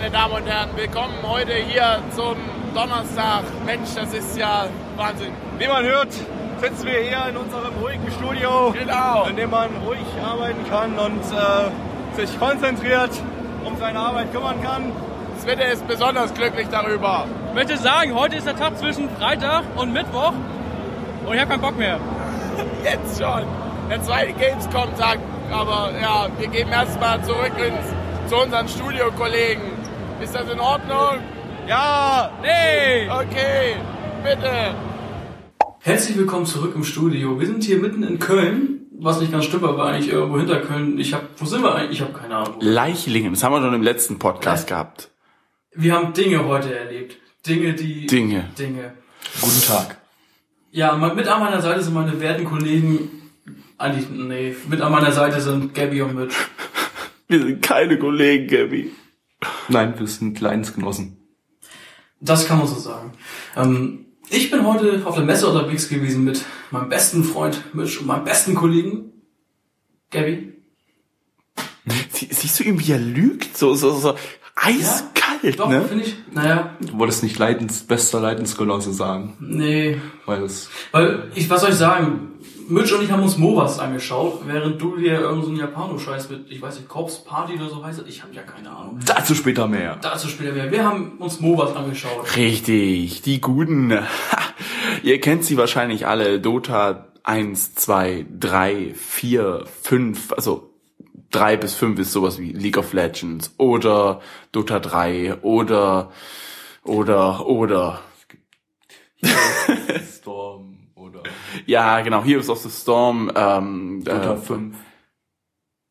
[0.00, 2.36] meine Damen und Herren, willkommen heute hier zum
[2.72, 3.42] Donnerstag.
[3.66, 4.66] Mensch, das ist ja
[4.96, 5.32] Wahnsinn.
[5.58, 6.12] Wie man hört,
[6.60, 9.24] sitzen wir hier in unserem ruhigen Studio, Genau.
[9.24, 13.10] in dem man ruhig arbeiten kann und äh, sich konzentriert
[13.64, 14.92] um seine Arbeit kümmern kann.
[15.40, 17.24] Sven ist besonders glücklich darüber.
[17.48, 20.32] Ich möchte sagen, heute ist der Tag zwischen Freitag und Mittwoch
[21.26, 21.98] und ich habe keinen Bock mehr.
[22.84, 23.42] Jetzt schon.
[23.90, 25.18] Der zweite Gamescom-Tag.
[25.50, 29.77] Aber ja, wir gehen erstmal zurück ins, zu unseren Studiokollegen.
[30.22, 31.20] Ist das in Ordnung?
[31.68, 33.08] Ja, Nee!
[33.08, 33.76] Okay,
[34.24, 34.74] bitte.
[35.78, 37.38] Herzlich willkommen zurück im Studio.
[37.38, 40.98] Wir sind hier mitten in Köln, was nicht ganz stimmt, aber eigentlich irgendwo hinter Köln.
[40.98, 42.00] Ich hab, wo sind wir eigentlich?
[42.00, 42.56] Ich habe keine Ahnung.
[42.58, 45.10] Leichlingen, das haben wir schon im letzten Podcast gehabt.
[45.72, 47.18] Wir haben Dinge heute erlebt.
[47.46, 48.06] Dinge, die...
[48.06, 48.48] Dinge.
[48.58, 48.94] Dinge.
[49.40, 49.98] guten Tag.
[50.72, 53.08] Ja, mit an meiner Seite sind meine werten Kollegen,
[53.78, 56.34] eigentlich, nee, mit an meiner Seite sind Gabby und Mitch.
[57.28, 58.90] Wir sind keine Kollegen, Gabby.
[59.68, 61.16] Nein, wir sind Leidensgenossen.
[62.20, 63.12] Das kann man so sagen.
[63.56, 68.06] Ähm, ich bin heute auf der Messe unterwegs gewesen mit meinem besten Freund Mitch und
[68.06, 69.12] meinem besten Kollegen
[70.10, 70.54] Gabby.
[72.12, 73.56] Sie, siehst du ihn, wie er lügt?
[73.56, 74.14] So, so, so
[74.54, 75.82] eiskalt, Doch, ne?
[75.82, 81.48] finde ich, naja, Du wolltest nicht Leidens, bester Leidensgenosse sagen, nee, weil es Weil, ich,
[81.48, 82.32] was soll ich sagen?
[82.70, 86.60] Mitch und ich haben uns MOBAs angeschaut, während du dir irgendeinen so Japano-Scheiß mit, ich
[86.60, 88.02] weiß nicht, Corps Party oder so heißt.
[88.06, 88.98] Ich habe ja keine Ahnung.
[89.06, 89.96] dazu später mehr.
[90.02, 90.70] Dazu später mehr.
[90.70, 92.36] Wir haben uns MOBAs angeschaut.
[92.36, 93.92] Richtig, die guten.
[94.30, 94.42] Ha,
[95.02, 96.40] Ihr kennt sie wahrscheinlich alle.
[96.40, 100.67] Dota 1, 2, 3, 4, 5, also
[101.30, 104.20] 3 bis 5 ist sowas wie League of Legends oder
[104.52, 106.12] Dota 3 oder
[106.84, 108.00] oder oder
[110.12, 111.22] Storm oder
[111.66, 114.76] ja genau Heroes of the Storm ähm, Dota äh, 5.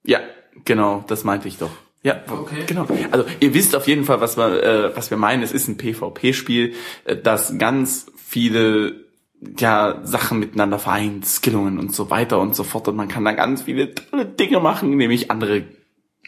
[0.04, 0.20] Ja,
[0.66, 1.72] genau, das meinte ich doch.
[2.04, 2.64] Ja, Okay.
[2.66, 2.88] genau.
[3.12, 5.44] Also ihr wisst auf jeden Fall, was wir, äh, was wir meinen.
[5.44, 6.74] Es ist ein PvP-Spiel,
[7.04, 9.07] äh, das ganz viele
[9.58, 12.88] ja, Sachen miteinander vereint, Skillungen und so weiter und so fort.
[12.88, 15.64] Und man kann da ganz viele tolle Dinge machen, nämlich andere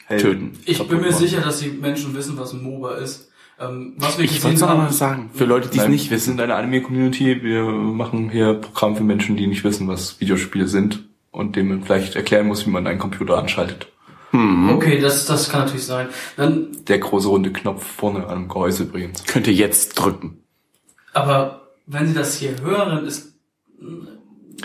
[0.07, 0.53] töten.
[0.65, 3.29] Ich bin mir sicher, dass die Menschen wissen, was ein MOBA ist.
[3.59, 6.09] Ähm, was wir Ich wollte es noch haben, mal sagen, für Leute, die es nicht
[6.09, 6.31] wir wissen.
[6.31, 7.43] sind eine Anime-Community.
[7.43, 11.83] Wir machen hier Programm für Menschen, die nicht wissen, was Videospiele sind und denen man
[11.83, 13.87] vielleicht erklären muss, wie man einen Computer anschaltet.
[14.31, 16.07] Okay, das, das kann natürlich sein.
[16.37, 19.25] Dann, Der große runde Knopf vorne am Gehäuse übrigens.
[19.25, 20.43] Könnt ihr jetzt drücken.
[21.13, 23.33] aber wenn Sie das hier hören, ist...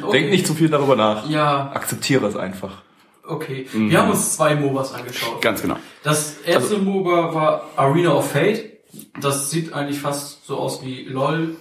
[0.02, 0.20] Okay.
[0.20, 1.28] Denk nicht zu viel darüber nach.
[1.28, 2.82] Ja, Akzeptiere es einfach.
[3.26, 3.66] okay.
[3.72, 5.40] Wir haben uns zwei MOBAs angeschaut.
[5.40, 5.76] Ganz genau.
[6.02, 8.72] Das erste MOBA war Arena of Fate.
[9.20, 11.56] Das sieht eigentlich fast so aus wie LOL.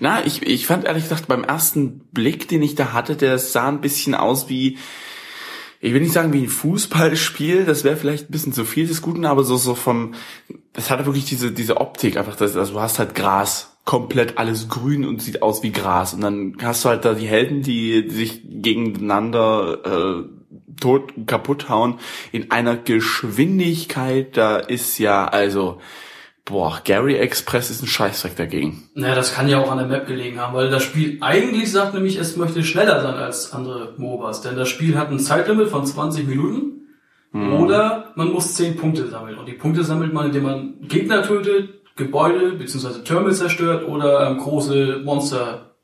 [0.00, 3.68] Na, ich, ich fand ehrlich gesagt beim ersten Blick, den ich da hatte, der sah
[3.68, 4.78] ein bisschen aus wie,
[5.80, 9.02] ich will nicht sagen wie ein Fußballspiel, das wäre vielleicht ein bisschen zu viel des
[9.02, 10.14] Guten, aber so, so vom,
[10.72, 14.68] das hatte wirklich diese, diese Optik einfach, das, also du hast halt Gras, komplett alles
[14.68, 18.08] grün und sieht aus wie Gras und dann hast du halt da die Helden, die
[18.08, 20.42] sich gegeneinander, äh,
[20.80, 21.98] tot, kaputt hauen
[22.30, 25.80] in einer Geschwindigkeit, da ist ja, also,
[26.44, 28.88] boah, Gary Express ist ein Scheißdreck dagegen.
[28.94, 31.94] Naja, das kann ja auch an der Map gelegen haben, weil das Spiel eigentlich sagt
[31.94, 34.42] nämlich, es möchte schneller sein als andere MOBAs.
[34.42, 36.72] Denn das Spiel hat ein Zeitlimit von 20 Minuten
[37.32, 39.38] oder man muss 10 Punkte sammeln.
[39.38, 43.02] Und die Punkte sammelt man, indem man Gegner tötet, Gebäude bzw.
[43.04, 45.74] Türme zerstört oder ähm, große Monster,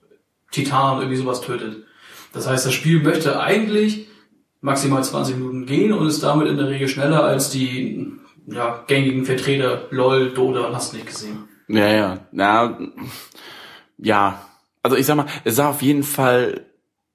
[0.50, 1.84] Titan, irgendwie sowas tötet.
[2.32, 4.08] Das heißt, das Spiel möchte eigentlich
[4.60, 8.12] maximal 20 Minuten gehen und ist damit in der Regel schneller als die
[8.46, 11.48] ja, gängigen Vertreter LOL, Dota und hast nicht gesehen.
[11.68, 12.78] Ja, ja, na,
[13.98, 14.42] ja.
[14.82, 16.64] Also ich sag mal, es sah auf jeden Fall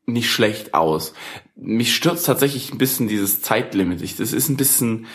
[0.05, 1.13] nicht schlecht aus.
[1.55, 4.01] Mich stürzt tatsächlich ein bisschen dieses Zeitlimit.
[4.01, 5.07] Ich, das ist ein bisschen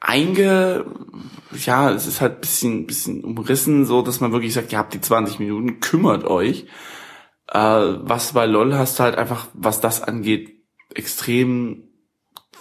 [0.00, 0.84] einge,
[1.64, 4.94] ja, es ist halt ein bisschen, bisschen umrissen, so dass man wirklich sagt, ihr habt
[4.94, 6.66] die 20 Minuten, kümmert euch.
[7.48, 10.64] Äh, was bei LOL hast du halt einfach, was das angeht,
[10.94, 11.84] extrem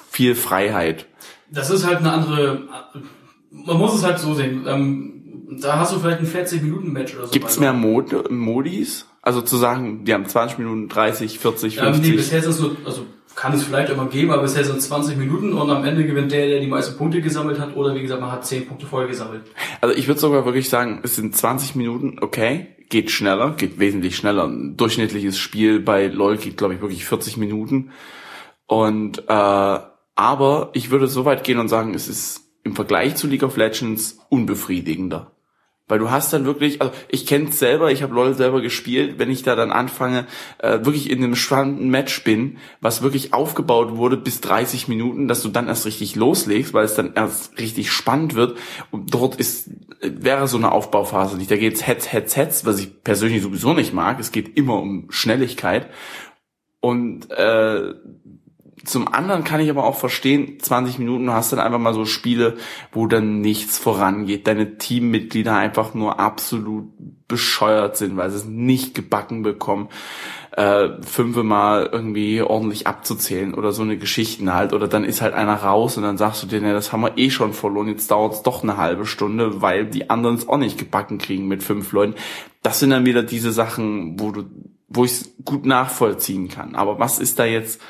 [0.09, 1.07] viel Freiheit.
[1.51, 2.67] Das ist halt eine andere.
[3.51, 4.65] Man muss es halt so sehen.
[4.67, 7.31] Ähm, da hast du vielleicht ein 40-Minuten-Match oder so.
[7.31, 9.07] Gibt's mehr Mod Modis?
[9.21, 12.15] Also zu sagen, die haben 20 Minuten, 30, 40, Ähm, nee, 50.
[12.15, 13.05] bisher sind es nur, also
[13.35, 16.31] kann es vielleicht immer geben, aber bisher sind es 20 Minuten und am Ende gewinnt
[16.31, 19.09] der, der die meisten Punkte gesammelt hat oder wie gesagt, man hat 10 Punkte vorher
[19.09, 19.43] gesammelt.
[19.81, 24.15] Also ich würde sogar wirklich sagen, es sind 20 Minuten, okay, geht schneller, geht wesentlich
[24.15, 24.45] schneller.
[24.45, 27.91] Ein durchschnittliches Spiel bei LoL geht, glaube ich, wirklich 40 Minuten.
[28.67, 29.79] Und äh,
[30.15, 33.57] aber ich würde so weit gehen und sagen, es ist im Vergleich zu League of
[33.57, 35.34] Legends unbefriedigender.
[35.87, 39.29] Weil du hast dann wirklich, also ich kenne selber, ich habe LOL selber gespielt, wenn
[39.29, 40.25] ich da dann anfange,
[40.57, 45.43] äh, wirklich in einem spannenden Match bin, was wirklich aufgebaut wurde bis 30 Minuten, dass
[45.43, 48.57] du dann erst richtig loslegst, weil es dann erst richtig spannend wird.
[48.89, 49.69] Und dort ist,
[50.01, 51.51] wäre so eine Aufbauphase nicht.
[51.51, 54.19] Da geht's Hetz, Hetz, Hetz, was ich persönlich sowieso nicht mag.
[54.19, 55.91] Es geht immer um Schnelligkeit.
[56.79, 57.93] Und äh,
[58.83, 62.57] zum anderen kann ich aber auch verstehen, 20 Minuten, hast dann einfach mal so Spiele,
[62.91, 66.89] wo dann nichts vorangeht, deine Teammitglieder einfach nur absolut
[67.27, 69.89] bescheuert sind, weil sie es nicht gebacken bekommen,
[70.51, 75.55] äh, fünfmal irgendwie ordentlich abzuzählen oder so eine Geschichten halt, oder dann ist halt einer
[75.55, 78.33] raus und dann sagst du dir, ne, das haben wir eh schon verloren, jetzt dauert
[78.33, 81.91] es doch eine halbe Stunde, weil die anderen es auch nicht gebacken kriegen mit fünf
[81.91, 82.15] Leuten.
[82.61, 84.45] Das sind dann wieder diese Sachen, wo du,
[84.87, 86.75] wo ich es gut nachvollziehen kann.
[86.75, 87.81] Aber was ist da jetzt,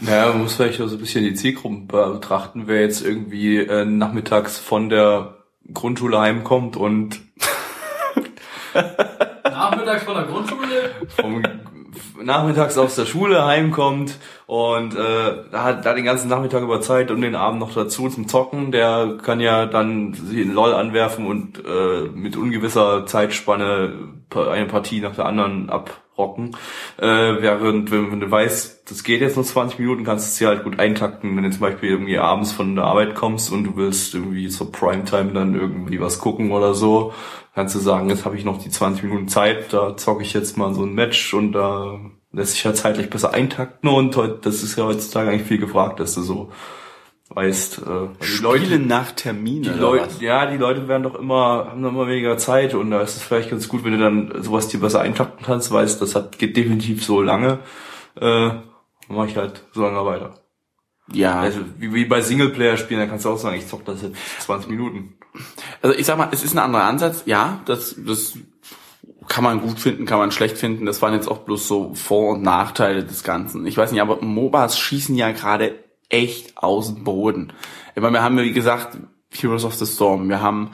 [0.00, 3.84] Naja, man muss vielleicht auch so ein bisschen die Zielgruppen betrachten, wer jetzt irgendwie äh,
[3.84, 5.36] nachmittags von der
[5.72, 7.20] Grundschule heimkommt und
[9.44, 10.90] Nachmittags von der Grundschule?
[11.08, 11.42] vom,
[12.20, 17.10] nachmittags aus der Schule heimkommt und äh, da hat da den ganzen Nachmittag über Zeit
[17.10, 21.62] und den Abend noch dazu zum Zocken, der kann ja dann in LOL anwerfen und
[21.64, 23.92] äh, mit ungewisser Zeitspanne
[24.34, 26.56] eine Partie nach der anderen abrocken.
[26.98, 30.38] Äh, während, wenn, wenn du weißt, das geht jetzt nur 20 Minuten, kannst du es
[30.38, 33.64] dir halt gut eintakten, wenn du zum Beispiel irgendwie abends von der Arbeit kommst und
[33.64, 37.12] du willst irgendwie zur Primetime dann irgendwie was gucken oder so,
[37.54, 40.56] kannst du sagen, jetzt habe ich noch die 20 Minuten Zeit, da zocke ich jetzt
[40.56, 42.00] mal so ein Match und da
[42.32, 46.00] lässt sich halt zeitlich besser eintakten und heute, das ist ja heutzutage eigentlich viel gefragt,
[46.00, 46.50] dass du so
[47.28, 51.90] weißt, äh, Spiele nach Termin die Leute, ja, die Leute werden doch immer, haben doch
[51.90, 54.80] immer weniger Zeit und da ist es vielleicht ganz gut, wenn du dann sowas dir
[54.80, 57.58] besser eintakten kannst, weißt, das hat, geht definitiv so lange,
[58.16, 58.62] äh, dann
[59.08, 60.34] mach ich halt so lange weiter.
[61.12, 64.16] Ja, Also, wie, wie bei Singleplayer-Spielen, da kannst du auch sagen, ich zock das jetzt
[64.40, 65.14] 20 Minuten.
[65.80, 67.22] Also ich sag mal, es ist ein anderer Ansatz.
[67.26, 68.34] Ja, das, das
[69.28, 70.86] kann man gut finden, kann man schlecht finden.
[70.86, 73.66] Das waren jetzt auch bloß so Vor- und Nachteile des Ganzen.
[73.66, 75.74] Ich weiß nicht, aber MOBAs schießen ja gerade
[76.08, 77.52] echt aus dem Boden.
[77.94, 78.98] Ich meine, wir haben ja, wie gesagt,
[79.30, 80.70] Heroes of the Storm, wir haben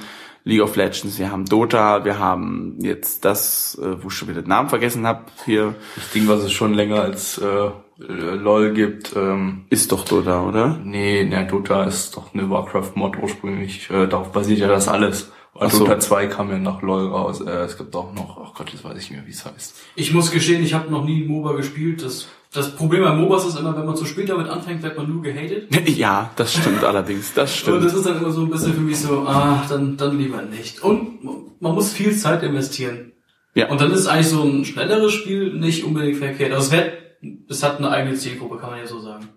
[0.48, 4.40] League of Legends, wir haben Dota, wir haben jetzt das, äh, wo ich schon wieder
[4.40, 8.72] den Namen vergessen habe, hier Das Ding, was es schon länger als äh, äh, LOL
[8.72, 10.80] gibt, ähm, ist doch Dota, oder?
[10.82, 15.30] nee, ne, Dota ist doch eine Warcraft-Mod ursprünglich, äh, darauf basiert ja das alles.
[15.52, 15.80] Und Ach so.
[15.80, 18.84] Dota 2 kam ja nach LOL raus, äh, es gibt auch noch, oh Gott, jetzt
[18.84, 19.76] weiß ich nicht mehr, wie es heißt.
[19.96, 22.02] Ich muss gestehen, ich habe noch nie MOBA gespielt.
[22.02, 25.08] Das, das Problem bei MOBAs ist immer, wenn man zu spät damit anfängt, wird man
[25.08, 25.68] nur gehatet.
[25.88, 27.84] Ja, das stimmt allerdings, das Und stimmt.
[27.84, 30.82] das ist dann immer so ein bisschen für mich so, ah, dann, dann lieber nicht.
[30.82, 31.22] Und
[31.60, 33.12] man muss viel Zeit investieren.
[33.54, 33.68] Ja.
[33.70, 36.52] Und dann ist eigentlich so ein schnelleres Spiel nicht unbedingt verkehrt.
[36.52, 36.92] Also es, wird,
[37.48, 39.28] es hat eine eigene Zielgruppe, kann man ja so sagen.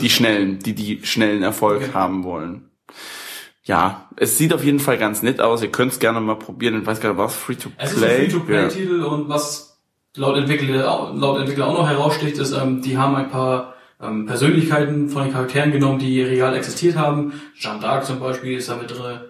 [0.00, 1.94] Die schnellen, die die schnellen Erfolg Genau.
[1.94, 2.70] haben wollen.
[3.64, 5.62] Ja, es sieht auf jeden Fall ganz nett aus.
[5.62, 6.80] Ihr könnt es gerne mal probieren.
[6.80, 7.84] Ich weiß gar nicht, was Free to Play.
[7.84, 8.16] Es ist ein Ja.
[8.16, 9.67] Free-to-Play-Titel und was
[10.18, 15.08] laut Entwickler, laut Entwickler auch noch heraussticht, ist, ähm, die haben ein paar ähm, Persönlichkeiten
[15.08, 17.40] von den Charakteren genommen, die real existiert haben.
[17.56, 19.20] Jeanne d'Arc zum Beispiel ist da mit drin.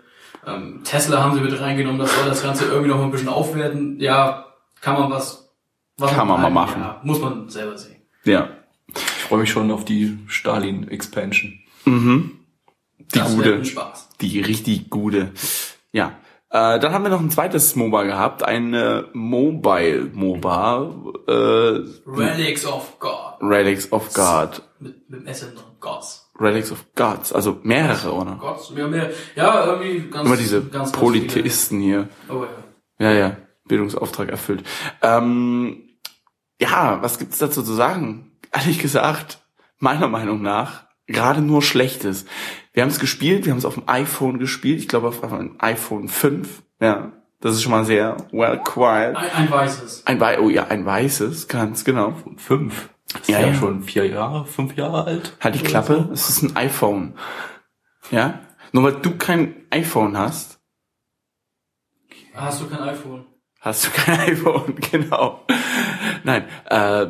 [0.46, 3.28] Ähm, Tesla haben sie mit reingenommen, das soll das Ganze irgendwie noch mal ein bisschen
[3.28, 4.00] aufwerten.
[4.00, 4.46] Ja,
[4.80, 5.50] kann man was,
[5.96, 6.80] was Kann man mal machen.
[6.80, 8.02] Ja, muss man selber sehen.
[8.24, 8.50] Ja.
[8.94, 11.58] Ich freue mich schon auf die Stalin-Expansion.
[11.84, 12.38] Mhm.
[12.98, 13.64] Die das gute.
[13.64, 14.10] Spaß.
[14.20, 15.32] Die richtig gute.
[15.92, 16.12] Ja.
[16.50, 20.94] Äh, dann haben wir noch ein zweites MOBA gehabt, ein äh, Mobile MOBA,
[21.26, 21.32] äh,
[22.06, 23.36] Relics of God.
[23.40, 24.62] Relics of God.
[24.80, 25.58] Mit, mit dem S drin.
[25.80, 26.30] Gods.
[26.38, 28.36] Relics of Gods, also mehrere, oder?
[28.36, 28.72] Gods.
[28.74, 32.08] Ja, mehr, ja irgendwie ganz, Immer diese ganz, ganz Polytheisten hier.
[32.28, 33.10] Oh ja.
[33.10, 33.36] Ja, ja,
[33.66, 34.64] Bildungsauftrag erfüllt.
[35.02, 35.88] Ähm,
[36.60, 38.32] ja, was gibt's dazu zu sagen?
[38.52, 39.38] Ehrlich gesagt,
[39.78, 42.26] meiner Meinung nach, gerade nur Schlechtes.
[42.72, 45.56] Wir haben es gespielt, wir haben es auf dem iPhone gespielt, ich glaube auf einem
[45.58, 46.62] iPhone 5.
[46.80, 49.16] Ja, das ist schon mal sehr well quiet.
[49.16, 50.06] Ein, ein weißes.
[50.06, 52.14] Ein Wei oh ja, ein weißes, ganz genau.
[52.36, 52.90] Fünf.
[53.12, 55.36] Das ist Ja, ja, schon vier Jahre, fünf Jahre alt.
[55.40, 57.14] Halt die Klappe, es ist ein iPhone.
[58.10, 58.40] Ja?
[58.72, 60.58] Nur weil du kein iPhone hast,
[62.38, 63.26] Hast du kein iPhone?
[63.60, 65.44] Hast du kein iPhone, genau.
[66.22, 67.06] Nein, äh,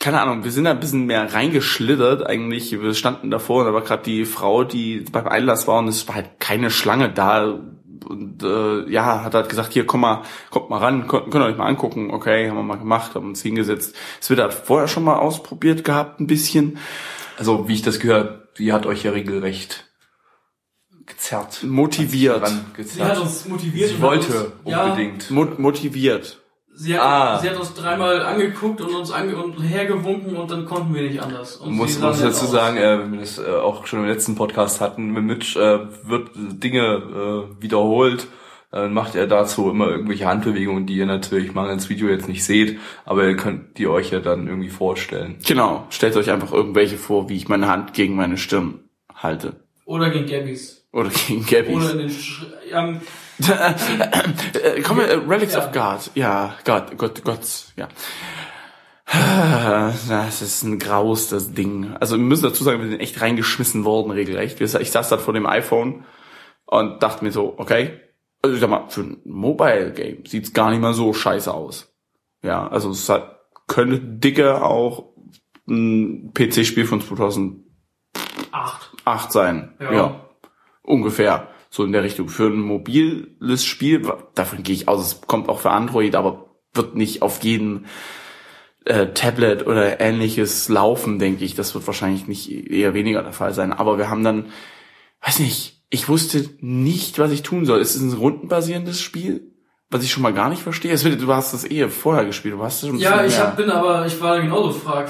[0.00, 2.70] keine Ahnung, wir sind da ein bisschen mehr reingeschlittert eigentlich.
[2.70, 6.06] Wir standen davor und da war gerade die Frau, die beim Einlass war und es
[6.06, 7.58] war halt keine Schlange da,
[8.08, 11.48] und äh, ja, hat halt gesagt, hier komm mal, kommt mal ran, könnt, könnt ihr
[11.48, 12.10] euch mal angucken.
[12.10, 13.94] Okay, haben wir mal gemacht, haben uns hingesetzt.
[14.20, 16.78] Es wird halt vorher schon mal ausprobiert gehabt, ein bisschen.
[17.36, 19.84] Also, wie ich das gehört, die hat euch ja regelrecht
[21.06, 21.62] gezerrt.
[21.64, 22.42] Motiviert.
[22.42, 23.18] Ran Sie hat gezerrt.
[23.20, 23.88] uns motiviert.
[23.88, 25.30] Sie hat wollte uns, ja, unbedingt.
[25.30, 26.40] Mo motiviert.
[26.80, 27.38] Sie hat, Ah.
[27.40, 31.20] sie hat uns dreimal angeguckt und uns ange und hergewunken und dann konnten wir nicht
[31.20, 31.56] anders.
[31.56, 32.52] Und muss, muss nett dazu aus.
[32.52, 35.80] sagen, äh, wenn wir das äh, auch schon im letzten Podcast hatten, mit Mitch äh,
[36.04, 38.28] wird Dinge äh, wiederholt,
[38.70, 42.44] dann macht er dazu immer irgendwelche Handbewegungen, die ihr natürlich mal ins Video jetzt nicht
[42.44, 45.36] seht, aber ihr könnt die euch ja dann irgendwie vorstellen.
[45.44, 45.84] Genau.
[45.90, 49.56] Stellt euch einfach irgendwelche vor, wie ich meine Hand gegen meine Stirn halte.
[49.84, 50.86] Oder gegen Gabbys.
[50.92, 51.72] Oder gegen Gabby.
[51.72, 52.98] Oder in den Sch ähm, äh,
[54.84, 55.66] komm, äh, Relics Ja.
[55.66, 56.10] of God.
[56.14, 57.40] Ja, Gott, Gott, Gott,
[57.76, 57.88] ja.
[60.08, 61.94] Das ist ein Graus, das Ding.
[61.98, 64.60] Also wir müssen dazu sagen, wir sind echt reingeschmissen worden, regelrecht.
[64.60, 66.04] Ich saß da vor dem iPhone
[66.66, 68.00] und dachte mir so, okay,
[68.42, 71.92] also ich sag mal, für ein Mobile-Game sieht's gar nicht mal so scheiße aus.
[72.42, 75.10] Ja, also es hat, könnte dicker auch
[75.68, 77.60] ein PC-Spiel von 2008
[79.04, 79.32] acht.
[79.32, 79.74] sein.
[79.80, 79.92] Ja.
[79.92, 80.20] ja.
[80.82, 81.48] Ungefähr.
[81.70, 82.28] So in der Richtung.
[82.28, 86.94] Für ein mobiles Spiel, davon gehe ich aus, es kommt auch für Android, aber wird
[86.94, 87.86] nicht auf jeden
[88.84, 91.54] äh, Tablet oder ähnliches laufen, denke ich.
[91.54, 93.72] Das wird wahrscheinlich nicht eher weniger der Fall sein.
[93.72, 94.46] Aber wir haben dann,
[95.24, 97.80] weiß nicht, ich wusste nicht, was ich tun soll.
[97.80, 99.52] Es ist ein rundenbasierendes Spiel,
[99.90, 101.02] was ich schon mal gar nicht verstehe.
[101.02, 104.04] Wird, du hast das eh vorher gespielt, du hast schon Ja, ich hab, bin aber,
[104.06, 105.08] ich war genauso frag,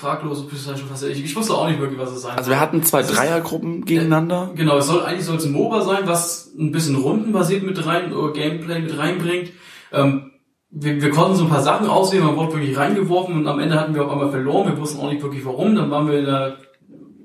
[0.00, 2.60] fraglos, bis schon fast, ich, ich wusste auch nicht wirklich, was es sein Also wir
[2.60, 4.50] hatten zwei ist- Dreiergruppen gegeneinander.
[4.54, 8.12] Genau, es soll eigentlich soll es ein MOBA sein, was ein bisschen rundenbasiert mit rein
[8.12, 9.50] oder Gameplay mit reinbringt.
[9.92, 10.30] Ähm,
[10.70, 13.78] wir, wir konnten so ein paar Sachen auswählen, man wurde wirklich reingeworfen und am Ende
[13.78, 15.74] hatten wir auf einmal verloren, wir wussten auch nicht wirklich warum.
[15.74, 16.56] Dann waren wir in der,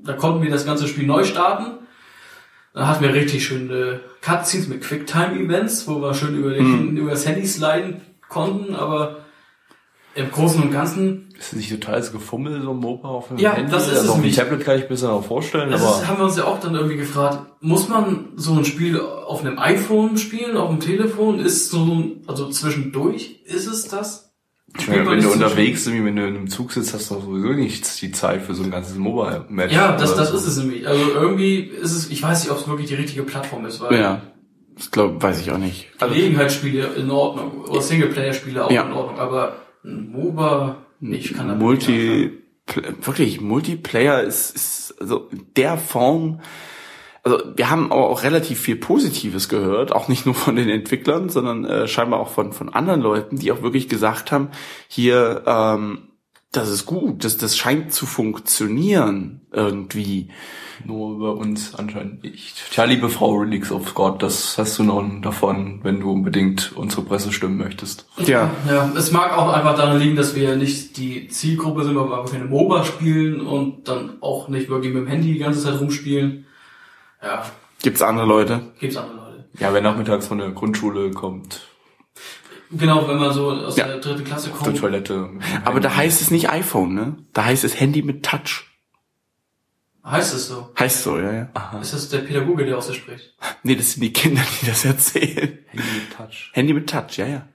[0.04, 1.86] da konnten wir das ganze Spiel neu starten.
[2.78, 7.26] Dann hatten wir richtig schöne Cutscenes mit Quicktime-Events, wo wir schön über, den, über das
[7.26, 9.18] Handy sliden konnten, aber
[10.14, 13.54] im Großen und Ganzen Ist das nicht totales Gefummel, so ein MOBA auf dem Ja,
[13.54, 13.72] Handy?
[13.72, 14.32] das ist also es auf dem.
[14.32, 16.44] Tablet kann ich mir das ja noch vorstellen, Das aber ist, haben wir uns ja
[16.46, 20.80] auch dann irgendwie gefragt, muss man so ein Spiel auf einem iPhone spielen, auf dem
[20.80, 21.40] Telefon?
[21.40, 24.27] Ist so, ein- also zwischendurch, ist es das?
[24.78, 27.50] Ich meine, wenn du unterwegs bist, wenn du in einem Zug sitzt, hast du sowieso
[27.54, 29.74] nicht die Zeit für so ein ganzes Mobile-Match.
[29.74, 30.38] Ja, das, das so.
[30.38, 30.88] ist es nämlich.
[30.88, 34.00] Also irgendwie ist es, ich weiß nicht, ob es wirklich die richtige Plattform ist, weil
[34.00, 34.22] Ja.
[34.76, 35.88] Das glaub, weiß ich auch nicht.
[35.98, 38.84] Also, Gelegenheitsspiele in Ordnung oder Singleplayer-Spiele auch Ja.
[38.84, 42.32] in Ordnung, aber ein MOBA, ich kann nicht Multi,
[42.68, 46.42] Pl- wirklich, Multiplayer ist, ist also in der Form,
[47.28, 51.28] also wir haben aber auch relativ viel Positives gehört, auch nicht nur von den Entwicklern,
[51.28, 54.50] sondern äh, scheinbar auch von, von anderen Leuten, die auch wirklich gesagt haben,
[54.88, 56.04] hier, ähm,
[56.54, 60.30] das ist gut, das, das scheint zu funktionieren irgendwie.
[60.86, 62.72] Nur über uns anscheinend nicht.
[62.72, 67.02] Tja, liebe Frau Relics of God, das hast du noch davon, wenn du unbedingt unsere
[67.02, 68.08] Presse stimmen möchtest.
[68.26, 72.08] Ja, Ja, es mag auch einfach daran liegen, dass wir nicht die Zielgruppe sind, weil
[72.08, 75.64] wir einfach keine MOBA spielen und dann auch nicht wirklich mit dem Handy die ganze
[75.64, 76.46] Zeit rumspielen.
[77.28, 77.46] Ja,
[77.84, 78.62] gibt's andere Leute.
[78.80, 79.50] gibt's andere Leute.
[79.60, 81.62] Ja, wer nachmittags von der Grundschule kommt,
[82.70, 83.88] Genau, wenn man so aus Ja.
[83.88, 84.80] der dritten Klasse auf der kommt.
[84.80, 85.30] Toilette.
[85.64, 87.16] Aber da heißt es nicht iPhone, ne?
[87.32, 88.66] Da heißt es Handy mit Touch.
[90.06, 90.70] Heißt es so?
[90.78, 91.80] Heißt so, ja, ja.
[91.82, 93.36] Ist das der Pädagoge, der aus spricht?
[93.64, 95.60] Nee, das sind die Kinder, die das erzählen.
[95.68, 96.52] Handy mit Touch.
[96.54, 97.48] Handy mit Touch, ja, ja.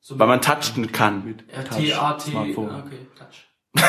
[0.00, 1.38] So Weil man touchen kann.
[1.68, 2.30] Touch, T-A-T.
[2.30, 2.74] Smartphone.
[2.86, 3.84] Okay, Touch.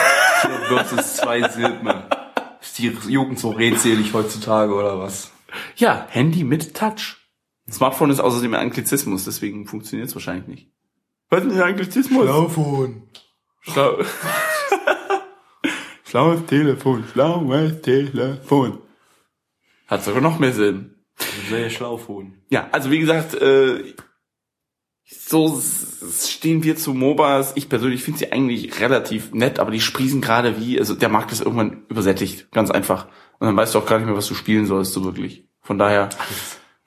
[0.67, 1.89] Versus zwei Silben.
[2.61, 5.31] Ist die Jugend so redselig heutzutage oder was?
[5.75, 7.17] Ja, Handy mit Touch.
[7.69, 10.71] Smartphone ist außerdem ein Anglizismus, deswegen funktioniert es wahrscheinlich nicht.
[11.29, 12.23] Was ist ein Anglizismus?
[12.23, 13.09] Schlauphone.
[13.61, 14.03] Schlau.
[16.03, 18.79] Schlaues Telefon, schlaues Telefon.
[19.87, 20.95] Hat sogar noch mehr Sinn.
[21.49, 22.41] Sehr Schlauphone.
[22.49, 23.93] Ja, also wie gesagt, äh,
[25.13, 25.61] so
[26.23, 27.53] stehen wir zu MOBAs.
[27.55, 31.31] Ich persönlich finde sie eigentlich relativ nett, aber die sprießen gerade wie, also der Markt
[31.31, 33.07] ist irgendwann übersättigt, ganz einfach.
[33.39, 35.47] Und dann weißt du auch gar nicht mehr, was du spielen sollst, so wirklich.
[35.61, 36.09] Von daher,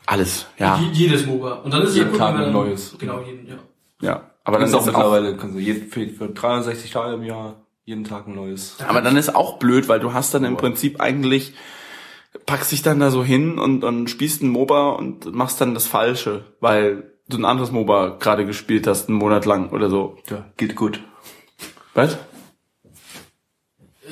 [0.06, 1.52] alles, ja, Je- Jedes MOBA.
[1.54, 2.94] Und dann ist es Jeden ja gut, Tag ein neues.
[2.98, 3.56] Genau, jeden, ja.
[4.00, 4.30] ja.
[4.44, 8.04] Aber dann ist auch, mittlerweile, kannst du jeden, für, für 360 Tage im Jahr jeden
[8.04, 8.76] Tag ein neues.
[8.86, 10.56] aber dann ist auch blöd, weil du hast dann im.
[10.56, 11.54] Prinzip eigentlich,
[12.46, 15.86] packst dich dann da so hin und, und spielst ein MOBA und machst dann das
[15.86, 20.18] Falsche, weil du ein anderes MOBA gerade gespielt hast, einen Monat lang oder so.
[20.28, 21.00] Ja, geht gut.
[21.94, 22.18] Was?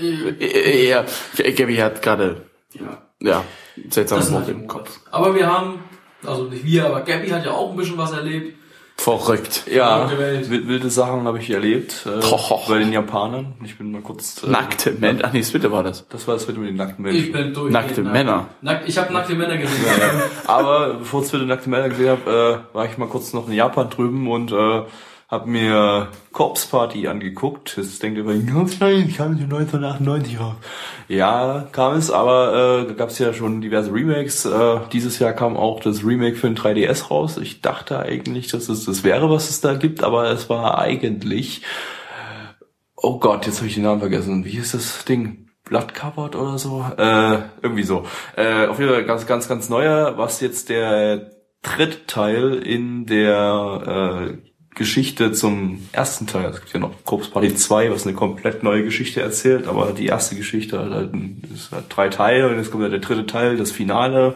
[0.00, 1.04] Äh, Ja,
[1.36, 3.02] Gabby hat gerade, ja.
[3.20, 3.44] ja,
[3.90, 4.88] seltsames Wort halt im Kopf.
[4.88, 5.12] MOBAs.
[5.12, 5.80] Aber wir haben,
[6.24, 8.56] also nicht wir, aber Gabby hat ja auch ein bisschen was erlebt.
[8.96, 9.64] Verrückt.
[9.72, 10.08] Ja,
[10.48, 13.54] wilde Sachen habe ich erlebt äh, bei den Japanern.
[13.64, 14.44] Ich bin mal kurz...
[14.44, 15.22] Äh, Nackte Männer.
[15.24, 16.06] Ach nee, Twitter war das.
[16.08, 17.32] Das war das mit den nackten Ich Menschen.
[17.32, 17.72] bin durch.
[17.72, 18.46] Nackte Männer.
[18.60, 19.82] Nackt, ich habe nackte Männer gesehen.
[20.46, 23.54] Aber bevor ich wieder nackte Männer gesehen habe, äh, war ich mal kurz noch in
[23.54, 24.82] Japan drüben und äh,
[25.32, 27.78] habe mir Corpse Party angeguckt.
[27.78, 30.56] Jetzt denkt ihr, ganz nein, kam sie 1998 raus.
[31.08, 34.44] Ja, kam es, aber äh, da gab es ja schon diverse Remakes.
[34.44, 37.38] Äh, dieses Jahr kam auch das Remake für den 3DS raus.
[37.38, 41.62] Ich dachte eigentlich, dass es das wäre, was es da gibt, aber es war eigentlich...
[42.94, 44.44] Oh Gott, jetzt habe ich den Namen vergessen.
[44.44, 45.48] Wie hieß das Ding?
[45.64, 46.84] Blood Covered oder so?
[46.98, 48.04] Äh, irgendwie so.
[48.36, 51.30] Äh, auf jeden Fall ganz, ganz, ganz neuer, was jetzt der
[51.62, 56.46] dritte Teil in der äh, Geschichte zum ersten Teil.
[56.46, 60.06] Es gibt ja noch Corpse Party 2, was eine komplett neue Geschichte erzählt, aber die
[60.06, 61.10] erste Geschichte hat halt,
[61.54, 64.34] ist halt drei Teile und jetzt kommt halt der dritte Teil, das Finale.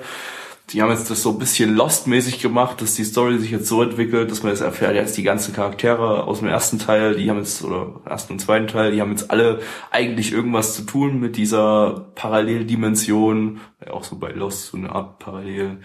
[0.71, 3.83] Die haben jetzt das so ein bisschen Lost-mäßig gemacht, dass die Story sich jetzt so
[3.83, 7.39] entwickelt, dass man jetzt erfährt, jetzt die ganzen Charaktere aus dem ersten Teil, die haben
[7.39, 9.61] jetzt, oder ersten und zweiten Teil, die haben jetzt alle
[9.93, 15.21] eigentlich irgendwas zu tun mit dieser Paralleldimension, ja, auch so bei Lost, so eine Art
[15.21, 15.79] Parallel,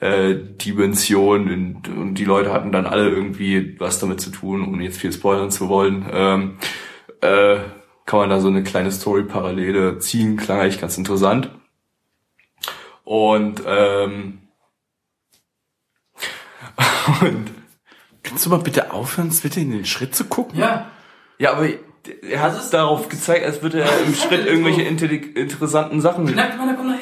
[0.00, 4.84] äh, Dimension und, und die Leute hatten dann alle irgendwie was damit zu tun, ohne
[4.84, 6.06] jetzt viel spoilern zu wollen.
[6.12, 6.58] Ähm,
[7.20, 7.58] äh,
[8.06, 11.50] kann man da so eine kleine Story-Parallele ziehen, klang eigentlich ganz interessant.
[13.04, 14.40] Und, ähm,
[17.20, 17.50] und
[18.22, 20.58] Kannst du mal bitte aufhören, bitte in den Schritt zu gucken?
[20.58, 20.90] ja.
[21.38, 21.68] ja, aber
[22.22, 26.24] er hat es darauf gezeigt, als würde er im Schritt irgendwelche intelli- interessanten Sachen.
[26.24, 26.93] Nachher.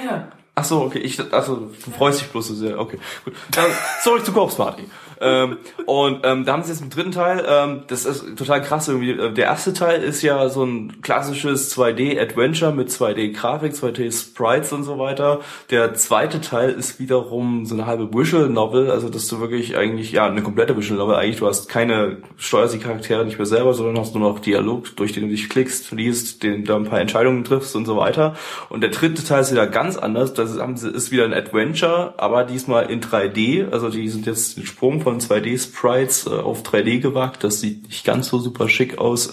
[0.55, 2.79] Ach so, okay, ich, also du freust dich bloß so sehr.
[2.79, 3.33] Okay, gut.
[3.53, 3.65] Dann
[4.03, 4.83] zurück zu Corpse Party.
[5.19, 5.57] ähm,
[5.87, 9.13] und ähm, da haben sie jetzt im dritten Teil, ähm, das ist total krass irgendwie.
[9.13, 14.99] äh, Der erste Teil ist ja so ein klassisches 2D-Adventure mit 2D-Grafik, 2D-Sprites und so
[14.99, 15.41] weiter.
[15.71, 20.13] Der zweite Teil ist wiederum so eine halbe Visual Novel, also dass du wirklich eigentlich,
[20.13, 23.73] ja, eine komplette Visual Novel eigentlich, du hast keine, steuerst die Charaktere nicht mehr selber,
[23.73, 27.01] sondern hast nur noch Dialog, durch den du dich klickst, liest, den da ein paar
[27.01, 28.35] Entscheidungen triffst und so weiter.
[28.69, 32.91] Und der dritte Teil ist wieder ganz anders, das ist, wieder ein Adventure, aber diesmal
[32.91, 37.61] in 3D, also die sind jetzt den Sprung von 2D-Sprites äh, auf 3D gewagt, das
[37.61, 39.33] sieht nicht ganz so super schick aus.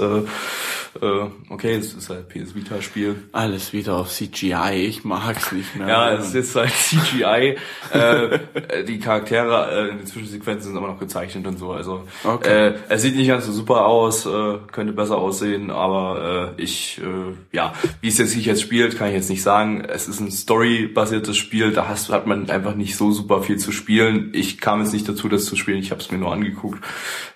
[1.02, 1.06] Äh,
[1.50, 3.16] okay, es ist halt PS Vita-Spiel.
[3.32, 5.88] Alles wieder auf CGI, ich mag's nicht mehr.
[5.88, 7.58] Ja, es ist halt CGI.
[7.94, 8.40] äh,
[8.88, 11.72] die Charaktere äh, in den Zwischensequenzen sind immer noch gezeichnet und so.
[11.72, 12.70] Also Okay.
[12.70, 17.00] äh, es sieht nicht ganz so super aus, äh, könnte besser aussehen, aber äh, ich,
[17.00, 19.82] äh, ja, wie es jetzt sich jetzt spielt, kann ich jetzt nicht sagen.
[19.88, 23.72] Es ist ein storybasiertes Spiel, da hast, hat man einfach nicht so super viel zu
[23.72, 24.32] spielen.
[24.34, 26.84] Ich kam jetzt nicht dazu, das zu spielen, ich habe es mir nur angeguckt.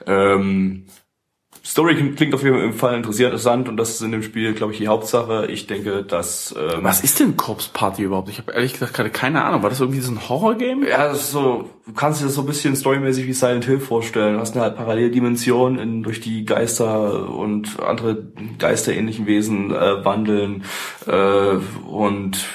[0.07, 0.85] Ähm,
[1.65, 4.89] Story klingt auf jeden Fall interessant und das ist in dem Spiel, glaube ich, die
[4.89, 5.47] Hauptsache.
[5.49, 8.27] Ich denke, dass ähm, Was ist denn Corpse Party überhaupt?
[8.27, 9.63] Ich habe ehrlich gesagt gerade keine Ahnung.
[9.63, 10.83] War das irgendwie so ein Horror-Game?
[10.85, 13.79] Ja, das ist so, du kannst dir das so ein bisschen storymäßig wie Silent Hill
[13.79, 14.33] vorstellen.
[14.35, 18.27] Du hast eine halt Paralleldimension in, durch die Geister und andere
[18.59, 20.65] geisterähnlichen Wesen äh, wandeln
[21.07, 21.55] äh,
[21.87, 22.45] und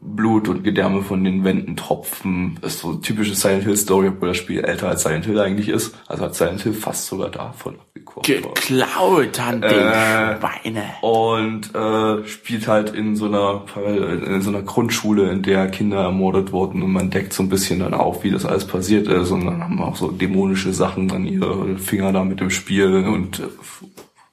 [0.00, 2.58] Blut und Gedärme von den Wänden tropfen.
[2.60, 5.40] Das ist so eine typische Silent Hill Story, obwohl das Spiel älter als Silent Hill
[5.40, 5.96] eigentlich ist.
[6.06, 8.26] Also hat Silent Hill fast sogar davon abgekocht.
[8.26, 10.84] Geklaut an den Äh, Schweine.
[11.02, 16.52] und äh, spielt halt in so einer in so einer Grundschule, in der Kinder ermordet
[16.52, 19.46] wurden und man deckt so ein bisschen dann auf, wie das alles passiert ist und
[19.46, 23.42] dann haben auch so dämonische Sachen dann ihre Finger da mit dem Spiel und äh,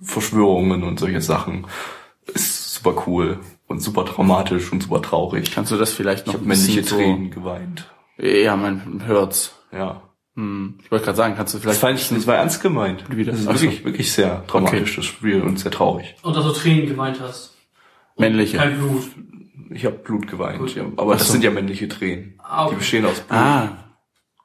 [0.02, 1.68] Verschwörungen und solche Sachen.
[2.34, 5.52] Ist super cool und super dramatisch und super traurig.
[5.54, 7.92] Kannst du das vielleicht noch Ich habe ein bisschen männliche so- Tränen geweint.
[8.18, 9.54] Ja, man hört's.
[9.72, 10.02] Ja.
[10.36, 10.80] Hm.
[10.84, 13.04] Ich wollte gerade sagen, kannst du Das vielleicht fand ich, das war ernst gemeint.
[13.16, 13.32] Wieder.
[13.34, 13.64] Das ist Ach so.
[13.64, 16.16] wirklich, wirklich sehr dramatisch, das Spiel und sehr traurig.
[16.24, 17.56] Und dass du Tränen geweint hast.
[18.18, 18.58] männliche.
[18.58, 19.04] Kein Blut.
[19.72, 20.76] Ich habe Blut geweint, Gut.
[20.76, 20.84] ja.
[20.98, 22.36] aber Ach das sind ja männliche Tränen.
[22.40, 22.74] Ah, okay.
[22.76, 23.40] Die bestehen aus Blut.
[23.40, 23.78] Ah.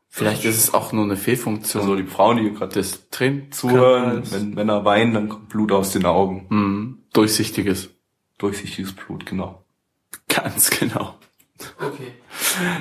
[0.08, 4.22] Vielleicht ist es auch nur eine Fehlfunktion Also die Frauen, die gerade des Tränen zuhören,
[4.30, 6.46] wenn Männer weinen, dann kommt Blut aus den Augen.
[6.48, 7.90] hm, durchsichtiges.
[8.38, 9.64] Durchsichtiges Blut, genau.
[10.28, 11.16] Ganz genau.
[11.78, 12.12] Okay.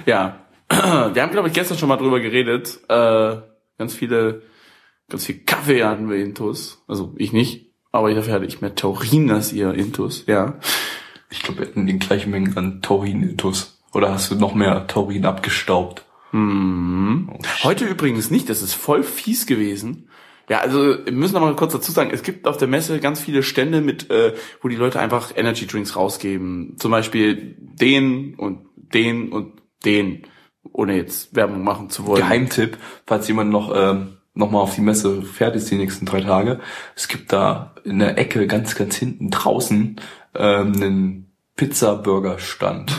[0.06, 0.45] Ja.
[0.70, 2.80] Wir haben, glaube ich, gestern schon mal drüber geredet.
[2.90, 3.38] Äh,
[3.78, 4.42] ganz viele,
[5.10, 6.84] ganz viel Kaffee hatten wir intus.
[6.88, 10.60] Also ich nicht, aber dafür hatte ich mehr Taurin als ihr intus, ja.
[11.30, 13.82] Ich glaube, wir hatten die gleiche Menge an Taurin-Intus.
[13.94, 16.06] Oder hast du noch mehr Taurin abgestaubt?
[16.32, 17.30] Mhm.
[17.34, 20.10] Oh, Heute übrigens nicht, das ist voll fies gewesen.
[20.50, 23.42] Ja, also wir müssen mal kurz dazu sagen, es gibt auf der Messe ganz viele
[23.42, 26.76] Stände mit, äh, wo die Leute einfach Energy Drinks rausgeben.
[26.78, 29.54] Zum Beispiel den und den und
[29.86, 30.24] den,
[30.76, 32.22] ohne jetzt Werbung machen zu wollen.
[32.22, 36.22] Geheimtipp, falls jemand noch, ähm, noch mal auf die Messe fährt ist die nächsten drei
[36.22, 36.60] Tage.
[36.96, 39.96] Es gibt da in der Ecke ganz, ganz hinten draußen
[40.36, 42.92] ähm, einen Pizza-Burger-Stand.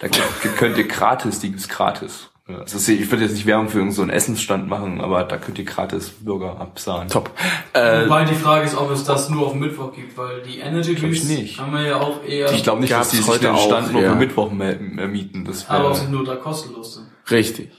[0.00, 2.30] Da könnt- könnt ihr gratis, die gibt's gratis.
[2.46, 5.58] Ist, ich würde jetzt nicht Werbung für irgendeinen so einen Essensstand machen, aber da könnt
[5.58, 7.08] ihr gratis Burger absahen.
[7.08, 7.30] Top.
[7.72, 10.58] Äh, Wobei die Frage ist, ob es das nur auf dem Mittwoch gibt, weil die
[10.58, 11.58] Energy Drinks nicht.
[11.58, 13.92] haben wir ja auch eher, Ich glaube nicht, dass die sich heute den Stand auch,
[13.92, 14.10] nur ja.
[14.10, 15.46] für Mittwoch mieten.
[15.46, 17.06] Das aber wär, auch sind nur da kostenlos sind.
[17.30, 17.70] richtig.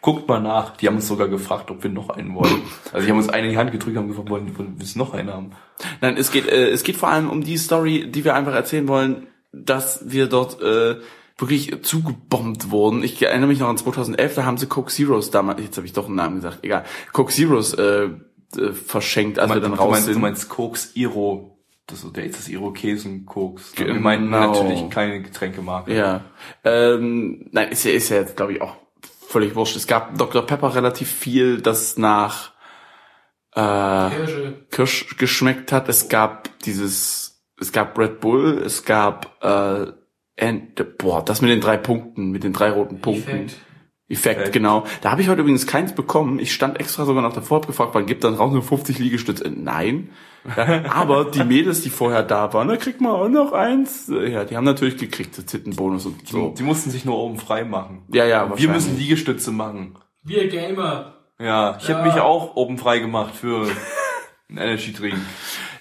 [0.00, 0.78] guckt mal nach.
[0.78, 2.62] Die haben uns sogar gefragt, ob wir noch einen wollen.
[2.94, 4.86] Also die haben uns eine in die Hand gedrückt und haben gefragt, wollen wollen wir
[4.94, 5.50] noch einen haben?
[6.00, 8.88] Nein, es geht, äh, es geht vor allem um die Story, die wir einfach erzählen
[8.88, 10.96] wollen, dass wir dort äh,
[11.38, 13.02] wirklich zugebombt wurden.
[13.02, 15.92] Ich erinnere mich noch an 2011, da haben sie Coke Zeros damals, jetzt habe ich
[15.92, 18.08] doch einen Namen gesagt, egal, Coke Zeros äh,
[18.56, 20.14] äh, verschenkt, als wir dann du, raus meinst, sind.
[20.14, 21.52] du meinst Koks Iro.
[21.88, 23.72] Das ist, der ist das Irokesen Koks.
[23.76, 24.00] Wir Genau.
[24.00, 25.94] meinten natürlich keine Getränkemarke.
[25.94, 26.22] Ja.
[26.64, 28.76] Ähm, nein, ist ja, ist ja jetzt, glaube ich, auch
[29.28, 29.76] völlig wurscht.
[29.76, 30.42] Es gab Dr.
[30.46, 32.52] Pepper relativ viel, das nach
[33.54, 34.66] äh, Kirsche.
[34.70, 35.88] Kirsch geschmeckt hat.
[35.88, 39.92] Es gab dieses, es gab Red Bull, es gab äh,
[40.40, 43.28] and, boah, das mit den drei Punkten, mit den drei roten Punkten.
[43.30, 43.56] Effekt.
[44.08, 44.52] Effekt, Effekt.
[44.52, 44.84] genau.
[45.00, 46.38] Da habe ich heute übrigens keins bekommen.
[46.38, 49.50] Ich stand extra sogar noch davor, hab gefragt, wann gibt dann raus nur 50 Liegestütze?
[49.50, 50.10] Nein.
[50.94, 54.06] Aber die Mädels, die vorher da waren, da kriegt man auch noch eins.
[54.08, 56.54] Ja, die haben natürlich gekriegt, so Zittenbonus und so.
[56.56, 58.04] Die mussten sich nur oben frei machen.
[58.12, 59.98] Ja, ja, Wir müssen Liegestütze machen.
[60.22, 61.14] Wir Gamer.
[61.40, 61.96] Ja, ich Ja.
[61.98, 63.66] habe mich auch oben frei gemacht für
[64.48, 65.16] einen Energy Drink.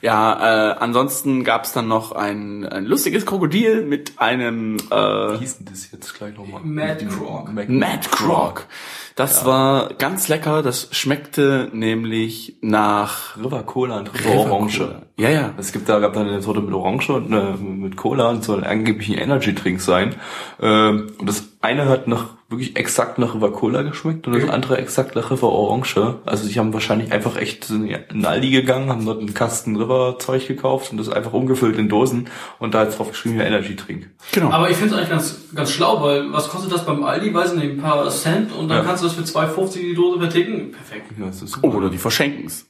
[0.01, 5.58] Ja, äh, ansonsten gab's dann noch ein, ein lustiges Krokodil mit einem Wie äh, hieß
[5.60, 6.62] denn das jetzt gleich nochmal?
[6.63, 7.51] Mad Croc.
[7.54, 8.67] Mad Croc.
[9.15, 10.62] Das war ganz lecker.
[10.62, 15.01] Das schmeckte nämlich nach River Cola und River Orange.
[15.17, 15.54] Ja, ja.
[15.58, 18.65] Es gibt da, gab dann eine Sorte mit Orange und eine mit Cola und soll
[18.65, 20.15] angeblich ein Energy Drink sein.
[20.60, 24.78] Ähm, und das eine hat nach, wirklich exakt nach River Cola geschmeckt und das andere
[24.78, 26.18] exakt nach River Orange.
[26.26, 30.18] Also die haben wahrscheinlich einfach echt in den Aldi gegangen, haben dort einen Kasten River
[30.20, 32.28] Zeug gekauft und das einfach umgefüllt in Dosen
[32.60, 34.10] und da jetzt drauf geschrieben, ja, Energy Drink.
[34.32, 34.52] Genau.
[34.52, 37.34] Aber ich finde es eigentlich ganz, ganz schlau, weil was kostet das beim Aldi?
[37.34, 38.84] Weiß ich nicht, ein paar Cent und dann Ja.
[38.84, 40.72] kannst du das für 2,50 die Dose verticken.
[40.72, 41.12] Perfekt.
[41.20, 41.76] Ja, das ist super.
[41.76, 42.68] Oder die verschenken's.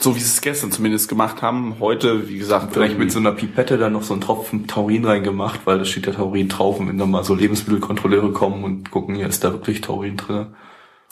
[0.00, 1.80] So wie sie es gestern zumindest gemacht haben.
[1.80, 5.60] Heute, wie gesagt, Vielleicht mit so einer Pipette dann noch so einen Tropfen Taurin reingemacht,
[5.64, 9.16] weil da steht ja Taurin drauf und wenn dann mal so Lebensmittelkontrolleure kommen und gucken,
[9.16, 10.54] hier ist da wirklich Taurin drin.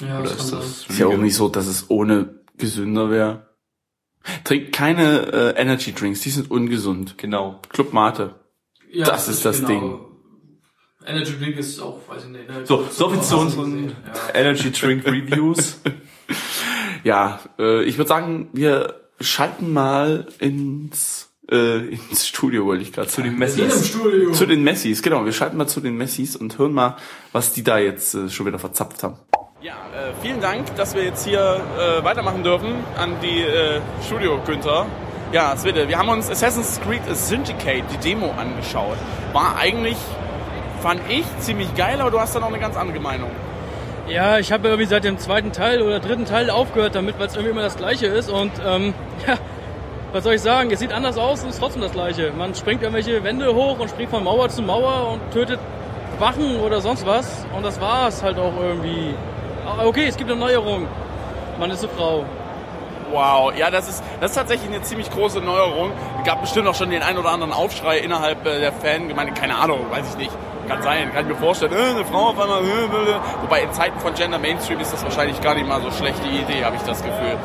[0.01, 3.47] Ja, Oder das ist das ist ja auch nicht so, dass es ohne gesünder wäre.
[4.45, 7.19] Trinkt keine äh, Energy Drinks, die sind ungesund.
[7.19, 7.61] Genau.
[7.71, 8.35] Club Mate.
[8.91, 9.99] Ja, Das ist das Ding.
[11.05, 12.49] Energy Drink ist auch, weiß ich nicht.
[12.49, 12.67] Ne?
[12.67, 13.89] So, so viel zu unseren.
[13.89, 14.35] Ja.
[14.35, 15.81] Energy Drink Reviews.
[17.07, 23.07] Ja, äh, ich würde sagen, wir schalten mal ins äh, ins Studio, wollte ich gerade
[23.07, 23.91] Zu den Messis.
[23.91, 24.33] Studio.
[24.33, 25.25] Zu den Messis, genau.
[25.25, 26.97] Wir schalten mal zu den Messis und hören mal,
[27.31, 29.21] was die da jetzt äh, schon wieder verzapft haben.
[29.61, 34.41] Ja, äh, vielen Dank, dass wir jetzt hier äh, weitermachen dürfen an die äh, Studio
[34.45, 34.87] Günther.
[35.31, 38.97] Ja, Svette, wir haben uns Assassin's Creed Syndicate, die Demo, angeschaut.
[39.33, 39.97] War eigentlich,
[40.83, 43.31] fand ich, ziemlich geil, aber du hast da noch eine ganz andere Meinung.
[44.09, 47.35] Ja, ich habe irgendwie seit dem zweiten Teil oder dritten Teil aufgehört damit, weil es
[47.35, 48.31] irgendwie immer das Gleiche ist.
[48.31, 48.95] Und ähm,
[49.27, 49.35] ja,
[50.13, 50.71] was soll ich sagen?
[50.71, 52.33] Es sieht anders aus und ist trotzdem das Gleiche.
[52.37, 55.59] Man springt irgendwelche Wände hoch und springt von Mauer zu Mauer und tötet
[56.21, 57.47] Wachen oder sonst was.
[57.55, 59.15] Und das war's halt auch irgendwie.
[59.67, 60.87] Ah, Okay, es gibt eine Neuerung.
[61.59, 62.25] Man ist eine Frau.
[63.11, 65.93] Wow, ja, das ist, das ist tatsächlich eine ziemlich große Neuerung.
[66.25, 69.33] Gab bestimmt auch schon den ein oder anderen Aufschrei innerhalb äh, der Fangemeinde.
[69.33, 70.33] Keine Ahnung, weiß ich nicht.
[70.69, 71.73] Kann sein, kann ich mir vorstellen.
[71.73, 72.63] Äh, eine Frau auf einmal.
[72.63, 73.43] Äh, äh.
[73.43, 76.65] Wobei in Zeiten von Gender Mainstream ist das wahrscheinlich gar nicht mal so schlechte Idee,
[76.65, 77.39] habe ich das Gefühl.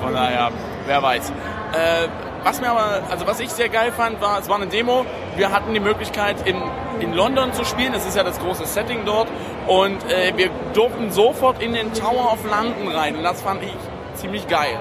[0.00, 0.50] Von daher,
[0.86, 1.30] wer weiß.
[1.30, 2.08] Äh,
[2.42, 5.04] was mir aber, also was ich sehr geil fand, war, es war eine Demo.
[5.36, 6.56] Wir hatten die Möglichkeit in,
[7.00, 7.92] in London zu spielen.
[7.92, 9.28] Das ist ja das große Setting dort.
[9.66, 13.16] Und äh, wir durften sofort in den Tower of London rein.
[13.16, 13.74] Und das fand ich
[14.14, 14.78] ziemlich geil.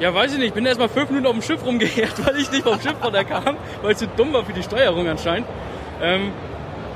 [0.00, 0.48] Ja, weiß ich nicht.
[0.48, 2.96] Ich bin erst mal fünf Minuten auf dem Schiff rumgeehrt, weil ich nicht vom Schiff
[3.02, 5.46] runterkam, weil es zu dumm war für die Steuerung anscheinend.
[6.02, 6.32] Ähm,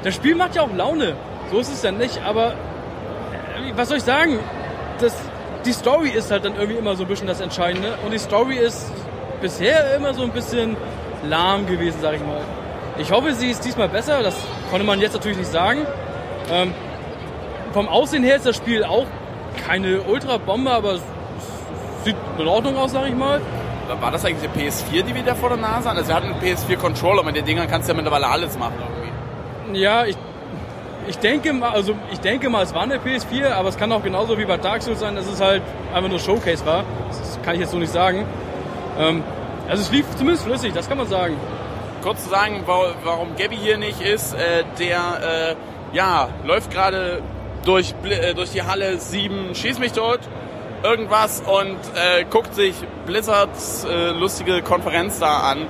[0.03, 1.17] das Spiel macht ja auch Laune.
[1.51, 4.39] So ist es ja nicht, aber äh, was soll ich sagen?
[5.01, 5.15] Das,
[5.65, 7.95] die Story ist halt dann irgendwie immer so ein bisschen das Entscheidende.
[8.05, 8.91] Und die Story ist
[9.41, 10.77] bisher immer so ein bisschen
[11.29, 12.41] lahm gewesen, sag ich mal.
[12.99, 14.23] Ich hoffe, sie ist diesmal besser.
[14.23, 14.37] Das
[14.71, 15.87] konnte man jetzt natürlich nicht sagen.
[16.51, 16.75] Ähm,
[17.73, 19.07] vom Aussehen her ist das Spiel auch
[19.67, 21.03] keine Ultra-Bombe, aber es
[22.05, 23.41] sieht in Ordnung aus, sag ich mal.
[24.01, 25.99] War das eigentlich eine PS4, die wir da vor der Nase hatten?
[25.99, 29.11] Also wir hatten einen PS4-Controller, mit den Dingern kannst du ja mittlerweile alles machen irgendwie.
[29.75, 30.17] Ja, ich,
[31.09, 34.03] ich denke mal, also ich denke mal, es war eine PS4, aber es kann auch
[34.03, 35.63] genauso wie bei Dark Souls sein, dass es halt
[35.95, 36.85] einfach nur Showcase war.
[37.09, 38.25] Das kann ich jetzt so nicht sagen.
[38.99, 39.23] Ähm,
[39.69, 41.37] also es lief zumindest flüssig, das kann man sagen.
[42.03, 45.57] Kurz zu sagen, wa- warum Gabby hier nicht ist, äh, der
[45.93, 47.21] äh, ja, läuft gerade
[47.65, 50.21] durch, äh, durch die Halle 7, schieß mich tot,
[50.83, 52.75] irgendwas und äh, guckt sich
[53.07, 55.67] Blizzards äh, lustige Konferenz da an.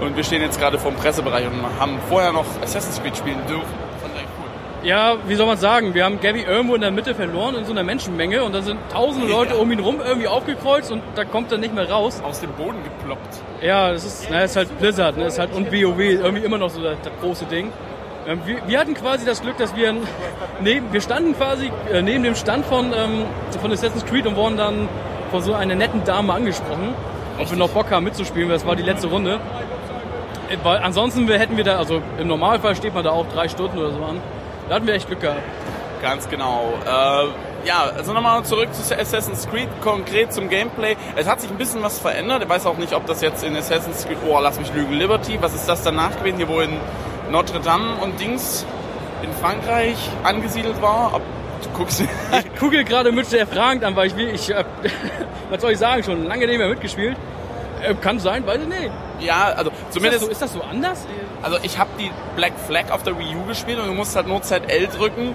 [0.00, 3.38] Und wir stehen jetzt gerade vor dem Pressebereich und haben vorher noch Assassin's Creed spielen
[3.48, 3.62] dürfen.
[4.00, 4.88] Fand ich cool.
[4.88, 5.94] Ja, wie soll man sagen?
[5.94, 8.78] Wir haben Gabby irgendwo in der Mitte verloren in so einer Menschenmenge und da sind
[8.92, 12.20] tausende Leute um ihn rum irgendwie aufgekreuzt und da kommt er nicht mehr raus.
[12.24, 13.40] Aus dem Boden geploppt.
[13.62, 15.24] Ja, das ist, na, das ist halt Blizzard, ne?
[15.24, 17.72] Das ist halt und WoW irgendwie immer noch so das, das große Ding.
[18.26, 19.94] Ähm, wir, wir hatten quasi das Glück, dass wir
[20.60, 23.24] neben, wir standen quasi äh, neben dem Stand von, ähm,
[23.60, 24.88] von Assassin's Creed und wurden dann
[25.30, 26.94] von so einer netten Dame angesprochen,
[27.38, 29.40] ob wir noch Bock haben mitzuspielen, weil das war die letzte Runde.
[30.50, 33.78] Äh, Weil ansonsten hätten wir da, also im Normalfall steht man da auch drei Stunden
[33.78, 34.20] oder so an.
[34.68, 35.40] Da hatten wir echt Glück gehabt.
[36.02, 36.72] Ganz genau.
[36.84, 40.96] Äh, ja, also nochmal zurück zu Assassin's Creed, konkret zum Gameplay.
[41.16, 42.42] Es hat sich ein bisschen was verändert.
[42.42, 45.38] Ich weiß auch nicht, ob das jetzt in Assassin's Creed, oh, lass mich lügen, Liberty,
[45.40, 46.70] was ist das danach gewesen, hier wo in
[47.30, 48.66] Notre Dame und Dings
[49.22, 51.12] in Frankreich angesiedelt war?
[51.14, 51.22] Ob,
[51.62, 54.52] du guckst, Ich gucke gerade mit sehr fragend an, weil ich, will- ich
[55.50, 57.16] was soll ich sagen, schon lange nicht mehr mitgespielt.
[57.84, 58.90] Äh, kann sein, weiß ich nicht.
[59.20, 61.06] ja, also Ist das, zumindest, so, ist das so anders?
[61.42, 64.26] also ich habe die Black Flag auf der Wii U gespielt und du musst halt
[64.26, 65.34] nur ZL drücken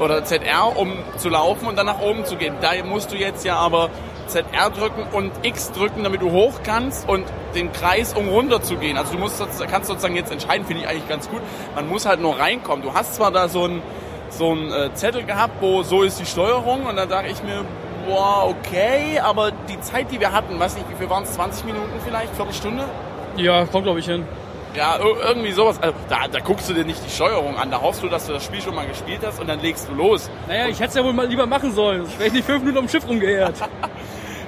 [0.00, 2.54] oder ZR, um zu laufen und dann nach oben zu gehen.
[2.60, 3.88] Da musst du jetzt ja aber
[4.26, 7.24] ZR drücken und X drücken, damit du hoch kannst und
[7.54, 8.98] den Kreis, um runter zu gehen.
[8.98, 11.40] Also du musst, kannst sozusagen jetzt entscheiden, finde ich eigentlich ganz gut.
[11.74, 12.84] Man muss halt nur reinkommen.
[12.84, 13.82] Du hast zwar da so ein
[14.30, 17.64] so ein äh, Zettel gehabt, wo so ist die Steuerung und dann dachte ich mir,
[18.08, 21.64] boah, okay, aber die Zeit, die wir hatten, weiß nicht, wie viel waren es, 20
[21.66, 22.84] Minuten vielleicht, Viertelstunde?
[23.36, 24.24] Ja, kommt glaube ich hin.
[24.74, 25.80] Ja, ir- irgendwie sowas.
[25.80, 27.70] Also, da, da guckst du dir nicht die Steuerung an.
[27.70, 29.94] Da hoffst du, dass du das Spiel schon mal gespielt hast und dann legst du
[29.94, 30.30] los.
[30.46, 32.04] Naja, ich hätte es ja wohl mal lieber machen sollen.
[32.06, 33.54] Ich wäre nicht fünf Minuten am Schiff rumgeheert.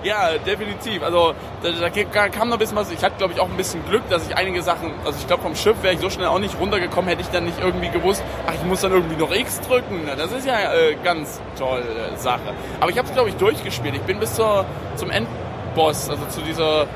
[0.03, 1.03] Ja, definitiv.
[1.03, 2.91] Also da, da kam noch ein bisschen was.
[2.91, 5.43] Ich hatte, glaube ich, auch ein bisschen Glück, dass ich einige Sachen, also ich glaube
[5.43, 8.23] vom Schiff wäre ich so schnell auch nicht runtergekommen, hätte ich dann nicht irgendwie gewusst,
[8.47, 10.09] ach, ich muss dann irgendwie noch X drücken.
[10.17, 11.85] Das ist ja äh, ganz tolle
[12.17, 12.55] Sache.
[12.81, 13.95] Aber ich habe es, glaube ich, durchgespielt.
[13.95, 14.65] Ich bin bis zur,
[14.97, 16.87] zum Endboss, also zu dieser,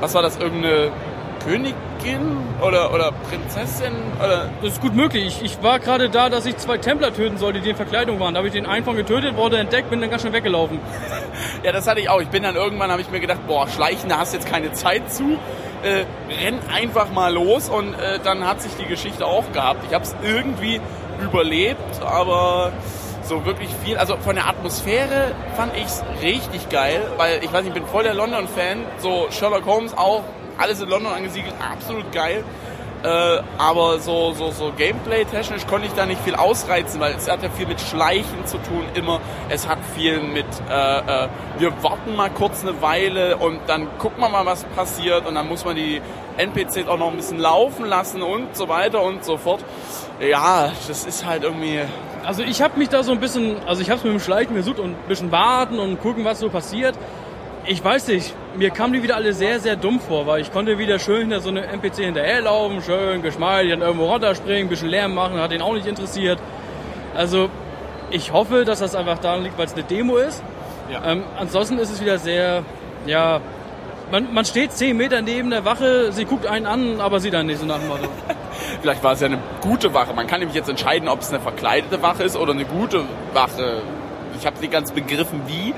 [0.00, 0.90] was war das, irgendeine
[1.44, 5.26] Königin oder, oder Prinzessin oder Das ist gut möglich.
[5.26, 8.34] Ich, ich war gerade da, dass ich zwei Templer töten sollte, die in Verkleidung waren.
[8.34, 10.80] Da habe ich den einen von getötet, wurde entdeckt, bin dann ganz schnell weggelaufen.
[11.62, 12.20] Ja, das hatte ich auch.
[12.20, 14.72] Ich bin dann irgendwann, habe ich mir gedacht, boah, schleichen, da hast du jetzt keine
[14.72, 15.38] Zeit zu.
[15.82, 16.04] Äh,
[16.42, 19.84] renn einfach mal los und äh, dann hat sich die Geschichte auch gehabt.
[19.86, 20.80] Ich habe es irgendwie
[21.22, 22.72] überlebt, aber
[23.22, 23.96] so wirklich viel.
[23.96, 27.86] Also von der Atmosphäre fand ich es richtig geil, weil ich weiß nicht, ich bin
[27.86, 28.78] voll der London-Fan.
[28.98, 30.22] So Sherlock Holmes auch,
[30.58, 32.44] alles in London angesiedelt, absolut geil.
[33.04, 37.42] Äh, aber so, so, so Gameplay-technisch konnte ich da nicht viel ausreizen, weil es hat
[37.42, 39.20] ja viel mit Schleichen zu tun immer.
[39.50, 44.20] Es hat viel mit, äh, äh, wir warten mal kurz eine Weile und dann gucken
[44.20, 46.00] wir mal, was passiert und dann muss man die
[46.38, 49.62] NPCs auch noch ein bisschen laufen lassen und so weiter und so fort.
[50.18, 51.80] Ja, das ist halt irgendwie,
[52.24, 54.54] Also ich habe mich da so ein bisschen, also ich habe es mit dem Schleichen
[54.54, 56.94] versucht und ein bisschen warten und gucken, was so passiert.
[57.66, 60.76] Ich weiß nicht, mir kamen die wieder alle sehr, sehr dumm vor, weil ich konnte
[60.76, 65.14] wieder schön hinter so eine NPC hinterherlaufen, schön geschmeidig, dann irgendwo runterspringen, ein bisschen Lärm
[65.14, 66.38] machen, hat ihn auch nicht interessiert.
[67.14, 67.48] Also
[68.10, 70.42] ich hoffe, dass das einfach daran liegt, weil es eine Demo ist.
[70.92, 71.10] Ja.
[71.10, 72.64] Ähm, ansonsten ist es wieder sehr,
[73.06, 73.40] ja,
[74.10, 77.46] man, man steht zehn Meter neben der Wache, sie guckt einen an, aber sie dann
[77.46, 78.08] nicht so nach dem Motto.
[78.82, 80.12] vielleicht war es ja eine gute Wache.
[80.12, 83.80] Man kann nämlich jetzt entscheiden, ob es eine verkleidete Wache ist oder eine gute Wache.
[84.38, 85.72] Ich habe nicht ganz begriffen, wie,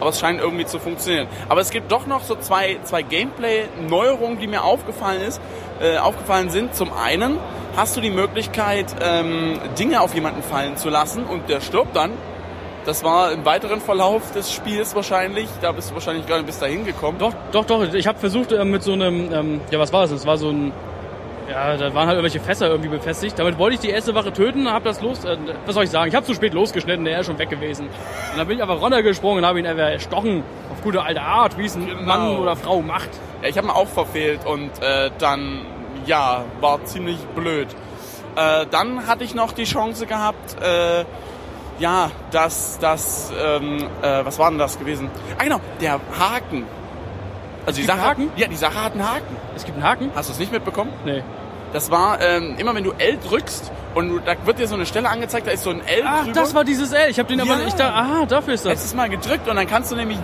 [0.00, 1.28] aber es scheint irgendwie zu funktionieren.
[1.48, 5.40] Aber es gibt doch noch so zwei, zwei Gameplay-Neuerungen, die mir aufgefallen, ist,
[5.80, 6.74] äh, aufgefallen sind.
[6.74, 7.38] Zum einen
[7.76, 12.12] hast du die Möglichkeit, ähm, Dinge auf jemanden fallen zu lassen und der stirbt dann.
[12.86, 15.48] Das war im weiteren Verlauf des Spiels wahrscheinlich.
[15.60, 17.18] Da bist du wahrscheinlich gar nicht bis dahin gekommen.
[17.18, 17.92] Doch, doch, doch.
[17.92, 20.12] Ich habe versucht äh, mit so einem, ähm, ja, was war das?
[20.12, 20.72] Es war so ein,
[21.50, 23.38] ja, da waren halt irgendwelche Fässer irgendwie befestigt.
[23.38, 25.36] Damit wollte ich die erste Wache töten, habe das los, äh,
[25.66, 26.08] was soll ich sagen?
[26.08, 27.86] Ich habe zu spät losgeschnitten, der ist schon weg gewesen.
[27.86, 30.42] Und dann bin ich einfach runtergesprungen und habe ihn einfach erstochen.
[30.72, 32.02] Auf gute alte Art, wie es ein Genau.
[32.02, 33.10] Mann oder Frau macht.
[33.42, 35.60] Ja, ich habe ihn auch verfehlt und äh, dann,
[36.06, 37.68] ja, war ziemlich blöd.
[38.36, 41.04] Äh, dann hatte ich noch die Chance gehabt, äh,
[41.80, 45.10] ja, dass das, ähm, äh, was war denn das gewesen?
[45.38, 46.64] Ah genau, der Haken.
[47.66, 48.30] Also die Sache, Haken?
[48.36, 49.36] Ja, die Sache hat einen Haken.
[49.56, 50.10] Es gibt einen Haken?
[50.14, 50.92] Hast du es nicht mitbekommen?
[51.04, 51.22] Nee.
[51.72, 54.86] Das war ähm, immer, wenn du L drückst und du, da wird dir so eine
[54.86, 56.32] Stelle angezeigt, da ist so ein L Ach, drüber.
[56.32, 57.10] das war dieses L.
[57.10, 57.64] Ich habe den aber Ja.
[57.64, 57.90] nicht da.
[57.90, 58.70] Aha, dafür ist das.
[58.72, 60.18] letztes Mal gedrückt und dann kannst du nämlich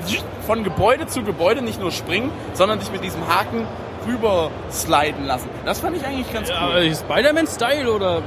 [0.47, 3.65] von Gebäude zu Gebäude nicht nur springen, sondern dich mit diesem Haken
[4.07, 5.49] rüber sliden lassen.
[5.65, 6.95] Das fand ich eigentlich ganz Ja, cool.
[6.95, 8.23] Spider-Man-Style oder,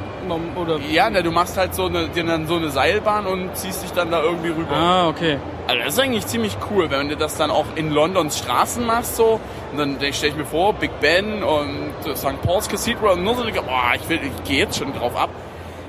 [0.56, 0.80] oder.
[0.92, 3.92] Ja, na, du machst halt so eine, dir dann so eine Seilbahn und ziehst dich
[3.92, 4.76] dann da irgendwie rüber.
[4.76, 5.38] Ah, okay.
[5.68, 9.16] Also das ist eigentlich ziemlich cool, wenn du das dann auch in Londons Straßen machst
[9.16, 9.40] so.
[9.72, 12.42] Und dann stelle ich mir vor, Big Ben und St.
[12.42, 15.30] Paul's Cathedral und nur so, boah, ich, will- ich gehe jetzt schon drauf ab.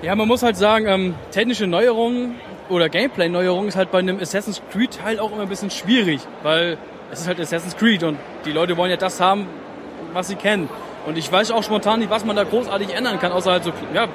[0.03, 2.37] Ja, man muss halt sagen, ähm, technische Neuerungen
[2.68, 6.79] oder Gameplay-Neuerungen ist halt bei einem Assassin's Creed-Teil auch immer ein bisschen schwierig, weil
[7.11, 9.46] es ist halt Assassin's Creed und die Leute wollen ja das haben,
[10.14, 10.68] was sie kennen.
[11.07, 13.73] Und ich weiß auch spontan nicht, was man da großartig ändern kann, außer halt so,
[13.94, 14.07] ja,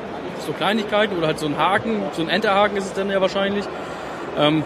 [0.46, 3.66] so Kleinigkeiten oder halt so ein Haken, so ein Enterhaken ist es dann ja wahrscheinlich.
[4.38, 4.64] Ähm,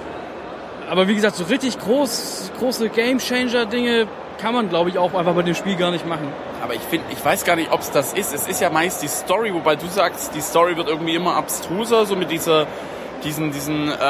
[0.90, 4.08] aber wie gesagt, so richtig groß, große Game-Changer-Dinge
[4.40, 6.28] kann man, glaube ich, auch einfach bei dem Spiel gar nicht machen.
[6.64, 8.34] Aber ich finde, ich weiß gar nicht, ob es das ist.
[8.34, 12.06] Es ist ja meist die Story, wobei du sagst, die Story wird irgendwie immer abstruser,
[12.06, 12.66] so mit dieser,
[13.24, 14.04] diesen, diesen äh,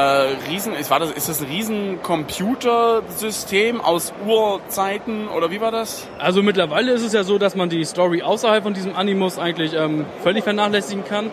[0.49, 6.07] riesen, ist, war das, ist das ein riesen Computersystem aus Urzeiten oder wie war das?
[6.17, 9.73] Also mittlerweile ist es ja so, dass man die Story außerhalb von diesem Animus eigentlich
[9.73, 11.29] ähm, völlig vernachlässigen kann.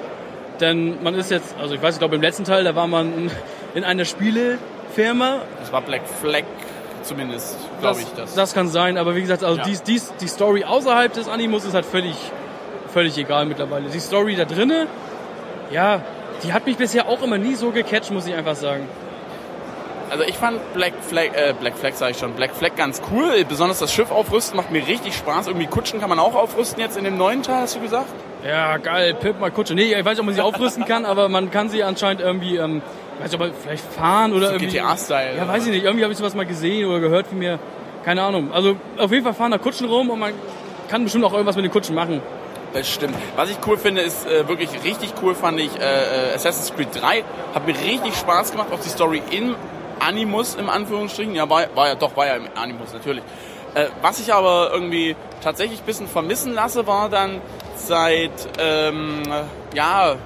[0.61, 3.31] Denn man ist jetzt, also ich weiß, ich glaube im letzten Teil, da war man
[3.75, 5.41] in einer Spielefirma.
[5.61, 6.45] Das war Black Flag
[7.03, 8.07] zumindest, glaube ich.
[8.17, 8.35] Das.
[8.35, 9.65] das kann sein, aber wie gesagt, also Ja.
[9.65, 12.17] dies, dies, die Story außerhalb des Animus ist halt völlig,
[12.93, 13.89] völlig egal mittlerweile.
[13.91, 14.89] Die Story da drinnen,
[15.71, 16.01] ja,
[16.47, 18.89] die hat mich bisher auch immer nie so gecatcht, muss ich einfach sagen.
[20.09, 23.45] Also ich fand Black Flag, äh, Black Flag sage ich schon, Black Flag ganz cool.
[23.49, 25.49] Besonders das Schiff aufrüsten macht mir richtig Spaß.
[25.49, 28.07] Irgendwie Kutschen kann man auch aufrüsten jetzt in dem neuen Teil, hast du gesagt?
[28.47, 29.75] Ja, geil, Pimp mal Kutsche.
[29.75, 32.57] Nee, ich weiß nicht, ob man sie aufrüsten kann, aber man kann sie anscheinend irgendwie,
[32.57, 32.83] ähm,
[33.19, 34.77] weiß nicht, ob man vielleicht fahren oder So irgendwie.
[34.77, 35.37] GTA-Style.
[35.39, 35.85] Ja, weiß ich nicht.
[35.85, 37.59] Irgendwie habe ich sowas mal gesehen oder gehört von mir.
[38.05, 38.53] Keine Ahnung.
[38.53, 40.33] Also auf jeden Fall fahren da Kutschen rum und man
[40.89, 42.23] kann bestimmt auch irgendwas mit den Kutschen machen.
[42.77, 43.15] Das stimmt.
[43.37, 46.89] Was ich cool finde, ist äh, wirklich richtig cool fand ich äh, äh, Assassin's Creed
[46.93, 47.25] 3.
[47.55, 49.55] Hat mir richtig Spaß gemacht, auch die Story in
[49.99, 51.35] Animus im Anführungsstrichen.
[51.35, 53.25] Ja, war, war ja doch, war ja im Animus natürlich.
[53.73, 57.41] Äh, was ich aber irgendwie tatsächlich ein bisschen vermissen lasse, war dann
[57.77, 59.23] seit, ähm,
[59.73, 60.17] ja,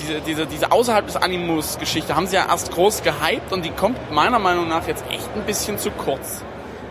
[0.00, 4.10] diese, diese, diese außerhalb des Animus-Geschichte haben sie ja erst groß gehypt und die kommt
[4.10, 6.42] meiner Meinung nach jetzt echt ein bisschen zu kurz.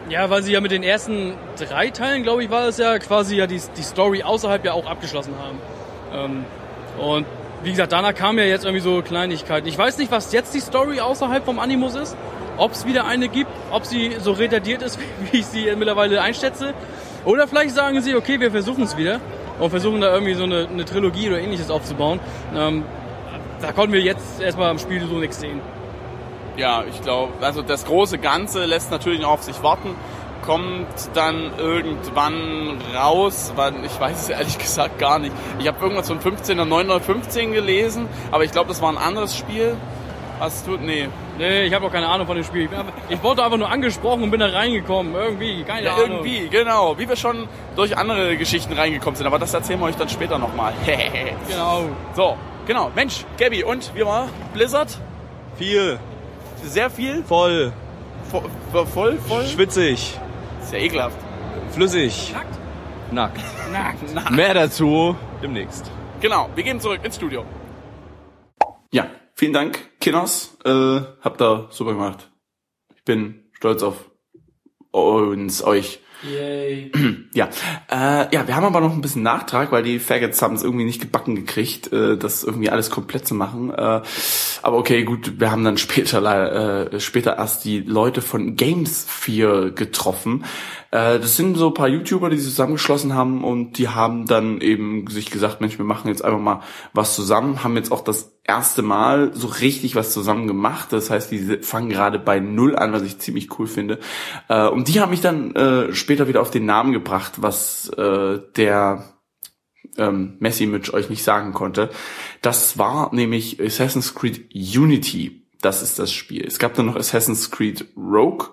[0.10, 3.38] Ja, weil sie ja mit den ersten drei Teilen, glaube ich, war es ja quasi
[3.38, 5.60] ja die, die Story außerhalb ja auch abgeschlossen haben.
[6.14, 6.46] Ähm,
[7.02, 7.26] und
[7.64, 9.68] wie gesagt, danach kamen ja jetzt irgendwie so Kleinigkeiten.
[9.68, 12.18] Ich weiß nicht, was jetzt die Story außerhalb vom Animus ist.
[12.58, 15.00] Ob es wieder eine gibt, ob sie so retardiert ist,
[15.32, 16.74] wie ich sie mittlerweile einschätze.
[17.26, 19.22] Oder vielleicht sagen sie, okay, wir versuchen es wieder
[19.60, 22.20] und versuchen da irgendwie so eine, eine Trilogie oder ähnliches aufzubauen.
[22.56, 22.84] Ähm,
[23.62, 25.62] da konnten wir jetzt erstmal am Spiel so nichts sehen.
[26.58, 29.96] Ja, ich glaube, also das große Ganze lässt natürlich noch auf sich warten,
[30.46, 35.34] kommt dann irgendwann raus, wann, ich weiß es ehrlich gesagt gar nicht.
[35.60, 39.36] Ich habe irgendwas von 15 oder 915 gelesen, aber ich glaube, das war ein anderes
[39.38, 39.76] Spiel.
[40.40, 41.08] Hast du, nee.
[41.38, 42.68] Nee, ich habe auch keine Ahnung von dem Spiel.
[43.08, 45.14] Ich wurde einfach nur angesprochen und bin da reingekommen.
[45.16, 46.10] Irgendwie, keine Ja, Ahnung.
[46.26, 46.98] irgendwie, genau.
[46.98, 50.38] Wie wir schon durch andere Geschichten reingekommen sind, aber das erzählen wir euch dann später
[50.40, 50.74] nochmal.
[51.48, 51.84] Genau.
[52.16, 52.36] so,
[52.68, 52.92] genau.
[52.94, 54.98] Mensch, Gabby, und wie war Blizzard?
[55.56, 56.00] Viel,
[56.64, 57.24] Sehr viel?
[57.24, 57.72] voll,
[58.32, 59.46] Vo- vo- Voll, voll?
[59.46, 60.18] schwitzig,
[60.62, 61.18] Ist ja ekelhaft.
[61.72, 62.34] flüssig,
[63.12, 63.40] nackt.
[63.72, 64.32] Nackt.
[64.32, 65.90] Mehr dazu demnächst.
[66.22, 67.44] Genau, wir gehen zurück ins Studio.
[68.92, 70.58] Ja, vielen Dank, Kinos.
[70.66, 72.32] Äh, habt da super gemacht.
[72.96, 74.10] Ich bin stolz auf
[74.92, 76.00] uns, euch.
[76.24, 76.92] Yay.
[77.36, 77.50] Ja,
[77.90, 80.86] äh, ja, wir haben aber noch ein bisschen Nachtrag, weil die Faggots haben es irgendwie
[80.86, 83.72] nicht gebacken gekriegt, äh, das irgendwie alles komplett zu machen.
[83.72, 84.02] Äh,
[84.62, 89.72] aber okay, gut, wir haben dann später äh, später erst die Leute von Games 4
[89.72, 90.46] getroffen.
[90.92, 94.62] Äh, das sind so ein paar YouTuber, die sich zusammengeschlossen haben und die haben dann
[94.62, 96.62] eben sich gesagt, Mensch, wir machen jetzt einfach mal
[96.94, 100.92] was zusammen, haben jetzt auch das erste Mal so richtig was zusammen gemacht.
[100.92, 104.00] Das heißt, die fangen gerade bei Null an, was ich ziemlich cool finde.
[104.50, 108.40] Äh, und die haben mich dann äh, später wieder auf den Namen gebracht, was äh,
[108.56, 109.14] der
[109.98, 111.90] ähm, Messi Mitch euch nicht sagen konnte.
[112.42, 115.48] Das war nämlich Assassin's Creed Unity.
[115.62, 116.46] Das ist das Spiel.
[116.46, 118.50] Es gab dann noch Assassin's Creed Rogue,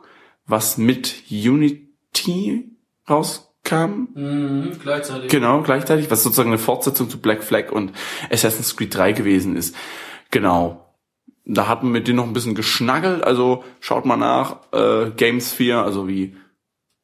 [0.47, 2.71] was mit Unity
[3.73, 4.09] rauskam.
[4.15, 5.31] Mhm, gleichzeitig.
[5.31, 7.93] Genau, gleichzeitig, was sozusagen eine Fortsetzung zu Black Flag und
[8.31, 9.75] Assassin's Creed 3 gewesen ist.
[10.31, 10.87] Genau.
[11.45, 15.53] Da hatten wir mit denen noch ein bisschen geschnaggelt, also schaut mal nach, äh, Games
[15.53, 16.37] 4, also wie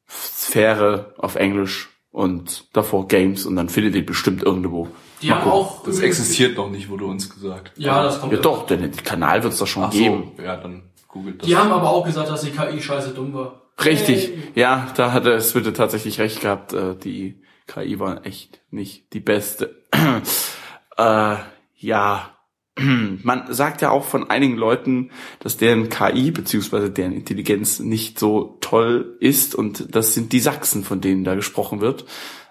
[0.09, 4.87] Sphäre auf Englisch und davor Games und dann findet ihr bestimmt irgendwo.
[5.21, 5.83] Die haben auch.
[5.83, 7.71] Das existiert noch nicht, wurde uns gesagt.
[7.75, 8.31] Ja, das kommt.
[8.31, 10.31] Ja doch, denn den Kanal wird es doch schon Ach geben.
[10.37, 11.47] so, ja, dann googelt das.
[11.47, 13.66] Die haben aber auch gesagt, dass die KI scheiße dumm war.
[13.83, 16.73] Richtig, ja, da hat er es bitte tatsächlich recht gehabt.
[16.73, 19.83] Äh, die KI war echt nicht die beste.
[20.97, 21.35] äh,
[21.75, 22.37] ja,
[22.77, 28.57] man sagt ja auch von einigen Leuten, dass deren KI beziehungsweise deren Intelligenz nicht so
[28.61, 32.05] toll ist und das sind die Sachsen, von denen da gesprochen wird.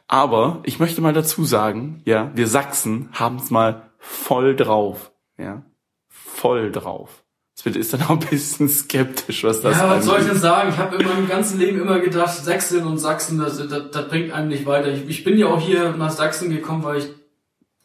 [0.09, 5.65] Aber ich möchte mal dazu sagen, ja, wir Sachsen haben es mal voll drauf, ja,
[6.09, 7.26] voll drauf.
[7.59, 10.69] Sven ist dann auch ein bisschen skeptisch, was das Ja, was soll ich denn sagen?
[10.69, 14.31] Ich habe in meinem ganzen Leben immer gedacht, Sächsin und Sachsen, das, das, das bringt
[14.31, 14.93] einem nicht weiter.
[14.93, 17.09] Ich, ich bin ja auch hier nach Sachsen gekommen, weil ich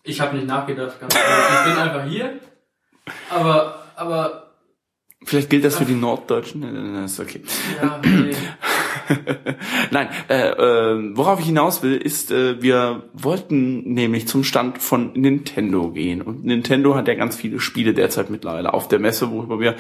[0.04, 1.00] ich habe nicht nachgedacht.
[1.00, 2.40] Ganz ich bin einfach hier.
[3.30, 4.41] Aber aber
[5.24, 6.62] Vielleicht gilt das für die Norddeutschen.
[6.62, 7.42] Nein, ist okay.
[7.82, 8.36] ja, nee.
[9.92, 15.14] Nein, äh, äh, worauf ich hinaus will, ist, äh, wir wollten nämlich zum Stand von
[15.14, 16.22] Nintendo gehen.
[16.22, 19.76] Und Nintendo hat ja ganz viele Spiele derzeit mittlerweile auf der Messe, worüber wir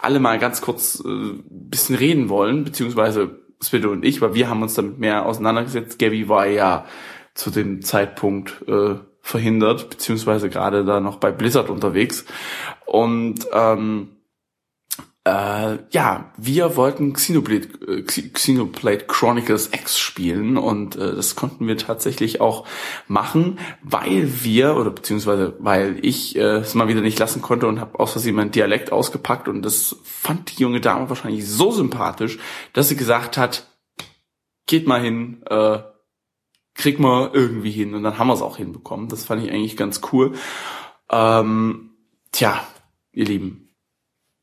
[0.00, 4.62] alle mal ganz kurz äh, bisschen reden wollen, beziehungsweise Swido und ich, weil wir haben
[4.62, 5.98] uns damit mehr auseinandergesetzt.
[5.98, 6.86] Gabby war ja
[7.34, 12.24] zu dem Zeitpunkt äh, verhindert, beziehungsweise gerade da noch bei Blizzard unterwegs.
[12.86, 14.15] Und ähm,
[15.26, 21.76] äh, ja, wir wollten Xenoblade, äh, Xenoblade Chronicles X spielen und äh, das konnten wir
[21.76, 22.64] tatsächlich auch
[23.08, 27.80] machen, weil wir, oder beziehungsweise weil ich äh, es mal wieder nicht lassen konnte und
[27.80, 32.38] habe aus Versehen meinen Dialekt ausgepackt und das fand die junge Dame wahrscheinlich so sympathisch,
[32.72, 33.66] dass sie gesagt hat,
[34.66, 35.80] geht mal hin, äh,
[36.74, 39.08] krieg mal irgendwie hin und dann haben wir es auch hinbekommen.
[39.08, 40.34] Das fand ich eigentlich ganz cool.
[41.10, 41.90] Ähm,
[42.30, 42.60] tja,
[43.10, 43.65] ihr Lieben,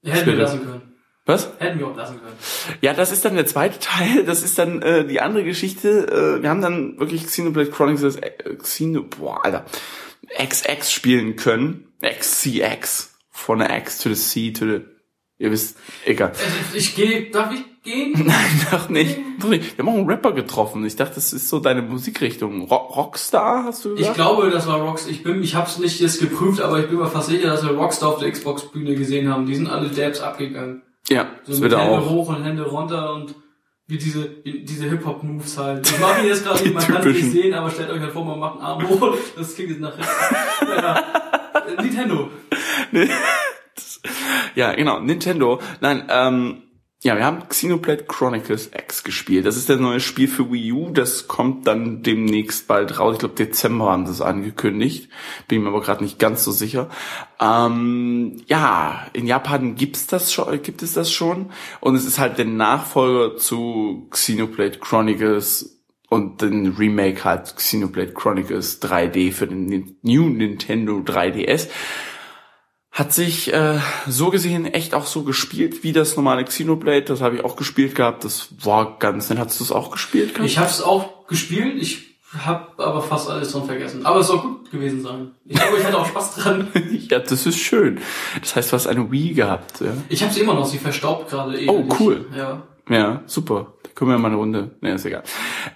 [0.03, 0.81] Hätten wir lassen können.
[1.25, 1.49] was?
[1.59, 2.35] Hätten wir auch lassen können.
[2.81, 4.25] Ja, das ist dann der zweite Teil.
[4.25, 6.07] Das ist dann äh, die andere Geschichte.
[6.39, 9.65] Äh, wir haben dann wirklich Xenoblade Chronicles äh, Xeno, boah, Alter,
[10.37, 11.93] XX spielen können.
[12.01, 13.11] XCX.
[13.29, 14.81] Von der X to the C to the,
[15.43, 16.29] ihr wisst, egal.
[16.31, 18.13] Also ich gehe, darf ich gehen?
[18.25, 19.17] Nein, doch nicht.
[19.41, 19.77] Doch nicht.
[19.77, 20.85] Wir haben auch einen Rapper getroffen.
[20.85, 22.61] Ich dachte, das ist so deine Musikrichtung.
[22.63, 24.09] Rock Rockstar, hast du gesagt?
[24.09, 25.05] Ich glaube, das war Rocks.
[25.07, 27.71] Ich bin, ich hab's nicht jetzt geprüft, aber ich bin mir fast sicher, dass wir
[27.71, 29.45] Rockstar auf der Xbox-Bühne gesehen haben.
[29.45, 30.81] Die sind alle Dabs abgegangen.
[31.09, 32.09] ja, So das mit wird Hände auch.
[32.09, 33.35] hoch und Hände runter und
[33.87, 35.85] wie diese, diese Hip-Hop-Moves halt.
[35.91, 38.23] Ich mache jetzt gerade nicht, man kann es nicht sehen, aber stellt euch halt vor,
[38.23, 40.09] man macht einen Arm hoch, das klingt jetzt nach rechts.
[40.61, 41.03] ja.
[41.81, 42.29] Nintendo.
[44.55, 45.59] Ja, genau, Nintendo.
[45.81, 46.63] Nein, ähm,
[47.03, 49.45] ja, wir haben Xenoblade Chronicles X gespielt.
[49.45, 50.89] Das ist das neue Spiel für Wii U.
[50.89, 53.15] Das kommt dann demnächst bald raus.
[53.15, 55.09] Ich glaube, Dezember haben sie es angekündigt.
[55.49, 56.89] Bin mir aber gerade nicht ganz so sicher.
[57.41, 61.51] Ähm, ja, in Japan gibt's das schon, gibt es das schon.
[61.81, 68.81] Und es ist halt der Nachfolger zu Xenoblade Chronicles und den Remake halt Xenoblade Chronicles
[68.81, 71.67] 3D für den New Nintendo 3DS
[72.93, 77.01] hat sich äh, so gesehen echt auch so gespielt wie das normale Xenoblade.
[77.01, 78.23] Das habe ich auch gespielt gehabt.
[78.23, 79.39] Das war ganz nett.
[79.39, 80.47] Hast du es auch gespielt gehabt?
[80.47, 84.05] Ich hab's auch gespielt, ich hab aber fast alles dran vergessen.
[84.05, 85.31] Aber es soll gut gewesen sein.
[85.45, 86.67] Ich glaube, ich hatte auch Spaß dran.
[87.09, 87.99] ja, das ist schön.
[88.39, 89.81] Das heißt, du hast eine Wii gehabt.
[89.81, 91.67] Ja, Ich hab's immer noch, sie verstaubt gerade eh.
[91.67, 92.27] Oh, cool.
[92.37, 92.61] Ja.
[92.89, 93.73] ja super.
[93.81, 94.71] Da können wir mal eine Runde.
[94.81, 95.23] Nee, ist egal.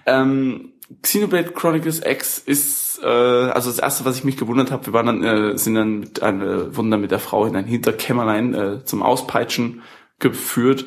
[0.06, 4.86] Ähm, Xenoblade Chronicles X ist äh, also das erste, was ich mich gewundert habe.
[4.86, 7.66] Wir waren dann äh, sind dann mit einer wurden dann mit der Frau in ein
[7.66, 9.82] Hinterkämmerlein äh, zum Auspeitschen
[10.18, 10.86] geführt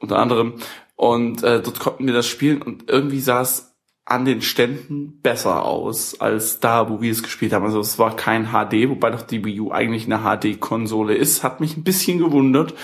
[0.00, 0.54] unter anderem
[0.96, 3.72] und äh, dort konnten wir das spielen und irgendwie sah es
[4.04, 7.64] an den Ständen besser aus als da, wo wir es gespielt haben.
[7.64, 11.44] Also es war kein HD, wobei doch die Wii U eigentlich eine HD-Konsole ist.
[11.44, 12.74] Hat mich ein bisschen gewundert.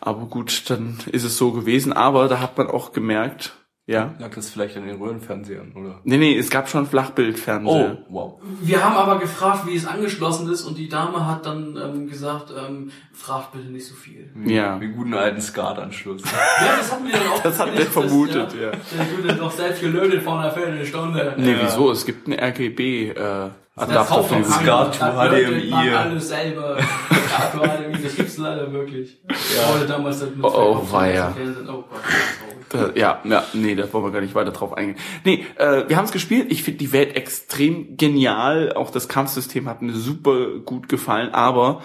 [0.00, 1.92] Aber gut, dann ist es so gewesen.
[1.92, 3.57] Aber da hat man auch gemerkt,
[3.88, 4.14] ja.
[4.18, 6.00] Lag das vielleicht an den Röhrenfernsehern, oder?
[6.04, 7.96] Nee, nee, es gab schon Flachbildfernseher.
[8.08, 8.40] Oh, wow.
[8.60, 12.52] Wir haben aber gefragt, wie es angeschlossen ist und die Dame hat dann ähm, gesagt,
[12.56, 14.30] ähm, fragt bitte nicht so viel.
[14.34, 14.78] Wie, Ja.
[14.78, 16.22] Wie guten alten Skatanschluss.
[16.60, 17.42] Ja, das hatten wir dann auch.
[17.42, 18.70] Das hat gedacht, der vermutet, dass, ja.
[18.70, 21.34] Der würde doch selbst gelötet vor einer Viertelstunde.
[21.38, 21.90] Nee, wieso?
[21.90, 24.38] Es gibt einen RGB äh, Adapter für Skat.
[24.38, 24.62] Musik.
[24.62, 25.70] Skat to HDMI.
[25.70, 26.78] Man alles selber.
[27.28, 29.18] Skat to HDMI, das gibt's leider wirklich.
[29.28, 29.74] Ja.
[29.74, 31.34] Wurde damals das mit Oh, oh, weia.
[31.68, 31.84] Oh
[32.68, 32.96] Gott.
[32.96, 34.96] Äh, Ja, ja, nee, da wollen wir gar nicht weiter drauf eingehen.
[35.24, 36.50] Nee, äh, wir haben es gespielt.
[36.50, 38.72] Ich finde die Welt extrem genial.
[38.74, 41.32] Auch das Kampfsystem hat mir super gut gefallen.
[41.32, 41.82] Aber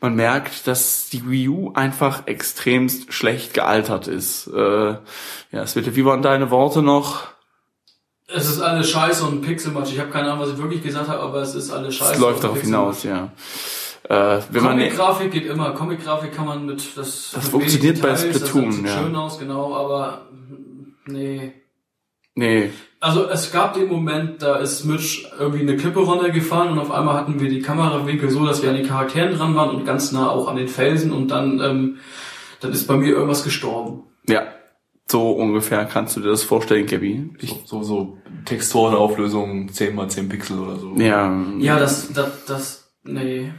[0.00, 4.46] man merkt, dass die Wii U einfach extremst schlecht gealtert ist.
[4.48, 4.96] Äh,
[5.52, 7.28] ja, Svete, wie waren deine Worte noch?
[8.28, 9.92] Es ist alles scheiße und Pixelmatch.
[9.92, 12.14] Ich habe keine Ahnung, was ich wirklich gesagt habe, aber es ist alles scheiße.
[12.14, 13.30] Es läuft darauf hinaus, ja.
[14.08, 15.70] Äh, wenn Comic-Grafik geht immer.
[15.72, 17.30] Comic-Grafik kann man mit das.
[17.32, 19.02] Das mit funktioniert bei Splatoon, Das sieht ja.
[19.02, 20.28] schön aus, genau, aber
[21.06, 21.52] nee.
[22.34, 22.70] nee,
[23.00, 27.14] Also es gab den Moment, da ist Mitch irgendwie eine Klippe runtergefallen und auf einmal
[27.14, 30.28] hatten wir die Kamerawinkel so, dass wir an den Charakteren dran waren und ganz nah
[30.30, 31.98] auch an den Felsen und dann, ähm,
[32.60, 34.04] dann ist bei mir irgendwas gestorben.
[34.28, 34.42] ja,
[35.08, 37.30] so ungefähr kannst du dir das vorstellen, Gabby.
[37.38, 40.94] Ich, So, so, so Texturenauflösung 10 mal 10 Pixel oder so.
[40.96, 43.52] ja, Ja, das, das, das, nee.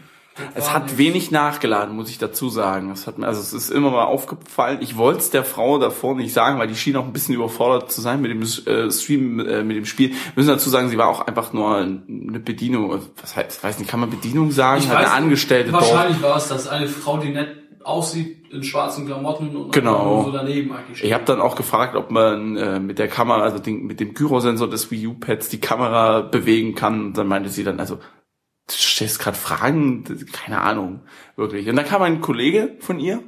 [0.53, 0.97] Das Es hat nix.
[0.97, 2.91] wenig nachgeladen, muss ich dazu sagen.
[2.91, 4.79] Es hat mir, also es ist immer mal aufgefallen.
[4.81, 7.91] Ich wollte es der Frau davor nicht sagen, weil die schien auch ein bisschen überfordert
[7.91, 10.11] zu sein mit dem äh, Stream, äh, mit dem Spiel.
[10.11, 13.01] Wir müssen dazu sagen, sie war auch einfach nur eine Bedienung.
[13.19, 14.81] Was heißt, weiß nicht, kann man Bedienung sagen?
[14.83, 15.81] Ich halt weiß, eine Angestellte dort.
[15.81, 16.67] Wahrscheinlich war es das.
[16.67, 20.23] Eine Frau, die nett aussieht, in schwarzen Klamotten und Genau.
[20.23, 23.59] so daneben eigentlich Ich habe dann auch gefragt, ob man äh, mit der Kamera, also
[23.59, 27.05] den, mit dem Gyrosensor des Wii U-Pads die Kamera bewegen kann.
[27.07, 31.01] Und dann meinte sie dann, also du stellst gerade Fragen, keine Ahnung,
[31.35, 31.69] wirklich.
[31.69, 33.23] Und dann kam ein Kollege von ihr,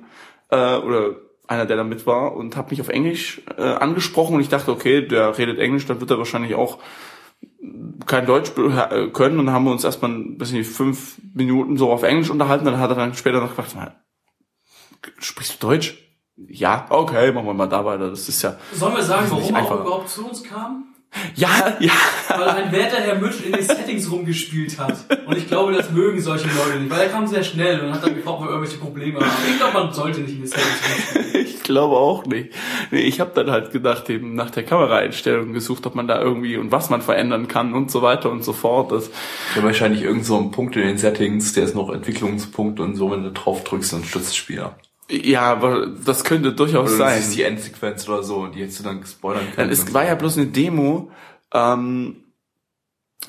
[0.49, 1.16] äh, oder
[1.47, 4.72] einer, der da mit war, und hat mich auf Englisch äh, angesprochen und ich dachte,
[4.72, 6.78] okay, der redet Englisch, dann wird er wahrscheinlich auch
[8.05, 11.91] kein Deutsch äh, können und dann haben wir uns erstmal, weiß nicht, fünf Minuten so
[11.91, 13.95] auf Englisch unterhalten, dann hat er dann später noch gefragt, "Na,
[15.20, 15.97] sprichst du Deutsch?
[16.47, 19.62] Ja, okay, machen wir mal da weiter, das ist ja, Sollen wir sagen, warum er
[19.64, 20.86] auch überhaupt zu uns kam?
[21.36, 21.91] ja, ja,
[22.30, 24.95] Weil ein werter Herr Mütsch in den Settings rumgespielt hat.
[25.26, 26.91] Und ich glaube, das mögen solche Leute nicht.
[26.91, 29.32] Weil er kam sehr schnell und hat dann gefragt, ob wir irgendwelche Probleme haben.
[29.50, 31.47] Ich glaube, man sollte nicht in den Settings rumspielen.
[31.47, 32.54] ich glaube auch nicht.
[32.91, 36.58] Nee, ich habe dann halt gedacht, eben nach der Kameraeinstellung gesucht, ob man da irgendwie
[36.58, 38.91] und was man verändern kann und so weiter und so fort.
[38.91, 39.10] Das,
[39.56, 43.10] Ja, wahrscheinlich irgend so ein Punkt in den Settings, der ist noch Entwicklungspunkt und so,
[43.10, 44.80] wenn du drauf drückst, dann stürzt das Spiel ab.
[45.10, 47.18] Ja, aber das könnte durchaus Oder sein.
[47.18, 49.72] das ist die Endsequenz oder so, und die hättest du dann spoilern Dann können.
[49.72, 51.12] es war ja bloß eine Demo,
[51.53, 52.24] ähm,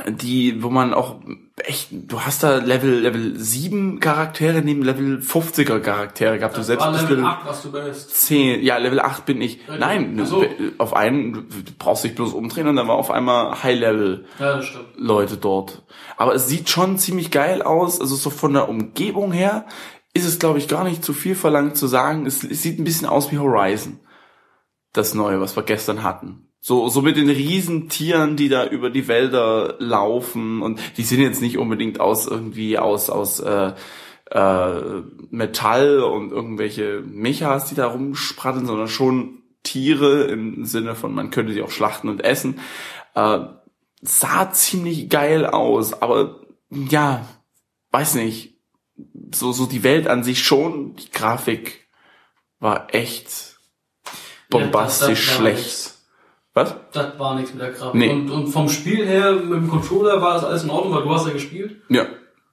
[0.08, 1.16] die, wo man auch
[1.64, 6.56] echt, du hast da Level, Level 7 Charaktere neben Level 50er Charaktere gehabt.
[6.56, 8.14] Du selbst war bist Level Level 8, was du bist.
[8.26, 9.58] 10, ja, Level 8 bin ich.
[9.66, 10.44] Ja, Nein, so.
[10.78, 14.24] auf einen, du brauchst dich bloß umdrehen und dann war auf einmal High Level.
[14.38, 14.86] Ja, das stimmt.
[14.96, 15.82] Leute dort.
[16.16, 18.00] Aber es sieht schon ziemlich geil aus.
[18.00, 19.66] Also so von der Umgebung her
[20.12, 22.26] ist es, glaube ich, gar nicht zu viel verlangt zu sagen.
[22.26, 24.00] Es, es sieht ein bisschen aus wie Horizon.
[24.92, 26.48] Das neue, was wir gestern hatten.
[26.60, 31.20] So, so mit den riesen Tieren, die da über die Wälder laufen und die sind
[31.20, 33.72] jetzt nicht unbedingt aus irgendwie aus aus äh,
[34.30, 41.30] äh, Metall und irgendwelche Mechas, die da rumspratteln, sondern schon Tiere im Sinne von man
[41.30, 42.60] könnte sie auch schlachten und essen.
[43.14, 43.40] Äh,
[44.02, 46.40] sah ziemlich geil aus, aber
[46.70, 47.26] ja,
[47.90, 48.59] weiß nicht,
[49.34, 51.86] so so die Welt an sich schon, die Grafik
[52.58, 53.58] war echt
[54.50, 55.56] bombastisch Ja, schlecht.
[55.58, 55.96] nix.
[56.52, 56.74] Was?
[56.92, 57.94] Das war nichts mit der Grafik.
[57.94, 58.10] Nee.
[58.10, 61.10] Und, und vom Spiel her, mit dem Controller war das alles in Ordnung, weil du
[61.14, 61.80] hast ja gespielt.
[61.88, 62.06] Ja,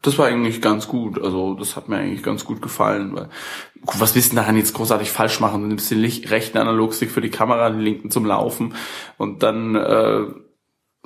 [0.04, 1.20] das war eigentlich ganz gut.
[1.22, 3.16] Also das hat mir eigentlich ganz gut gefallen.
[3.16, 3.30] Weil,
[3.98, 5.62] was willst du daran jetzt großartig falsch machen?
[5.64, 8.76] Du nimmst den rechten Analogstick für die Kamera, den linken zum Laufen
[9.18, 10.26] und dann äh,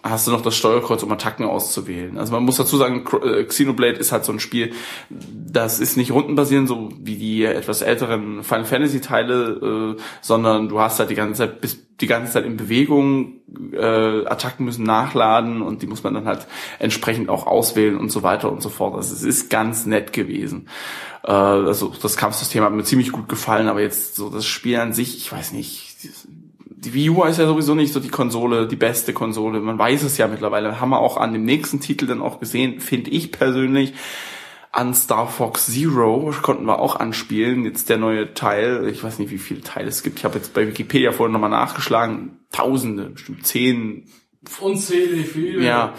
[0.04, 2.18] hast du noch das Steuerkreuz, um Attacken auszuwählen.
[2.18, 4.74] Also man muss dazu sagen, äh, Xenoblade ist halt so ein Spiel,
[5.10, 10.80] das ist nicht rundenbasierend, so wie die etwas älteren Final Fantasy Teile, äh, sondern du
[10.80, 13.42] hast halt die ganze Zeit bist die ganze Zeit in Bewegung,
[13.74, 16.48] äh, Attacken müssen nachladen und die muss man dann halt
[16.80, 18.96] entsprechend auch auswählen und so weiter und so fort.
[18.96, 20.68] Also es ist ganz nett gewesen.
[21.24, 24.94] Äh, also das Kampfsystem hat mir ziemlich gut gefallen, aber jetzt so das Spiel an
[24.94, 25.91] sich, ich weiß nicht,
[26.84, 29.60] die Wii U ist ja sowieso nicht so die Konsole, die beste Konsole.
[29.60, 30.82] Man weiß es ja mittlerweile.
[30.82, 33.94] Haben wir auch an dem nächsten Titel dann auch gesehen, finde ich persönlich.
[34.72, 37.66] An Star Fox Zero konnten wir auch anspielen.
[37.66, 38.88] Jetzt der neue Teil.
[38.92, 40.20] Ich weiß nicht, wie viele Teile es gibt.
[40.20, 42.40] Ich habe jetzt bei Wikipedia vorhin nochmal nachgeschlagen.
[42.52, 44.06] Tausende, bestimmt zehn,
[44.60, 45.64] Unzählig viel.
[45.64, 45.94] ja.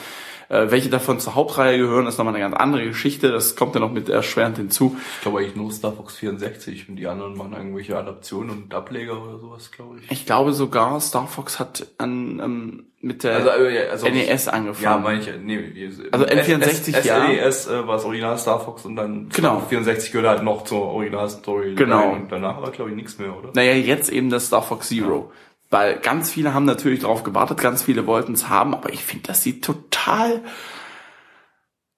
[0.49, 3.33] Äh, welche davon zur Hauptreihe gehören, ist nochmal eine ganz andere Geschichte.
[3.33, 4.99] Das kommt ja noch mit erschwerend hinzu.
[5.17, 9.23] Ich glaube eigentlich nur Star Fox 64 und die anderen machen irgendwelche Adaptionen und Ableger
[9.23, 10.11] oder sowas, glaube ich.
[10.11, 14.49] Ich glaube sogar, Star Fox hat an ähm, mit der Also, äh, ja, also- NES
[14.49, 14.85] angefangen.
[14.85, 17.25] Ja, meine ich, nee, Also N64, S, ja.
[17.25, 19.59] SNES äh, war das Original Star Fox und dann Genau.
[19.61, 21.77] 64 gehört halt noch zur Original-Story.
[21.77, 22.11] Genau.
[22.13, 23.53] Und danach war, glaube ich, nichts mehr, oder?
[23.55, 25.33] Naja, jetzt eben das Star Fox Zero.
[25.73, 29.29] Weil ganz viele haben natürlich darauf gewartet, ganz viele wollten es haben, aber ich finde,
[29.29, 30.43] das sieht total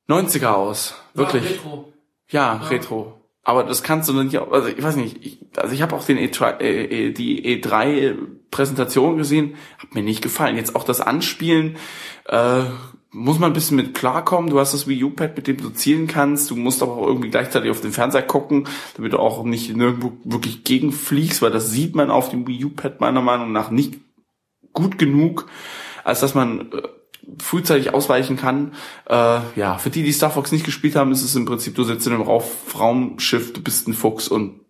[0.08, 0.94] 90er aus.
[1.12, 1.42] Wirklich.
[1.42, 1.92] Ja, Retro.
[2.28, 2.68] Ja, Ja.
[2.68, 3.20] Retro.
[3.42, 6.18] Aber das kannst du nicht, also ich weiß nicht, ich, also ich habe auch den
[6.18, 10.56] E3, äh, äh, die E3-Präsentation gesehen, hat mir nicht gefallen.
[10.56, 11.76] Jetzt auch das Anspielen,
[12.26, 12.62] äh,
[13.14, 14.50] muss man ein bisschen mit klarkommen.
[14.50, 16.50] Du hast das Wii U-Pad, mit dem du zielen kannst.
[16.50, 20.12] Du musst aber auch irgendwie gleichzeitig auf den Fernseher gucken, damit du auch nicht nirgendwo
[20.24, 24.00] wirklich gegenfliegst, weil das sieht man auf dem Wii U-Pad meiner Meinung nach nicht
[24.72, 25.46] gut genug,
[26.02, 26.82] als dass man äh,
[27.40, 28.72] frühzeitig ausweichen kann.
[29.08, 31.84] Äh, ja, für die, die Star Fox nicht gespielt haben, ist es im Prinzip, du
[31.84, 32.22] sitzt in einem
[32.78, 34.60] Raumschiff, du bist ein Fuchs und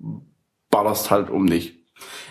[0.70, 1.83] ballerst halt um dich.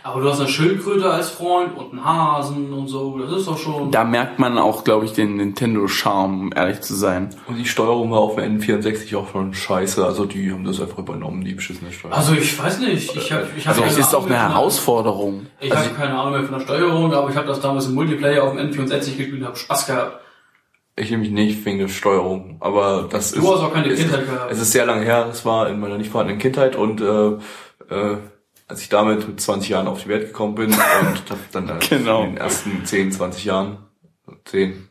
[0.03, 3.17] Aber du hast eine Schildkröte als Freund und einen Hasen und so.
[3.19, 3.89] Das ist doch schon.
[3.89, 7.29] Da merkt man auch, glaube ich, den Nintendo-Charme, um ehrlich zu sein.
[7.47, 10.05] Und die Steuerung war auf dem N64 auch schon scheiße.
[10.05, 12.17] Also die haben das einfach übernommen, die beschissene Steuerung.
[12.17, 13.15] Also ich weiß nicht.
[13.15, 15.45] Ich hab, ich hab Also es ist auch eine Herausforderung.
[15.61, 18.43] Ich habe keine Ahnung mehr von der Steuerung, aber ich habe das damals im Multiplayer
[18.43, 20.19] auf dem N64 gespielt und habe Spaß gehabt.
[20.95, 23.47] Ich nämlich nicht wegen der Steuerung, aber das Du ist...
[23.47, 24.51] hast auch keine ist, Kindheit gehabt.
[24.51, 27.29] Es ist sehr lange her, das war in meiner nicht vorhandenen Kindheit und äh,
[27.89, 28.17] äh,
[28.73, 32.23] als ich damit mit 20 Jahren auf die Welt gekommen bin und dann halt Genau.
[32.23, 33.77] in den ersten 10, 20 Jahren,
[34.45, 34.89] 10,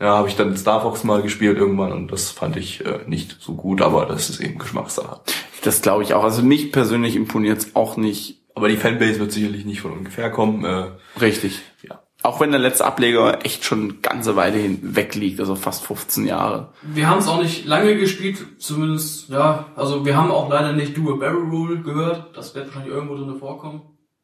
[0.00, 3.36] ja, habe ich dann Star Fox mal gespielt irgendwann und das fand ich äh, nicht
[3.40, 5.20] so gut, aber das ist eben Geschmackssache.
[5.62, 6.22] Das glaube ich auch.
[6.22, 10.30] Also mich persönlich imponiert es auch nicht Aber die Fanbase wird sicherlich nicht von ungefähr
[10.30, 10.64] kommen.
[10.64, 10.86] Äh,
[11.20, 11.60] richtig.
[11.82, 12.00] ja.
[12.22, 16.26] Auch wenn der letzte Ableger echt schon eine ganze Weile hinweg liegt, also fast 15
[16.26, 16.72] Jahre.
[16.82, 20.96] Wir haben es auch nicht lange gespielt, zumindest, ja, also wir haben auch leider nicht
[20.96, 22.36] Do a Barrel Rule gehört.
[22.36, 23.82] Das wird wahrscheinlich irgendwo drin vorkommen.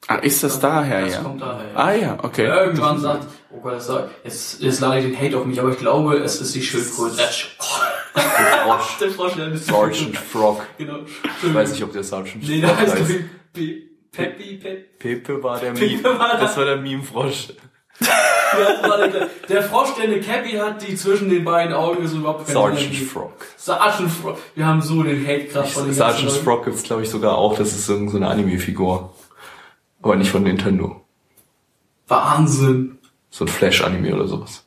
[0.08, 1.22] Ah, ist das daher, das ja?
[1.22, 1.70] kommt daher.
[1.78, 2.46] Ah ja, okay.
[2.46, 5.70] Irgendwann sagt, oh Gott, das sagt, jetzt, jetzt lade ich den Hate auf mich, aber
[5.70, 7.16] ich glaube, es ist die Schildkröte.
[9.00, 10.62] Der Frosch, der ist Sergeant Frog.
[10.78, 10.98] Genau.
[11.42, 13.06] Ich weiß nicht, ob der Sergeant Nee, Frog der heißt heißt.
[13.06, 13.82] Pe- Pe-
[14.12, 14.84] Peppi, Peppi.
[14.98, 16.18] Pepe war der Pepe Meme.
[16.18, 17.48] war Das war der Meme-Frosch.
[19.48, 22.96] Der, Frosch, der eine Cappy hat, die zwischen den beiden Augen ist überhaupt keine Sergeant.
[22.96, 23.32] Frog.
[23.56, 24.38] Sergeant Frog.
[24.54, 26.30] Wir haben so den Hate krass von den Sergeant.
[26.32, 27.56] Frog gibt's glaube ich sogar auch.
[27.56, 29.14] Das ist irgend so eine Anime-Figur.
[30.02, 31.02] Aber nicht von Nintendo.
[32.08, 32.98] Wahnsinn.
[33.30, 34.66] So ein Flash-Anime oder sowas.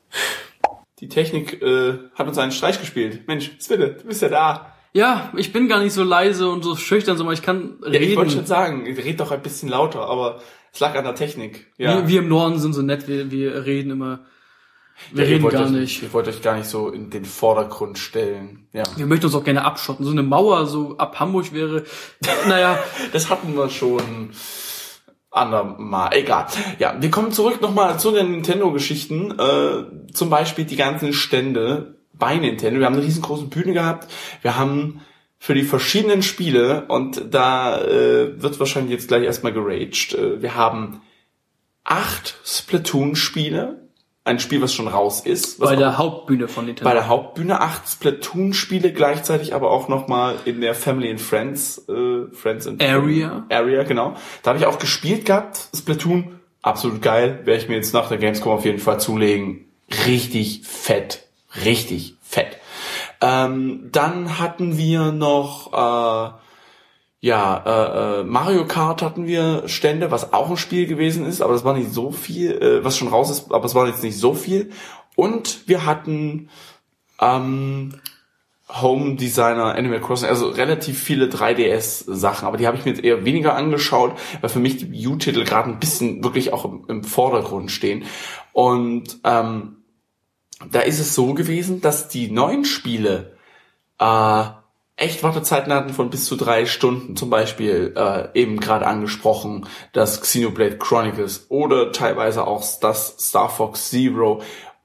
[0.99, 3.27] Die Technik äh, hat uns einen Streich gespielt.
[3.27, 4.73] Mensch, Zwille, du bist ja da.
[4.93, 8.15] Ja, ich bin gar nicht so leise und so schüchtern, sondern ich kann Ja, ich
[8.15, 8.47] wollte schon reden.
[8.47, 10.41] sagen, red doch ein bisschen lauter, aber
[10.73, 11.71] es lag an der Technik.
[11.77, 11.95] Ja.
[11.97, 14.25] wir, wir im Norden sind so nett, wir, wir reden immer.
[15.11, 16.01] Wir Ja, reden gar euch, nicht.
[16.03, 18.67] Ihr wollt euch gar nicht so in den Vordergrund stellen.
[18.73, 18.83] Ja.
[18.95, 20.03] Wir möchten uns auch gerne abschotten.
[20.05, 21.83] So eine Mauer so ab Hamburg wäre,
[22.47, 22.79] naja,
[23.13, 24.31] Das hatten wir schon
[25.31, 26.13] andermal.
[26.13, 26.47] Egal.
[26.79, 29.37] Ja, wir kommen zurück nochmal zu den Nintendo-Geschichten.
[29.39, 32.79] Äh, zum Beispiel die ganzen Stände bei Nintendo.
[32.79, 34.07] Wir haben eine riesengroße Bühne gehabt.
[34.41, 35.01] Wir haben
[35.39, 40.55] für die verschiedenen Spiele, und da äh, wird wahrscheinlich jetzt gleich erstmal geraged, äh, wir
[40.55, 41.01] haben
[41.83, 43.83] acht Splatoon-Spiele.
[44.23, 45.61] Ein Spiel, was schon raus ist.
[45.61, 46.89] Was bei der Hauptbühne von Nintendo.
[46.89, 52.29] bei der Hauptbühne acht Splatoon-Spiele gleichzeitig, aber auch nochmal in der Family and Friends, äh,
[52.33, 53.45] Friends and Area.
[53.47, 54.15] Area, genau.
[54.43, 58.17] Da habe ich auch gespielt gehabt, Splatoon, absolut geil, werde ich mir jetzt nach der
[58.17, 59.63] Gamescom auf jeden Fall zulegen.
[60.05, 61.23] Richtig fett,
[61.63, 62.56] richtig fett.
[63.21, 66.31] Ähm, dann hatten wir noch äh,
[67.19, 71.53] ja, äh, äh, Mario Kart hatten wir Stände, was auch ein Spiel gewesen ist, aber
[71.53, 74.17] das war nicht so viel, äh, was schon raus ist, aber es war jetzt nicht
[74.17, 74.69] so viel.
[75.15, 76.49] Und wir hatten
[77.19, 77.95] ähm,
[78.69, 83.25] Home Designer Animal Crossing, also relativ viele 3DS-Sachen, aber die habe ich mir jetzt eher
[83.25, 87.71] weniger angeschaut, weil für mich die U-Titel gerade ein bisschen wirklich auch im, im Vordergrund
[87.71, 88.03] stehen.
[88.53, 89.76] Und ähm,
[90.71, 93.37] da ist es so gewesen, dass die neuen Spiele
[93.99, 94.43] äh,
[94.95, 100.21] echt Wartezeiten hatten von bis zu drei Stunden, zum Beispiel äh, eben gerade angesprochen das
[100.21, 104.41] Xenoblade Chronicles oder teilweise auch das Star Fox Zero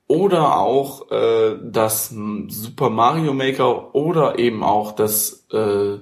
[0.06, 2.10] oder auch äh, das
[2.48, 5.98] Super Mario Maker oder eben auch das äh,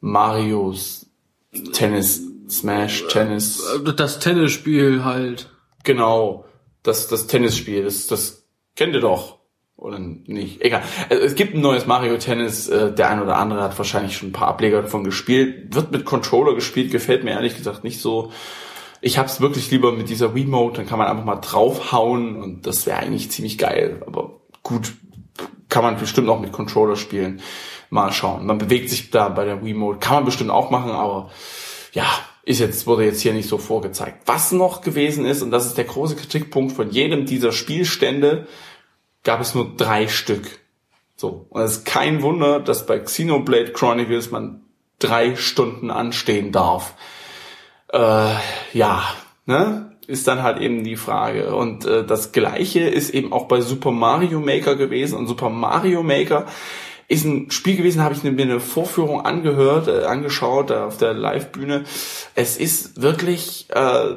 [0.00, 1.06] Marios
[1.72, 3.62] Tennis Smash Tennis
[3.96, 5.48] das Tennisspiel halt.
[5.84, 6.44] Genau,
[6.82, 8.41] das, das Tennisspiel, das, das
[8.76, 9.38] kennt ihr doch.
[9.76, 10.82] Oder nicht, egal.
[11.10, 14.28] Also, Es gibt ein neues Mario Tennis, äh, der ein oder andere hat wahrscheinlich schon
[14.28, 15.74] ein paar Ableger davon gespielt.
[15.74, 18.30] Wird mit Controller gespielt, gefällt mir ehrlich gesagt nicht so.
[19.00, 22.86] Ich hab's wirklich lieber mit dieser Wiimote, dann kann man einfach mal draufhauen und das
[22.86, 24.02] wäre eigentlich ziemlich geil.
[24.06, 24.92] Aber gut,
[25.68, 27.40] kann man bestimmt auch mit Controller spielen.
[27.90, 28.46] Mal schauen.
[28.46, 31.30] Man bewegt sich da bei der Wiimote, kann man bestimmt auch machen, aber
[31.92, 32.06] ja,
[32.44, 34.22] ist jetzt, wurde jetzt hier nicht so vorgezeigt.
[34.26, 38.46] Was noch gewesen ist, und das ist der große Kritikpunkt von jedem dieser Spielstände,
[39.22, 40.58] gab es nur drei Stück.
[41.16, 41.46] So.
[41.50, 44.62] Und es ist kein Wunder, dass bei Xenoblade Chronicles man
[44.98, 46.94] drei Stunden anstehen darf.
[47.92, 48.34] Äh,
[48.72, 49.04] ja,
[49.46, 49.88] ne?
[50.08, 51.54] Ist dann halt eben die Frage.
[51.54, 55.16] Und äh, das gleiche ist eben auch bei Super Mario Maker gewesen.
[55.16, 56.46] Und Super Mario Maker
[57.12, 61.12] ist ein Spiel gewesen, habe ich mir eine Vorführung angehört, äh, angeschaut äh, auf der
[61.12, 61.84] Live-Bühne.
[62.34, 64.16] Es ist wirklich, äh,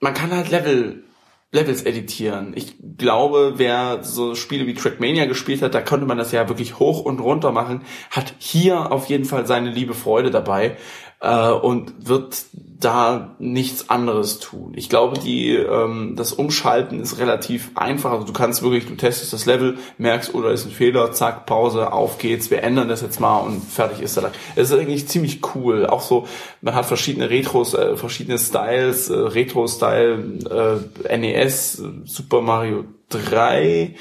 [0.00, 1.04] man kann halt Level
[1.52, 2.52] Levels editieren.
[2.56, 6.80] Ich glaube, wer so Spiele wie Trackmania gespielt hat, da konnte man das ja wirklich
[6.80, 10.76] hoch und runter machen, hat hier auf jeden Fall seine liebe Freude dabei
[11.20, 12.44] äh, und wird
[12.78, 14.72] da nichts anderes tun.
[14.76, 18.12] Ich glaube, die ähm, das Umschalten ist relativ einfach.
[18.12, 21.92] Also du kannst wirklich, du testest das Level, merkst, oder ist ein Fehler, zack, Pause,
[21.92, 24.30] auf geht's, wir ändern das jetzt mal und fertig ist er.
[24.56, 25.86] Es ist eigentlich ziemlich cool.
[25.86, 26.26] Auch so,
[26.60, 33.94] man hat verschiedene Retros, äh, verschiedene Styles, äh, Retro-Style, äh, NES, Super Mario 3,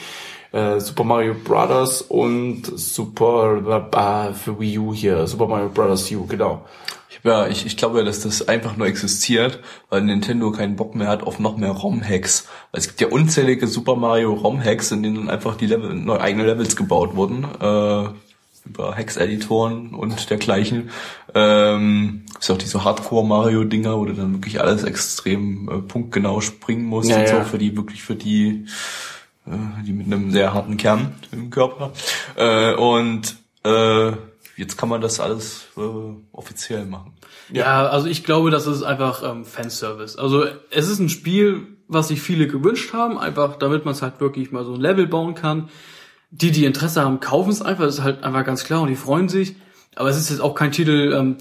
[0.52, 6.26] äh, Super Mario Brothers und Super äh, für Wii U hier, Super Mario Brothers U,
[6.26, 6.66] genau.
[7.26, 9.60] Ja, ich, ich glaube ja, dass das einfach nur existiert,
[9.90, 12.48] weil Nintendo keinen Bock mehr hat auf noch mehr ROM-Hacks.
[12.72, 16.76] Es gibt ja unzählige Super Mario ROM-Hacks, in denen einfach die Level, neue eigene Levels
[16.76, 18.10] gebaut wurden, äh,
[18.70, 20.92] über Hex-Editoren und dergleichen.
[21.34, 27.10] Ähm, ist auch diese Hardcore-Mario-Dinger, wo du dann wirklich alles extrem äh, punktgenau springen musst
[27.10, 27.44] Ja, und so ja.
[27.44, 28.68] für die, wirklich für die,
[29.48, 31.92] äh, die mit einem sehr harten Kern im Körper.
[32.36, 34.12] Äh, und äh,
[34.58, 35.82] jetzt kann man das alles äh,
[36.32, 37.15] offiziell machen.
[37.52, 40.18] Ja, also ich glaube, das ist einfach ähm, Fanservice.
[40.18, 44.20] Also es ist ein Spiel, was sich viele gewünscht haben, einfach damit man es halt
[44.20, 45.70] wirklich mal so ein Level bauen kann.
[46.32, 48.96] Die, die Interesse haben, kaufen es einfach, das ist halt einfach ganz klar und die
[48.96, 49.56] freuen sich.
[49.96, 51.38] Aber es ist jetzt auch kein Titel, ähm,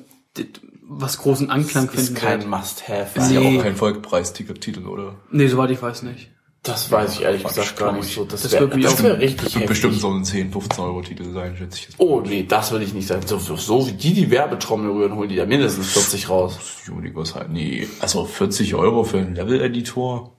[0.87, 2.51] was großen Anklang ist finden kein wird.
[2.51, 3.19] Must-Have.
[3.19, 3.59] Ist ja Nee.
[3.59, 5.17] auch kein Vollpreistitel, oder?
[5.31, 6.31] Nee, soweit ich weiß nicht.
[6.65, 8.15] Das weiß ich ehrlich Quatsch, gesagt gar nicht ich.
[8.15, 8.25] so.
[8.25, 11.03] Das, Das wär, das auch- wär richtig Das wird bestimmt so ein 10, 15 Euro
[11.03, 11.95] Titel sein, schätze ich jetzt.
[11.99, 13.21] Oh nee, das will ich nicht sagen.
[13.27, 16.59] So, so, so wie die die Werbetrommel rühren, holen die da mindestens 40 raus.
[16.91, 17.51] Universe halt.
[17.51, 20.33] Nee, also 40 Euro für einen Level-Editor,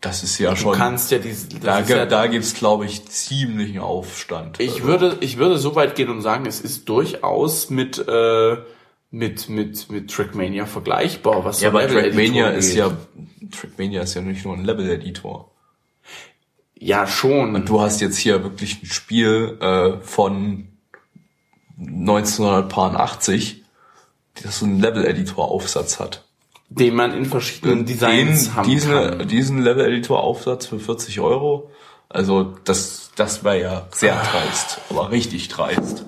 [0.00, 0.74] das ist ja Du schon...
[0.76, 1.48] kannst ja diese.
[1.58, 4.60] da ja, da gibt's, glaube ich, ziemlichen Aufstand.
[4.60, 8.56] ich Also, würde, ich würde so weit gehen und sagen, es ist durchaus mit äh,
[9.10, 12.96] mit mit mit Trackmania vergleichbar, was Ja, aber Trackmania ist ja...
[13.50, 15.50] Trackmania ist ja nicht nur ein Level-Editor.
[16.78, 17.54] Ja schon.
[17.54, 20.68] Und du hast jetzt hier wirklich ein Spiel äh, von
[21.78, 23.62] 1980,
[24.42, 26.24] das so einen Level-Editor-Aufsatz hat.
[26.68, 29.28] den man in verschiedenen Designs Den, haben diesen, kann.
[29.28, 31.70] diesen Level-Editor-Aufsatz für 40 Euro,
[32.08, 36.04] also das, das wäre ja sehr dreist, aber richtig dreist.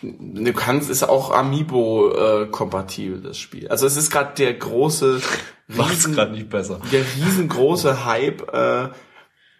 [0.00, 3.66] Du kannst, ist auch Amiibo äh, kompatibel das Spiel.
[3.68, 5.20] Also es ist gerade der große
[5.68, 6.80] Macht's gerade nicht besser.
[6.92, 8.88] der riesengroße Hype äh,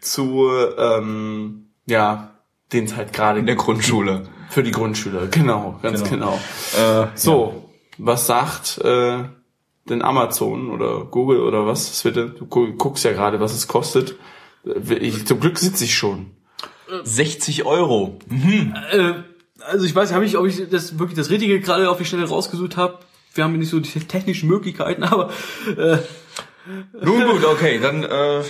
[0.01, 2.31] zu ähm, ja,
[2.73, 4.29] den es halt gerade In der Grundschule.
[4.51, 5.27] für die Grundschüler.
[5.29, 6.39] Genau, ganz genau.
[6.79, 9.19] Äh, So, was sagt äh,
[9.89, 11.89] denn Amazon oder Google oder was?
[11.89, 14.17] Das wird, du gu- guckst ja gerade, was es kostet.
[14.67, 16.31] Äh, Ich, zum Glück sitze ich schon.
[17.05, 18.19] 60 Euro.
[18.93, 19.13] Äh,
[19.61, 22.77] also ich weiß nicht, ob ich das wirklich das Richtige gerade auf die Schnelle rausgesucht
[22.77, 22.99] habe.
[23.35, 25.31] Wir haben nicht so die technischen Möglichkeiten, aber
[25.77, 25.99] äh,
[27.01, 28.43] Nun gut, okay, dann äh, äh,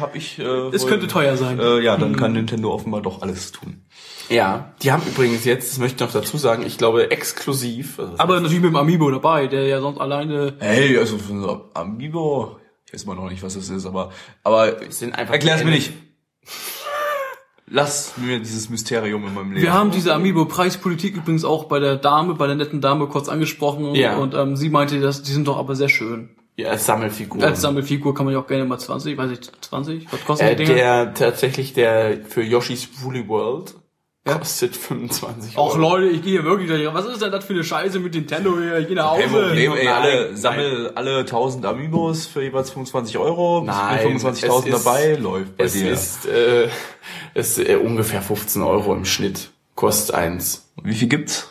[0.00, 0.38] habe ich.
[0.38, 1.58] Äh, es wohl- könnte teuer sein.
[1.58, 3.82] Äh, ja, dann kann Nintendo offenbar doch alles tun.
[4.28, 7.98] Ja, die haben übrigens jetzt, das möchte ich noch dazu sagen, ich glaube exklusiv.
[7.98, 10.54] Also aber natürlich mit dem Amiibo dabei, der ja sonst alleine.
[10.60, 14.10] Hey, also so Amiibo, ich weiß mal noch nicht, was das ist, aber
[14.42, 15.92] aber erklär's mir nicht.
[17.66, 19.62] Lass mir dieses Mysterium in meinem Leben.
[19.62, 23.94] Wir haben diese Amiibo-Preispolitik übrigens auch bei der Dame, bei der netten Dame kurz angesprochen
[23.94, 24.16] Ja.
[24.18, 26.28] und ähm, sie meinte, dass die sind doch aber sehr schön.
[26.56, 27.42] Ja, als Sammelfigur.
[27.42, 30.12] Als Sammelfigur kann man ja auch gerne mal 20, weiß ich, 20?
[30.12, 30.74] Was kosten äh, die Dinger?
[30.76, 33.74] der tatsächlich der für Yoshi's Woolly World
[34.26, 35.66] kostet 25 Euro.
[35.68, 36.70] Och Leute, ich gehe hier wirklich.
[36.94, 38.78] Was ist denn das für eine Scheiße mit Nintendo hier?
[38.78, 39.42] Ich gehe nach Kein Hause.
[39.48, 43.62] Problem, ey, alle, sammel alle 1000 Amiibos für jeweils 25 Euro.
[43.66, 45.90] Nein, mit 25.000 es ist- dabei, läuft bei Es dir.
[45.92, 46.68] ist, äh,
[47.34, 49.50] es ist äh, ungefähr 15 Euro im Schnitt.
[49.74, 50.72] Kostet eins.
[50.82, 51.48] Wie viel gibt's?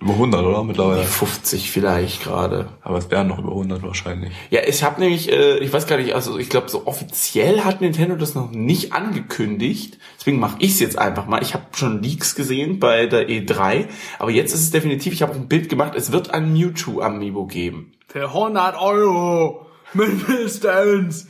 [0.00, 0.64] Über 100, oder?
[0.64, 1.04] Mittlerweile.
[1.04, 2.68] 50 vielleicht gerade.
[2.80, 4.32] Aber es wären noch über 100 wahrscheinlich.
[4.48, 7.82] Ja, ich habe nämlich, äh, ich weiß gar nicht, also ich glaube, so offiziell hat
[7.82, 9.98] Nintendo das noch nicht angekündigt.
[10.18, 11.42] Deswegen mache ich es jetzt einfach mal.
[11.42, 13.88] Ich habe schon Leaks gesehen bei der E3,
[14.18, 17.02] aber jetzt ist es definitiv, ich habe auch ein Bild gemacht, es wird ein Mewtwo
[17.02, 17.92] Amiibo geben.
[18.08, 19.66] Für 100 Euro.
[19.92, 21.26] Mindestens.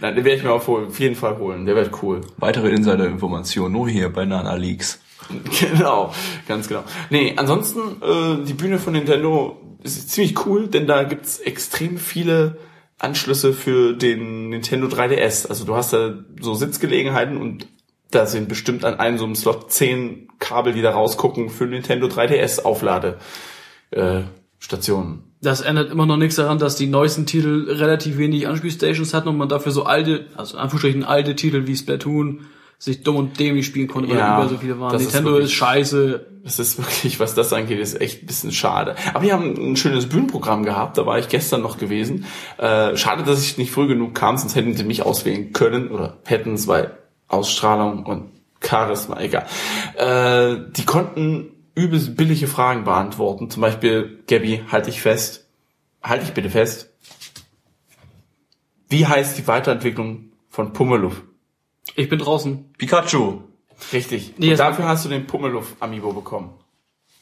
[0.00, 1.66] Nein, den werde ich mir auf auf jeden Fall holen.
[1.66, 2.22] Der wird cool.
[2.38, 5.00] Weitere Insider-Informationen nur hier bei Nana Leaks.
[5.60, 6.12] Genau,
[6.48, 6.84] ganz genau.
[7.10, 12.58] Nee, ansonsten, äh, die Bühne von Nintendo ist ziemlich cool, denn da gibt's extrem viele
[12.98, 15.48] Anschlüsse für den Nintendo 3DS.
[15.48, 17.66] Also du hast da so Sitzgelegenheiten und
[18.10, 22.08] da sind bestimmt an einem so einem Slot zehn Kabel, die da rausgucken für Nintendo
[22.08, 23.18] 3DS Auflade
[23.90, 24.22] äh,
[24.58, 25.24] Stationen.
[25.42, 29.38] Das ändert immer noch nichts daran, dass die neuesten Titel relativ wenig Anspielstations hatten und
[29.38, 32.46] man dafür so alte, also in Anführungsstrichen alte Titel wie Splatoon
[32.82, 34.90] sich dumm und dämlich spielen konnte, weil Ja, über so viele waren.
[34.92, 36.26] das ist Nintendo wirklich- ist scheiße.
[36.42, 38.96] Das ist wirklich, was das angeht, ist echt ein bisschen schade.
[39.12, 42.24] Aber die haben ein schönes Bühnenprogramm gehabt, da war ich gestern noch gewesen.
[42.56, 46.16] Äh, schade, dass ich nicht früh genug kam, sonst hätten sie mich auswählen können oder
[46.24, 46.96] hätten es, weil
[47.28, 48.30] Ausstrahlung und
[48.64, 49.44] Charisma, egal.
[49.96, 53.50] Äh, die konnten übelst billige Fragen beantworten.
[53.50, 55.46] Zum Beispiel, Gabby, halt dich fest.
[56.02, 56.88] Halt dich bitte fest.
[58.88, 61.22] Wie heißt die Weiterentwicklung von Pummeluff?
[61.96, 62.72] Ich bin draußen.
[62.78, 63.40] Pikachu!
[63.92, 64.34] Richtig.
[64.36, 66.54] Nee, Und jetzt- dafür hast du den Pummeluff Amiibo bekommen.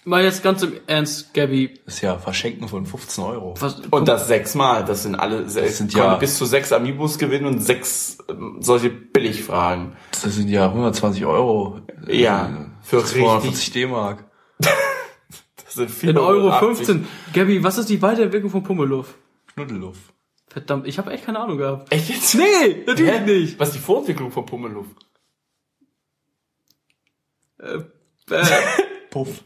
[0.04, 1.74] Mal jetzt ganz im Ernst, Gabby.
[1.84, 3.54] Das ist ja Verschenken von 15 Euro.
[3.60, 4.84] Was, Und das sechsmal.
[4.84, 8.88] Das sind alle, das sind ja- bis zu sechs Amiibos gewinnen und sechs ähm, solche
[8.90, 9.96] Billigfragen.
[10.12, 11.80] Das sind ja 120 Euro.
[12.06, 14.24] Ja, für für 240 richtig- D-Mark.
[14.58, 16.86] Das sind in Euro 480.
[16.86, 17.08] 15.
[17.34, 19.14] Gabby, was ist die Weiterentwicklung von Pummeluff?
[19.54, 19.96] Knuddeluff.
[20.58, 21.92] Verdammt, ich habe echt keine Ahnung gehabt.
[21.92, 22.34] Echt jetzt?
[22.34, 23.20] Nee, natürlich Hä?
[23.24, 23.58] nicht.
[23.60, 24.86] Was ist die Vorentwicklung von Pummeluff?
[27.58, 27.78] Äh,
[29.10, 29.42] Puff.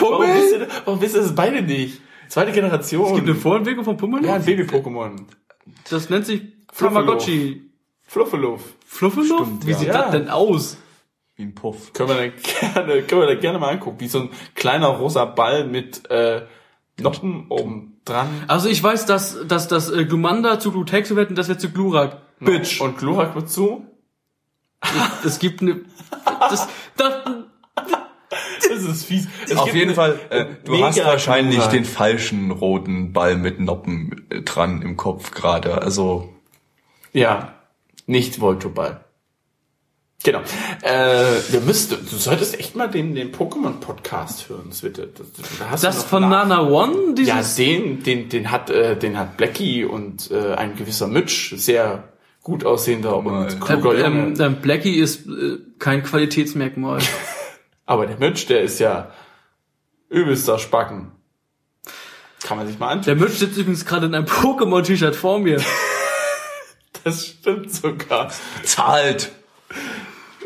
[0.00, 2.00] Warum wisst, ihr, warum wisst ihr das beide nicht?
[2.28, 3.06] Zweite Generation.
[3.08, 4.26] es gibt eine Vorentwicklung von Pummeluff?
[4.26, 5.26] ja, ein Baby-Pokémon.
[5.90, 6.42] Das nennt sich.
[6.76, 7.70] Tamagotchi.
[8.04, 8.62] Fluffeluff.
[8.86, 9.48] Fluffeluff?
[9.64, 9.78] Wie ja.
[9.78, 10.02] sieht Ja.
[10.02, 10.76] das denn aus?
[11.36, 11.92] Wie ein Puff.
[11.92, 12.26] Können wir da
[12.82, 14.00] gerne, können wir da gerne mal angucken.
[14.00, 16.42] Wie so ein kleiner rosa Ball mit äh,
[17.02, 18.28] Noppen oben dran.
[18.48, 21.70] Also ich weiß, dass, dass das äh, Glumanda zu Glutexo wird und das wird zu
[21.70, 22.22] Glurak.
[22.40, 22.80] Bitch.
[22.80, 23.86] Und Glurak wird zu?
[25.24, 25.80] Es gibt eine...
[26.50, 27.14] Das, das,
[28.68, 29.28] Das ist fies.
[29.44, 31.72] Es Auf jeden Fall, äh, du hast wahrscheinlich Klugheit.
[31.72, 35.82] den falschen roten Ball mit Noppen äh, dran im Kopf gerade.
[35.82, 36.32] Also
[37.12, 37.54] Ja,
[38.06, 39.04] nicht Voltoball.
[40.24, 40.40] Genau.
[40.82, 45.08] Äh, wir müssten, du solltest echt mal den, den Pokémon-Podcast hören, Switte.
[45.16, 45.26] Das,
[45.58, 47.14] da hast du Das noch von nach- Nana One?
[47.18, 51.56] Ja, Dieses den, den, den hat, äh, den hat Blackie und äh, ein gewisser Mitch,
[51.56, 52.04] sehr
[52.42, 53.48] gut aussehender und Mal.
[53.58, 57.00] kluger ähm, ähm, ähm, Blackie ist äh, kein Qualitätsmerkmal.
[57.86, 59.10] Aber der Mitch, der ist ja
[60.08, 61.10] übelster Spacken.
[62.44, 63.04] Kann man sich mal anschauen.
[63.18, 65.60] Der Mitch sitzt übrigens gerade in einem Pokémon-T-Shirt vor mir.
[67.04, 68.30] Das stimmt sogar.
[68.60, 69.32] bezahlt.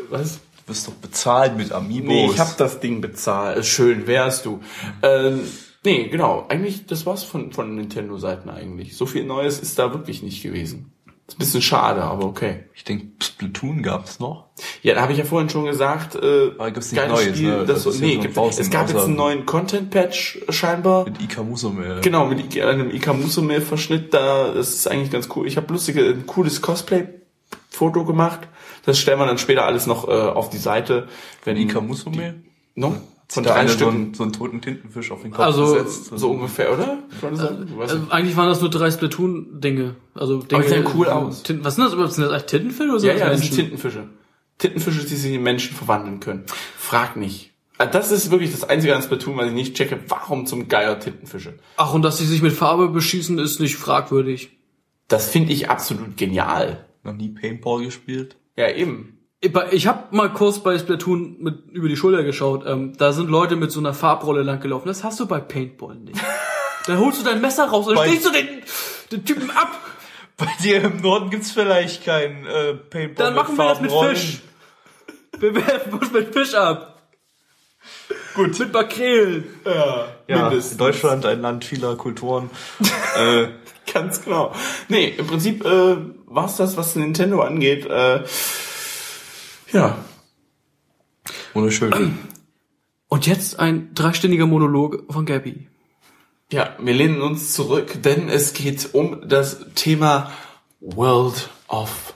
[0.09, 0.39] Was?
[0.65, 2.07] Du wirst doch bezahlt mit Amiibos.
[2.09, 3.65] Nee, ich hab das Ding bezahlt.
[3.65, 4.59] Schön wärst du.
[5.01, 5.41] Ähm,
[5.83, 6.45] nee, genau.
[6.49, 8.97] Eigentlich, das war's von, von Nintendo-Seiten eigentlich.
[8.97, 10.91] So viel Neues ist da wirklich nicht gewesen.
[11.27, 12.65] Ist ein bisschen schade, aber okay.
[12.73, 14.45] Ich denke, Splatoon gab's noch.
[14.81, 17.65] Ja, da habe ich ja vorhin schon gesagt, äh, Aber gibt's nicht Neues, Spiel, ne?
[17.65, 21.03] das, Das ja nee, gibt, es gab jetzt außer- einen neuen Content-Patch scheinbar.
[21.03, 21.99] Mit Ika Musume.
[22.01, 25.45] Genau, mit I- einem Ika Musume-Verschnitt da, das ist eigentlich ganz cool.
[25.47, 28.41] Ich habe lustige, ein cooles Cosplay-Foto gemacht.
[28.87, 31.07] Das stellen wir dann später alles noch äh, auf die Seite.
[31.43, 32.41] Wenn Ika Musume?
[32.75, 32.95] No?
[33.29, 33.91] Von drei einer so Stücken.
[33.95, 36.11] einen, so einen toten Tintenfisch auf den Kopf Also, gesetzt.
[36.15, 36.99] So ungefähr, oder?
[37.35, 37.67] Sagen?
[37.81, 38.11] Also, nicht.
[38.13, 39.95] eigentlich waren das nur drei Splatoon-Dinge.
[40.13, 41.43] Also Dinge, die sehen cool aus.
[41.43, 42.13] Tin- Was sind das überhaupt?
[42.13, 44.07] Sind das eigentlich Tintenfilme oder sind ja, das ja, das sind Tintenfische.
[44.57, 46.45] Tintenfische, die sich in Menschen verwandeln können.
[46.77, 47.51] Frag nicht.
[47.77, 49.99] Ah, Das ist wirklich das Einzige an Splatoon, was ich nicht checke.
[50.07, 51.59] Warum zum Geier Tintenfische?
[51.75, 54.51] Ach, und dass sie sich mit Farbe beschießen, ist nicht fragwürdig.
[55.09, 56.85] Das finde ich absolut genial.
[57.03, 58.37] Noch nie Paintball gespielt.
[58.57, 59.13] Ja, eben.
[59.71, 62.65] Ich habe mal kurz bei Splatoon mit über die Schulter geschaut.
[62.65, 64.87] Ähm, da sind Leute mit so einer Farbrolle lang gelaufen.
[64.87, 66.19] Das hast du bei Paintball nicht.
[66.87, 68.47] da holst du dein Messer raus und Bei- stichst du den,
[69.11, 69.69] den Typen ab.
[70.37, 73.91] Bei dir im Norden gibt's vielleicht kein äh, Paintball Dann machen wir das mit.
[73.91, 74.39] Fisch.
[75.39, 77.01] Wir werfen uns mit Fisch ab.
[78.33, 78.57] Gut.
[78.59, 79.45] Mit Makrelen.
[80.27, 80.77] Ja, Mindestens.
[80.77, 82.49] Deutschland, ein Land vieler Kulturen.
[83.17, 83.47] äh,
[83.91, 84.53] Ganz genau.
[84.89, 85.95] Nee, im Prinzip äh,
[86.27, 87.85] war's das, was Nintendo angeht.
[87.85, 88.23] Äh,
[89.71, 89.97] ja.
[91.53, 92.17] wunderschön.
[93.09, 95.67] Und jetzt ein dreistündiger Monolog von Gabby.
[96.51, 100.31] Ja, wir lehnen uns zurück, denn es geht um das Thema
[100.79, 102.13] World of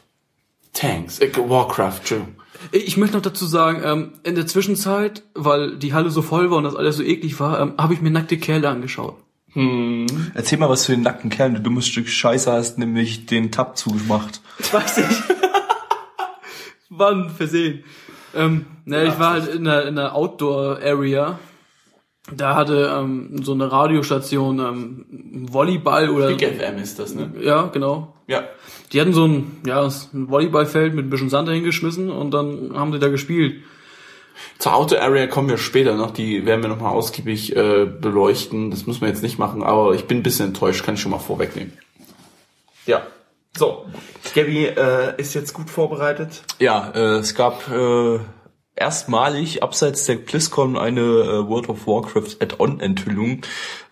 [0.74, 1.20] Tanks.
[1.20, 2.36] Äh, Warcraft, Entschuldigung.
[2.72, 6.57] Ich möchte noch dazu sagen, ähm, in der Zwischenzeit, weil die Halle so voll war
[6.57, 9.18] und das alles so eklig war, ähm, habe ich mir nackte Kerle angeschaut.
[9.54, 11.54] Erzähl mal was für den nackten Kerl.
[11.54, 14.41] Du dummes Stück Scheiße hast nämlich den Tab zugemacht.
[14.60, 15.24] Ich weiß nicht.
[16.89, 17.84] Wann versehen.
[18.34, 21.39] Ähm, na, ich war halt in der, in der Outdoor-Area.
[22.34, 27.32] Da hatte ähm, so eine Radiostation ähm, Volleyball oder Big FM ist das, ne?
[27.41, 28.14] ja genau.
[28.28, 28.43] Ja.
[28.93, 32.93] Die hatten so ein ja ein Volleyballfeld mit ein bisschen Sand dahingeschmissen und dann haben
[32.93, 33.64] sie da gespielt.
[34.60, 36.12] Zur Auto-Area kommen wir später noch.
[36.12, 38.72] Die werden wir nochmal ausgiebig äh, beleuchten.
[38.72, 41.12] Das müssen wir jetzt nicht machen, aber ich bin ein bisschen enttäuscht, kann ich schon
[41.12, 41.74] mal vorwegnehmen.
[42.86, 43.02] Ja.
[43.58, 43.86] So,
[44.34, 46.44] Gabby äh, ist jetzt gut vorbereitet.
[46.60, 48.20] Ja, äh, es gab äh,
[48.76, 53.42] erstmalig abseits der BlizzCon eine äh, World of Warcraft Add-on-Enthüllung.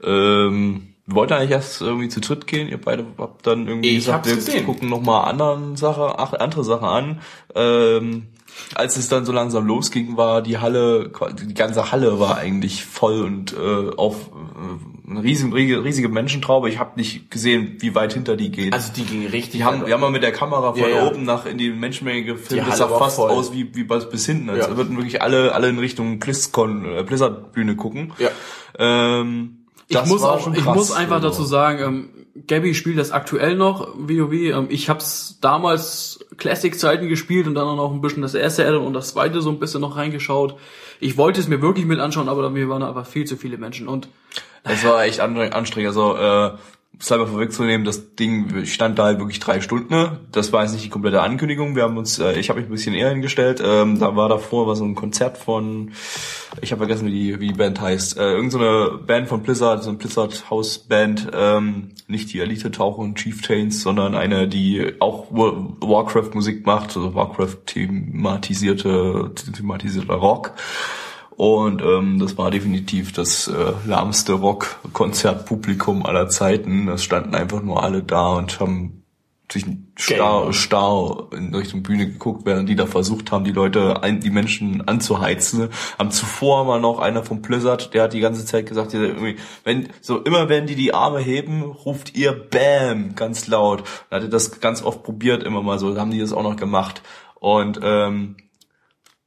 [0.02, 2.70] Ähm, wir wollten eigentlich erst irgendwie zu dritt gehen.
[2.70, 4.66] Ihr beide habt dann irgendwie Ich hab's wir gesehen.
[4.66, 7.22] gucken nochmal anderen Sache, ach, andere Sachen an.
[7.56, 8.28] Ähm,
[8.76, 11.12] als es dann so langsam losging, war die Halle,
[11.48, 16.70] die ganze Halle war eigentlich voll und äh, auf äh, eine riesige, riesige, Menschentraube.
[16.70, 18.74] Ich habe nicht gesehen, wie weit hinter die geht.
[18.74, 19.52] Also die ging richtig.
[19.54, 21.08] Die haben, wir haben mal mit der Kamera von Ja, ja.
[21.08, 22.66] oben nach in die Menschenmenge gefilmt.
[22.66, 23.32] Die Das sah fast voll.
[23.32, 24.50] aus wie, wie bis bis hinten.
[24.52, 24.78] Als Ja.
[24.78, 28.14] würden wirklich alle, alle in Richtung BlizzCon, äh, Blizzard-Bühne gucken.
[28.20, 28.30] Ja.
[28.78, 31.30] Ähm, Ich das muss war auch, schon ich muss einfach also.
[31.30, 32.10] dazu sagen, ähm,
[32.48, 34.34] Gabby spielt das aktuell noch, WoW.
[34.34, 38.86] Ähm, ich hab's damals Classic-Zeiten gespielt und dann auch noch ein bisschen das erste Addon
[38.86, 40.56] und das zweite so ein bisschen noch reingeschaut.
[41.00, 43.88] Ich wollte es mir wirklich mit anschauen, aber mir waren einfach viel zu viele Menschen
[43.88, 44.08] und
[44.64, 45.88] Das war echt anstrengend.
[45.88, 46.52] Also, äh,
[47.02, 49.94] selber vorwegzunehmen, das Ding stand da halt wirklich drei Stunden.
[49.94, 50.20] ne?
[50.34, 51.76] Das war jetzt nicht die komplette Ankündigung.
[51.76, 53.62] Wir haben uns, äh, ich habe mich ein bisschen eher hingestellt.
[53.66, 55.92] Ähm, da war davor war so ein Konzert von,
[56.62, 58.18] ich habe vergessen, wie die, wie die Band heißt.
[58.18, 61.30] Äh, irgend so eine Band von Blizzard, so ein Blizzard House Band.
[61.34, 66.98] Ähm, nicht die Elite Taucher und Chieftains, sondern eine, die auch Wa- Warcraft Musik macht,
[66.98, 70.52] also Warcraft thematisierte, thematisierter Rock.
[71.40, 76.90] Und ähm, das war definitiv das äh, lahmste Rock-Konzertpublikum aller Zeiten.
[76.90, 79.06] Es standen einfach nur alle da und haben
[79.50, 79.66] sich
[79.96, 84.32] starr, starr in Richtung Bühne geguckt, während die da versucht haben, die Leute, ein, die
[84.32, 85.70] Menschen anzuheizen.
[85.98, 88.94] Am zuvor war noch einer vom Blizzard, der hat die ganze Zeit gesagt,
[89.64, 93.86] wenn so immer wenn die die Arme heben, ruft ihr Bam ganz laut.
[94.10, 97.02] Er hatte das ganz oft probiert, immer mal so, haben die das auch noch gemacht.
[97.40, 98.36] Und ähm,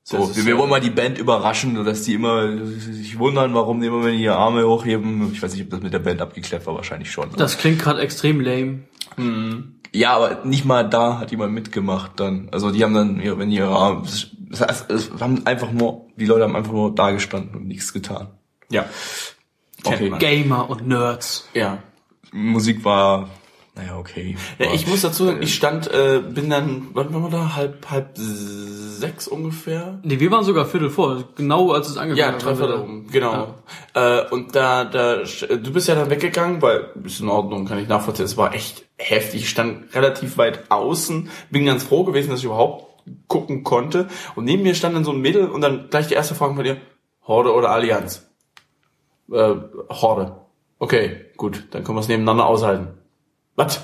[0.04, 3.80] So, ist wir, wir wollen mal die Band überraschen, dass die immer sich wundern, warum
[3.80, 5.32] die immer wenn die ihre Arme hochheben.
[5.32, 7.30] Ich weiß nicht, ob das mit der Band abgeklärt war, wahrscheinlich schon.
[7.36, 8.80] Das klingt gerade extrem lame.
[9.92, 12.48] Ja, aber nicht mal da hat jemand mitgemacht dann.
[12.50, 14.02] Also die haben dann, wenn die ihre Arme,
[14.50, 17.92] das heißt, es haben einfach nur, die Leute haben einfach nur da gestanden und nichts
[17.92, 18.28] getan.
[18.70, 18.86] Ja.
[19.84, 20.10] Okay.
[20.18, 21.48] Gamer und Nerds.
[21.54, 21.78] Ja.
[22.32, 23.28] Musik war,
[23.74, 24.36] naja, okay.
[24.58, 27.56] Ja, ich muss dazu sagen, ich stand, äh, bin dann, wann waren wir da?
[27.56, 29.98] Halb, halb sechs ungefähr?
[30.02, 32.42] Nee, wir waren sogar Viertel vor, genau als es angefangen Ja, hat.
[32.42, 33.54] Treffer da oben, genau.
[33.94, 37.88] Äh, und da, da, du bist ja dann weggegangen, weil, ist in Ordnung, kann ich
[37.88, 39.42] nachvollziehen, es war echt heftig.
[39.42, 44.08] Ich stand relativ weit außen, bin ganz froh gewesen, dass ich überhaupt gucken konnte.
[44.34, 46.64] Und neben mir stand dann so ein Mädel und dann gleich die erste Frage von
[46.64, 46.76] dir,
[47.26, 48.28] Horde oder Allianz?
[49.30, 49.54] Äh,
[49.88, 50.36] Horde.
[50.78, 52.98] Okay, gut, dann können wir es nebeneinander aushalten.
[53.56, 53.82] Was?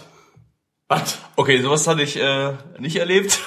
[0.89, 1.19] Was?
[1.37, 3.41] Okay, sowas hatte ich äh, nicht erlebt.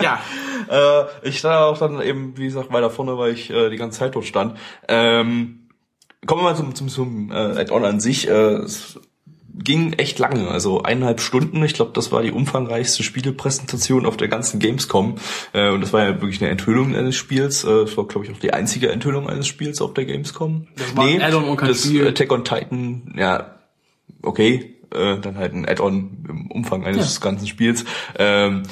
[0.00, 0.20] Ja.
[0.70, 3.98] äh, ich stand auch dann eben, wie gesagt, weiter vorne, weil ich äh, die ganze
[3.98, 4.58] Zeit dort stand.
[4.88, 5.68] Ähm,
[6.26, 8.26] kommen wir mal zum, zum, zum äh, Add-on an sich.
[8.26, 8.98] Äh, es
[9.54, 11.62] ging echt lange, also eineinhalb Stunden.
[11.62, 15.16] Ich glaube, das war die umfangreichste Spielepräsentation auf der ganzen Gamescom.
[15.52, 17.64] Äh, und das war ja wirklich eine Enthüllung eines Spiels.
[17.64, 20.68] Äh, das war, glaube ich, auch die einzige Enthüllung eines Spiels auf der Gamescom.
[20.76, 22.06] Das war ein Add-on und kein das Spiel.
[22.06, 23.56] Attack on Titan, ja,
[24.22, 27.84] okay, äh, dann halt ein Add-on im Umfang eines ganzen Spiels.
[28.18, 28.62] Ähm,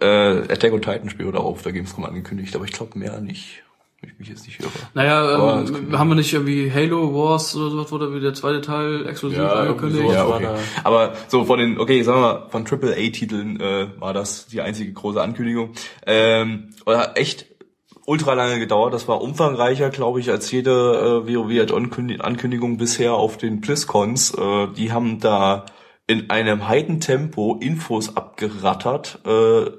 [0.00, 0.06] äh,
[0.52, 3.62] Attack on Titan Spiel wurde auch auf der Gamescom angekündigt, aber ich glaube mehr nicht.
[4.02, 4.68] Ich mich jetzt nicht irre.
[4.92, 8.60] Naja, ähm, könnte- haben wir nicht irgendwie Halo Wars oder sowas, wurde wie der zweite
[8.60, 10.02] Teil exklusiv angekündigt?
[10.02, 10.48] irgendwie Ja, okay.
[10.82, 14.92] Aber so von den, okay, sagen wir mal, von AAA-Titeln äh, war das die einzige
[14.92, 15.70] große Ankündigung.
[16.06, 17.46] Ähm, hat echt
[18.06, 18.94] ultra lange gedauert.
[18.94, 24.34] Das war umfangreicher, glaube ich, als jede äh, WoW-Ankündigung bisher auf den BlizzCons.
[24.34, 25.66] Äh, die haben da
[26.06, 29.70] in einem Heidentempo Infos abgerattert, äh,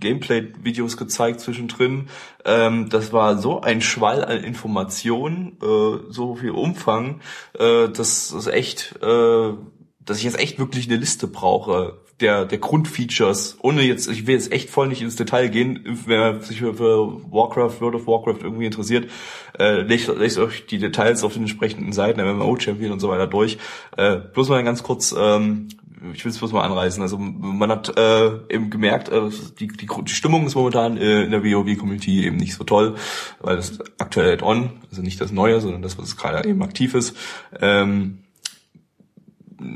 [0.00, 2.08] Gameplay-Videos gezeigt zwischendrin.
[2.44, 7.20] Ähm, das war so ein Schwall an Informationen, äh, so viel Umfang,
[7.58, 9.52] äh, dass das echt, äh,
[10.00, 13.58] dass ich jetzt echt wirklich eine Liste brauche der der Grundfeatures.
[13.62, 15.98] Ohne jetzt, ich will jetzt echt voll nicht ins Detail gehen.
[16.06, 19.10] Wer sich für, Warcraft, World of Warcraft irgendwie interessiert,
[19.58, 23.26] äh, lest, lest euch die Details auf den entsprechenden Seiten, MMO Champion und so weiter
[23.26, 23.58] durch.
[23.96, 25.14] Äh, bloß mal ganz kurz.
[25.18, 25.68] Ähm,
[26.12, 27.02] ich will es bloß mal anreißen.
[27.02, 31.30] Also man hat äh, eben gemerkt, äh, die, die, die Stimmung ist momentan äh, in
[31.30, 32.96] der WoW-Community eben nicht so toll,
[33.40, 37.16] weil das aktuell Add-on, also nicht das Neue, sondern das, was gerade eben aktiv ist,
[37.60, 38.18] ähm,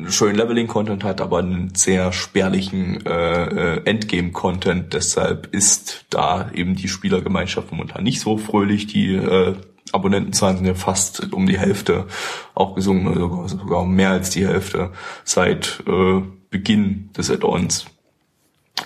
[0.08, 4.92] schönen Leveling-Content hat, aber einen sehr spärlichen äh, äh, Endgame-Content.
[4.92, 8.86] Deshalb ist da eben die Spielergemeinschaft momentan nicht so fröhlich.
[8.86, 9.56] Die äh,
[9.92, 12.06] Abonnentenzahlen sind ja fast um die Hälfte
[12.54, 14.92] auch gesunken, also sogar, mehr als die Hälfte
[15.24, 17.86] seit äh, Beginn des Add-ons.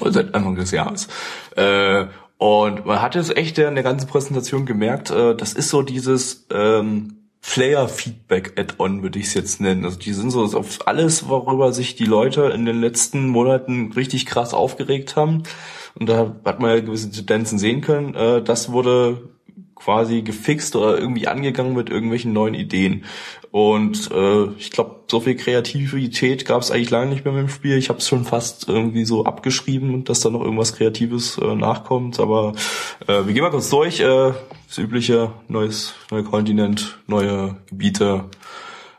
[0.00, 1.08] Oder seit Anfang des Jahres.
[1.56, 2.06] Äh,
[2.38, 6.46] und man hat es echt in der ganzen Präsentation gemerkt, äh, das ist so dieses
[6.50, 9.84] ähm, Player-Feedback-Add-on, würde ich es jetzt nennen.
[9.84, 14.26] Also die sind so auf alles, worüber sich die Leute in den letzten Monaten richtig
[14.26, 15.42] krass aufgeregt haben.
[15.94, 18.14] Und da hat man ja gewisse Tendenzen sehen können.
[18.14, 19.22] Äh, das wurde
[19.76, 23.04] quasi gefixt oder irgendwie angegangen mit irgendwelchen neuen Ideen.
[23.52, 27.48] Und äh, ich glaube, so viel Kreativität gab es eigentlich lange nicht mehr mit dem
[27.48, 27.78] Spiel.
[27.78, 32.18] Ich habe es schon fast irgendwie so abgeschrieben, dass da noch irgendwas Kreatives äh, nachkommt.
[32.18, 32.54] Aber
[33.06, 34.00] äh, wir gehen mal kurz durch.
[34.00, 34.32] Äh,
[34.66, 38.24] das übliche, neues, neuer Kontinent, neue Gebiete.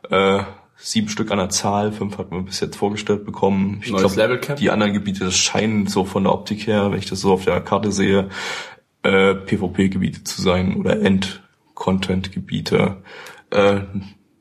[0.10, 0.44] Äh,
[0.78, 3.82] sieben Stück an der Zahl, fünf hat man bis jetzt vorgestellt bekommen.
[3.84, 4.58] Ich Neues glaub, Level Cap.
[4.58, 7.46] Die anderen Gebiete, das scheinen so von der Optik her, wenn ich das so auf
[7.46, 8.30] der Karte sehe,
[9.04, 12.98] äh, PvP-Gebiete zu sein oder End-Content-Gebiete.
[13.52, 13.80] Äh,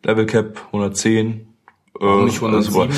[0.02, 1.46] Level Cap 110.
[2.00, 2.54] Äh, nicht 107?
[2.54, 2.88] also,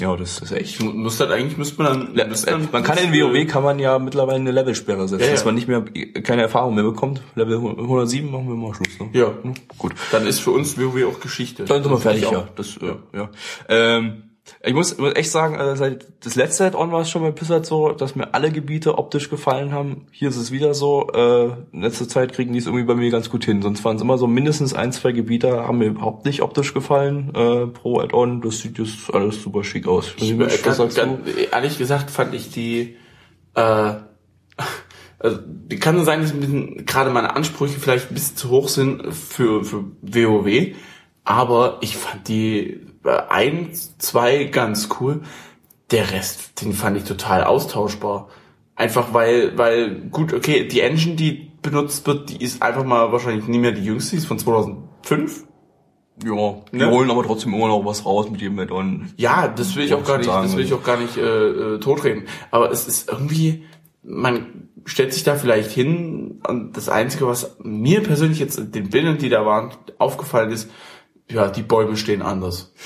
[0.00, 0.80] ja, das ist echt.
[0.80, 3.98] Muss das eigentlich, müsste man dann, müsste dann Man kann in WoW kann man ja
[3.98, 5.32] mittlerweile eine Levelsperre setzen, Ja, ja.
[5.32, 5.84] dass man nicht mehr
[6.22, 7.22] keine Erfahrung mehr bekommt.
[7.34, 8.98] Level 107 machen wir mal Schluss.
[9.00, 9.08] Ne?
[9.12, 9.32] Ja.
[9.76, 9.92] Gut.
[10.12, 11.64] Dann ist für uns WoW auch Geschichte.
[11.64, 12.48] Dann sind wir fertig, ja.
[12.54, 12.96] Das, ja.
[13.12, 13.30] ja.
[13.68, 14.22] Ähm,
[14.62, 17.92] ich muss, echt sagen, äh, seit das letzte Add-on war es schon bei Blizzard so,
[17.92, 20.06] dass mir alle Gebiete optisch gefallen haben.
[20.10, 21.08] Hier ist es wieder so.
[21.12, 23.62] Äh, in letzter Zeit kriegen die es irgendwie bei mir ganz gut hin.
[23.62, 27.34] Sonst waren es immer so mindestens ein, zwei Gebiete, haben mir überhaupt nicht optisch gefallen
[27.34, 28.40] äh, pro Add-on.
[28.40, 30.12] Das sieht jetzt alles super schick aus.
[30.16, 31.20] Ich, Was äh, ganz, sagst ganz,
[31.52, 32.96] ehrlich gesagt fand ich die,
[33.54, 33.60] äh,
[35.18, 36.32] also die kann sein, dass
[36.86, 40.74] gerade meine Ansprüche vielleicht ein bisschen zu hoch sind für, für WoW,
[41.24, 45.22] aber ich fand die ein, zwei ganz cool.
[45.90, 48.28] Der Rest, den fand ich total austauschbar.
[48.76, 53.48] Einfach weil, weil, gut, okay, die Engine, die benutzt wird, die ist einfach mal wahrscheinlich
[53.48, 55.44] nie mehr die jüngste, die ist von 2005.
[56.24, 56.90] Ja, die Ne?
[56.90, 59.12] holen aber trotzdem immer noch was raus mit jedem Add-on.
[59.16, 61.20] Ja, das will ich auch gar nicht, das will ich auch gar nicht äh,
[61.74, 62.24] äh, totreden.
[62.50, 63.64] Aber es ist irgendwie
[64.08, 68.88] man stellt sich da vielleicht hin und das Einzige, was mir persönlich jetzt in den
[68.88, 70.70] Bildern, die da waren, aufgefallen ist,
[71.30, 72.72] ja, die Bäume stehen anders.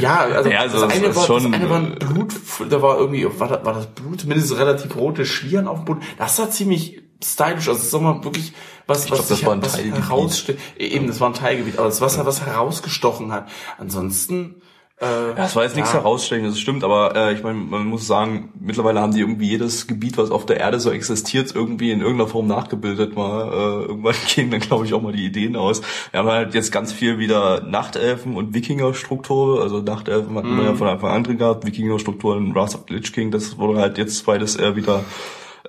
[0.00, 2.34] Ja, also, Ja, also das, das eine ist war, schon- das eine war ein Blut,
[2.68, 6.02] da war irgendwie, war das, war das Blut, zumindest relativ rote Schlieren auf dem Boden.
[6.18, 8.52] Das war ziemlich stylisch, also das ist mal wirklich
[8.86, 10.02] was, glaub, was, das sich- war ein was Teilgebiet.
[10.04, 10.58] heraussteht.
[10.76, 13.48] Eben, das war ein Teilgebiet, aber das was, was herausgestochen hat.
[13.78, 14.60] Ansonsten,
[15.00, 15.98] äh, Ja, es war jetzt nichts ja.
[15.98, 19.86] herausstechendes, das stimmt, aber äh, ich meine, man muss sagen, mittlerweile haben die irgendwie jedes
[19.86, 23.48] Gebiet, was auf der Erde so existiert, irgendwie in irgendeiner Form nachgebildet mal.
[23.48, 25.82] Äh, irgendwann gehen dann, glaube ich, auch mal die Ideen aus.
[26.10, 29.62] Wir haben halt jetzt ganz viel wieder Nachtelfen und Wikinger-Struktur.
[29.62, 32.94] Also Nachtelfen hatten wir ja von Anfang an drin gehabt, Wikinger-Struktur in Wrath of the
[32.94, 35.04] Lich King, das wurde halt jetzt beides eher wieder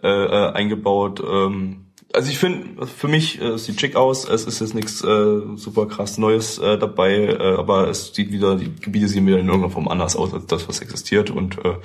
[0.03, 1.21] äh, äh, eingebaut.
[1.27, 1.86] Ähm,
[2.17, 4.27] also ich finde, für mich äh, sieht schick aus.
[4.27, 8.55] Es ist jetzt nichts äh, super krass Neues äh, dabei, äh, aber es sieht wieder,
[8.55, 11.29] die Gebiete sehen wieder in irgendeiner Form anders aus als das, was existiert.
[11.29, 11.75] Und äh,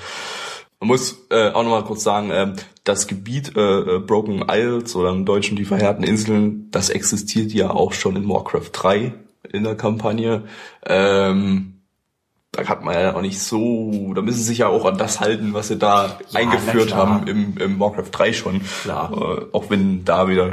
[0.80, 5.11] man muss äh, auch nochmal kurz sagen, ähm, das Gebiet äh, äh, Broken Isles oder
[5.11, 9.12] im Deutschen die verheerten Inseln, das existiert ja auch schon in Warcraft 3
[9.53, 10.45] in der Kampagne.
[10.87, 11.82] Ähm,
[12.53, 15.20] da hat man ja auch nicht so, da müssen sie sich ja auch an das
[15.20, 18.61] halten, was sie da Ja, eingeführt haben im, im Warcraft 3 schon.
[18.82, 19.11] Klar.
[19.11, 20.50] Äh, auch wenn da wieder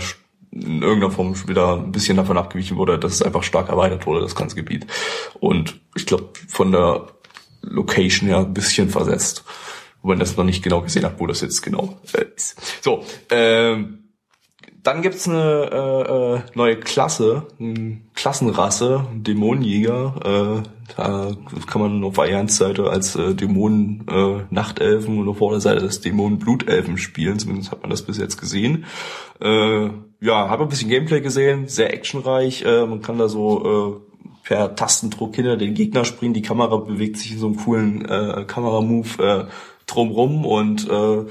[0.52, 4.22] in irgendeiner Form wieder ein bisschen davon abgewichen wurde, dass es einfach stark erweitert wurde,
[4.22, 4.88] das ganze Gebiet.
[5.40, 7.08] Und ich glaube, von der
[7.62, 9.44] Location her ein bisschen versetzt.
[10.02, 12.82] Wobei man das noch nicht genau gesehen hat, wo das jetzt genau äh, ist.
[12.82, 14.06] So, ähm,
[14.82, 20.64] dann gibt's eine äh, äh, neue Klasse, eine Klassenrasse, Dämonenjäger.
[20.66, 21.32] Äh, da
[21.68, 26.98] kann man auf Allianz-Seite als äh, Dämonen äh, Nachtelfen und auf Vorderseite als Dämonen Blutelfen
[26.98, 27.40] spielen.
[27.40, 28.86] Zumindest hat man das bis jetzt gesehen.
[29.42, 29.90] Äh,
[30.22, 32.64] ja, habe ein bisschen Gameplay gesehen, sehr actionreich.
[32.64, 36.34] Äh, man kann da so äh, per Tastendruck hinter den Gegner springen.
[36.34, 39.46] Die Kamera bewegt sich in so einem coolen äh, Kameramove äh,
[39.86, 41.26] drumrum und äh,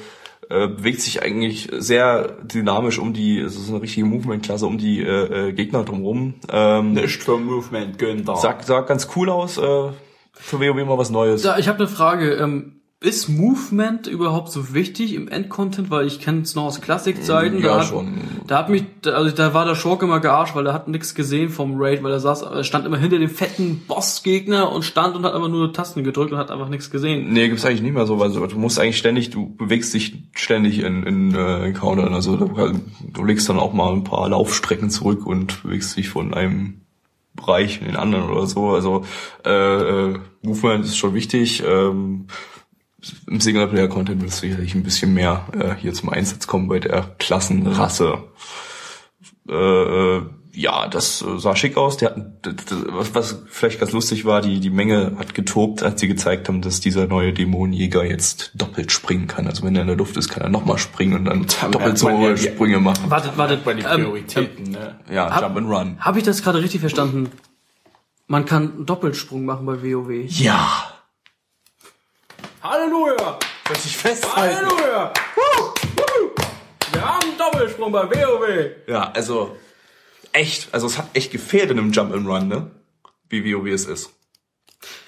[0.51, 5.03] äh, bewegt sich eigentlich sehr dynamisch um die, es ist eine richtige Movement-Klasse, um die
[5.03, 6.35] äh, äh, Gegner drumrum.
[6.51, 8.37] Ähm, Nicht für Movement, Günther.
[8.37, 9.59] sah, sah ganz cool aus.
[9.59, 9.91] Äh,
[10.33, 11.43] für WoW mal was Neues.
[11.43, 12.35] Da, ich habe eine Frage.
[12.35, 15.89] Ähm, ist Movement überhaupt so wichtig im Endcontent?
[15.89, 17.59] Weil ich kenne es noch aus Klassikzeiten.
[17.63, 18.15] Ja, da hat, schon.
[18.49, 21.15] Da hat mich, da- also da war der Schurke immer gearscht, weil er hat nichts
[21.15, 25.15] gesehen vom Raid, weil er saß, er stand immer hinter dem fetten Bossgegner und stand
[25.15, 27.33] und hat einfach nur Tasten gedrückt und hat einfach nichts gesehen.
[27.33, 30.81] Nee, gibt's eigentlich nicht mehr so, weil du musst eigentlich ständig, du bewegst dich ständig
[30.81, 32.15] in, in äh, Encountern.
[32.15, 32.81] Also du,
[33.13, 36.81] du legst dann auch mal ein paar Laufstrecken zurück und bewegst dich von einem
[37.37, 38.71] Bereich in den anderen oder so.
[38.71, 39.05] Also
[39.47, 39.51] äh,
[40.11, 41.63] äh, Movement ist schon wichtig.
[41.65, 42.27] Ähm,
[43.29, 48.25] Im Singleplayer-Content wird sicherlich ein bisschen mehr äh, hier zum Einsatz kommen bei der Klassenrasse.
[49.49, 50.21] Äh,
[50.53, 51.99] ja, das sah schick aus.
[51.99, 55.83] Der hat, d- d- was, was vielleicht ganz lustig war, die, die Menge hat getobt,
[55.85, 59.47] als sie gezeigt haben, dass dieser neue Dämonenjäger jetzt doppelt springen kann.
[59.47, 61.99] Also wenn er in der Luft ist, kann er nochmal springen und dann doppelt merkt
[61.99, 63.09] so hohe die- Sprünge machen.
[63.09, 63.63] Wartet, wartet.
[63.65, 64.99] bei den Ähm, Prioritäten, ne?
[65.11, 65.97] Ja, Hab- Jump and Run.
[66.01, 67.31] Habe ich das gerade richtig verstanden?
[68.27, 70.11] Man kann einen Doppelsprung machen bei WoW.
[70.29, 70.83] Ja.
[72.63, 73.39] Halleluja!
[73.69, 74.57] Lass ich festhalten.
[74.57, 75.13] Halleluja!
[76.93, 78.71] Wir haben einen Doppelsprung bei WoW!
[78.89, 79.57] Ja, also
[80.33, 82.71] echt, also es hat echt gefehlt in einem Jump and Run, ne?
[83.29, 84.11] Wie WoW es ist.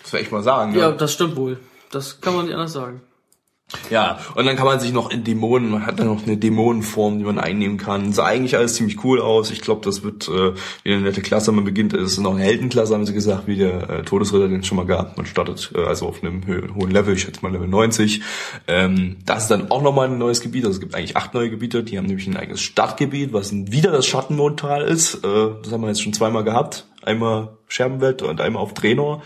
[0.02, 0.72] Das will ich mal sagen.
[0.72, 0.78] Ne?
[0.78, 1.58] Ja, das stimmt wohl.
[1.90, 3.02] Das kann man nicht anders sagen.
[3.90, 7.18] Ja, und dann kann man sich noch in Dämonen, man hat dann noch eine Dämonenform,
[7.18, 8.12] die man einnehmen kann.
[8.12, 9.50] Sah eigentlich alles ziemlich cool aus.
[9.50, 11.52] Ich glaube, das wird äh, wieder eine nette Klasse.
[11.52, 14.60] Man beginnt, es ist noch eine Heldenklasse, haben sie gesagt, wie der äh, Todesritter den
[14.60, 15.16] es schon mal gab.
[15.16, 16.42] Man startet äh, also auf einem
[16.74, 18.22] hohen Level, ich schätze mal Level 90.
[18.66, 20.64] Ähm, das ist dann auch nochmal ein neues Gebiet.
[20.64, 21.84] Also es gibt eigentlich acht neue Gebiete.
[21.84, 25.16] Die haben nämlich ein eigenes Stadtgebiet, was wieder das Schattenmondtal ist.
[25.16, 26.86] Äh, das haben wir jetzt schon zweimal gehabt.
[27.02, 29.22] Einmal Scherbenwelt und einmal auf Draenor.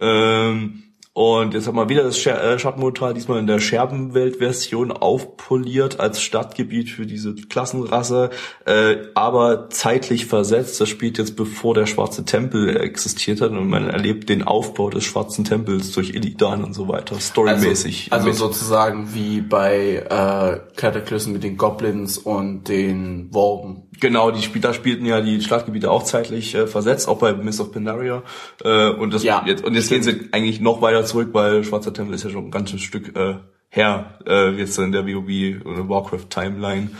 [0.00, 0.82] Ähm,
[1.16, 6.90] und jetzt haben wir wieder das äh, Schattenmondtal, diesmal in der Scherbenwelt-Version aufpoliert als Stadtgebiet
[6.90, 8.28] für diese Klassenrasse,
[8.66, 10.78] äh, aber zeitlich versetzt.
[10.78, 15.04] Das spielt jetzt bevor der Schwarze Tempel existiert hat und man erlebt den Aufbau des
[15.04, 18.12] Schwarzen Tempels durch Illidan und so weiter, storymäßig.
[18.12, 23.85] Also, also sozusagen wie bei äh, Cataclysm mit den Goblins und den Worgen.
[24.00, 27.60] Genau, die Spiel, da spielten ja die Stadtgebiete auch zeitlich äh, versetzt, auch bei Mist
[27.60, 28.22] of Pandaria.
[28.64, 31.92] Äh, und das Ja, jetzt, und jetzt gehen sie eigentlich noch weiter zurück, weil Schwarzer
[31.92, 33.36] Tempel ist ja schon ein ganzes Stück äh,
[33.70, 36.90] her, äh, jetzt in der WoW oder Warcraft Timeline.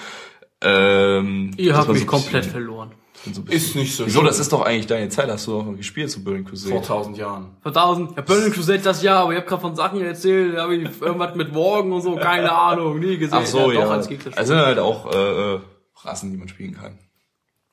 [0.62, 2.92] Ähm, Ihr habt mich so komplett bisschen- verloren.
[3.30, 5.76] so Ist nicht so Wieso, das ist doch eigentlich deine Zeit, hast du doch mal
[5.76, 6.72] gespielt zu Burning Crusade.
[6.74, 7.48] vor tausend Jahren.
[7.62, 8.16] Vor tausend.
[8.16, 10.88] Ja, Burning Crusade das Jahr, aber ich habe gerade von Sachen erzählt, da habe ich
[11.00, 13.38] irgendwas mit Worgen und so, keine Ahnung, nie gesehen.
[13.40, 13.82] Ach so, ja.
[13.84, 15.60] Doch, als Gegner sind halt auch äh, äh,
[16.02, 16.98] Rassen, die man spielen kann.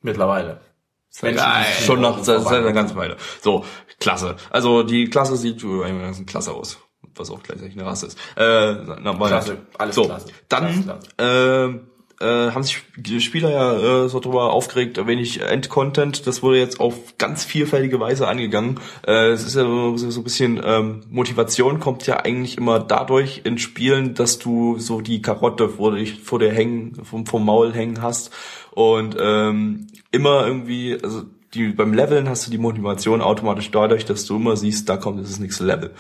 [0.02, 0.62] Mittlerweile.
[1.86, 3.18] Schon nach seit, seit einer ganzen Weile.
[3.42, 3.66] So,
[4.00, 4.36] klasse.
[4.50, 6.80] Also die Klasse sieht äh, einigermaßen klasse aus.
[7.16, 8.18] was auch gleichzeitig eine Rasse ist.
[8.36, 10.28] Äh, na, Klasse, alles so, klasse.
[10.50, 11.93] Dann Klasse, äh,
[12.24, 16.26] äh, haben sich die Spieler ja äh, so drüber aufgeregt, wenig Endcontent.
[16.26, 18.80] Das wurde jetzt auf ganz vielfältige Weise angegangen.
[19.06, 23.58] Äh, es ist ja so, ein bisschen ähm, Motivation kommt ja eigentlich immer dadurch in
[23.58, 28.02] Spielen, dass du so die Karotte vor, dich, vor dir hängen, vom, vom Maul hängen
[28.02, 28.32] hast
[28.72, 31.24] und ähm, immer irgendwie, also
[31.54, 35.24] die, beim Leveln hast du die Motivation automatisch dadurch, dass du immer siehst, da kommt
[35.24, 35.92] das nächste Level.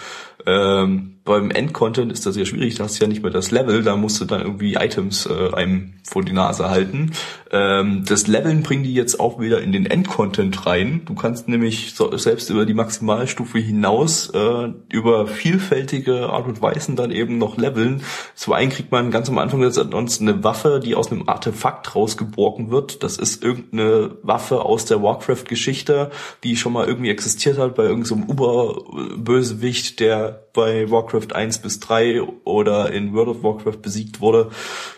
[0.45, 3.81] Ähm, beim Endcontent ist das sehr schwierig, da hast du ja nicht mehr das Level,
[3.81, 7.13] da musst du dann irgendwie Items äh, einem vor die Nase halten.
[7.49, 11.03] Ähm, das Leveln bringen die jetzt auch wieder in den Endcontent rein.
[11.05, 16.97] Du kannst nämlich so, selbst über die Maximalstufe hinaus äh, über vielfältige Art und Weisen
[16.97, 18.03] dann eben noch leveln.
[18.35, 21.95] Zum einen kriegt man ganz am Anfang des Addons eine Waffe, die aus einem Artefakt
[21.95, 23.01] rausgeborgen wird.
[23.01, 26.11] Das ist irgendeine Waffe aus der Warcraft-Geschichte,
[26.43, 31.79] die schon mal irgendwie existiert hat bei irgendeinem so Uberbösewicht, der bei Warcraft 1 bis
[31.79, 34.49] 3 oder in World of Warcraft besiegt wurde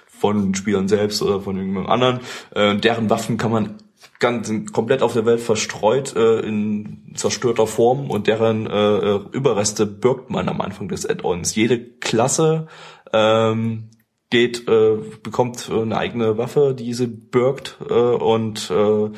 [0.07, 2.19] von Spielern selbst oder von irgendjemand anderen.
[2.53, 3.77] Äh, deren Waffen kann man
[4.19, 10.29] ganz komplett auf der Welt verstreut äh, in zerstörter Form und deren äh, Überreste birgt
[10.29, 11.55] man am Anfang des Add-ons.
[11.55, 12.67] Jede Klasse
[13.13, 13.89] ähm,
[14.29, 19.09] geht, äh, bekommt eine eigene Waffe, die sie birgt äh, und äh,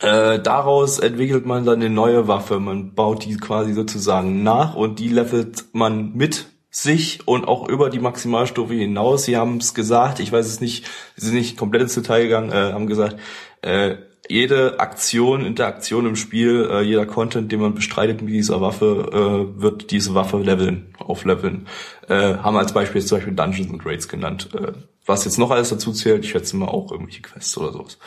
[0.00, 2.60] äh, daraus entwickelt man dann eine neue Waffe.
[2.60, 7.88] Man baut die quasi sozusagen nach und die levelt man mit sich und auch über
[7.88, 9.24] die Maximalstufe hinaus.
[9.24, 10.86] Sie haben es gesagt, ich weiß es nicht,
[11.16, 13.16] sie sind nicht komplett ins Detail gegangen, äh, haben gesagt,
[13.62, 13.96] äh,
[14.28, 19.08] jede Aktion, Interaktion im Spiel, äh, jeder Content, den man bestreitet mit dieser Waffe,
[19.56, 21.66] äh, wird diese Waffe leveln, aufleveln.
[22.08, 24.50] Äh, haben als Beispiel zum Beispiel Dungeons und Raids genannt.
[24.52, 24.72] Äh,
[25.06, 27.98] was jetzt noch alles dazu zählt, ich schätze mal auch irgendwelche Quests oder sowas.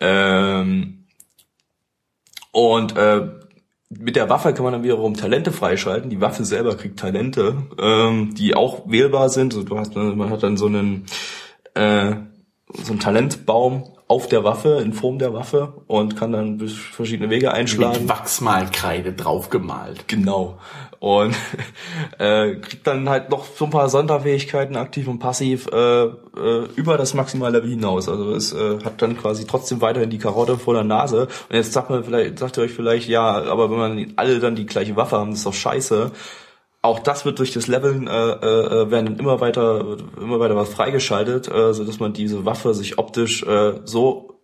[0.00, 0.97] Ähm,
[2.58, 3.28] und äh,
[3.88, 6.10] mit der Waffe kann man dann wiederum Talente freischalten.
[6.10, 9.54] Die Waffe selber kriegt Talente, ähm, die auch wählbar sind.
[9.54, 11.06] Also du hast, man hat dann so einen
[11.74, 12.16] äh,
[12.74, 17.52] so einen Talentbaum auf der Waffe, in Form der Waffe und kann dann verschiedene Wege
[17.52, 18.00] einschlagen.
[18.00, 20.08] Mit Wachsmalkreide draufgemalt.
[20.08, 20.58] Genau.
[21.00, 21.36] Und
[22.18, 26.96] äh, kriegt dann halt noch so ein paar Sonderfähigkeiten, aktiv und passiv, äh, äh, über
[26.98, 28.08] das Maximallevel hinaus.
[28.08, 31.28] Also es äh, hat dann quasi trotzdem weiterhin die Karotte vor der Nase.
[31.48, 34.56] Und jetzt sagt man vielleicht, sagt ihr euch vielleicht, ja, aber wenn man alle dann
[34.56, 36.10] die gleiche Waffe haben, das ist doch scheiße.
[36.80, 40.68] Auch das wird durch das Leveln äh, äh, werden dann immer weiter immer weiter was
[40.68, 44.37] freigeschaltet, äh, so dass man diese Waffe sich optisch äh, so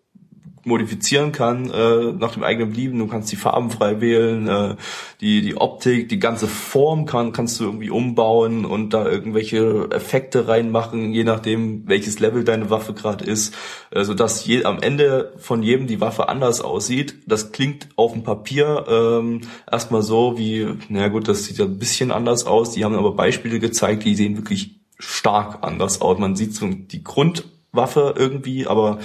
[0.64, 2.98] modifizieren kann äh, nach dem eigenen Belieben.
[2.98, 4.76] Du kannst die Farben frei wählen, äh,
[5.20, 10.48] die die Optik, die ganze Form kann kannst du irgendwie umbauen und da irgendwelche Effekte
[10.48, 13.54] reinmachen, je nachdem welches Level deine Waffe gerade ist,
[13.90, 17.16] äh, so dass je, am Ende von jedem die Waffe anders aussieht.
[17.26, 21.78] Das klingt auf dem Papier ähm, erstmal so wie, na gut, das sieht ja ein
[21.78, 22.72] bisschen anders aus.
[22.72, 26.18] Die haben aber Beispiele gezeigt, die sehen wirklich stark anders aus.
[26.18, 28.98] Man sieht so die Grundwaffe irgendwie, aber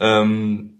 [0.00, 0.71] ähm,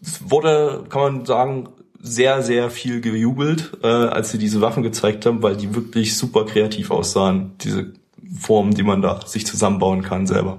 [0.00, 1.68] wurde, kann man sagen,
[2.00, 6.44] sehr, sehr viel gejubelt, äh, als sie diese Waffen gezeigt haben, weil die wirklich super
[6.46, 7.92] kreativ aussahen, diese
[8.38, 10.58] Formen, die man da sich zusammenbauen kann selber.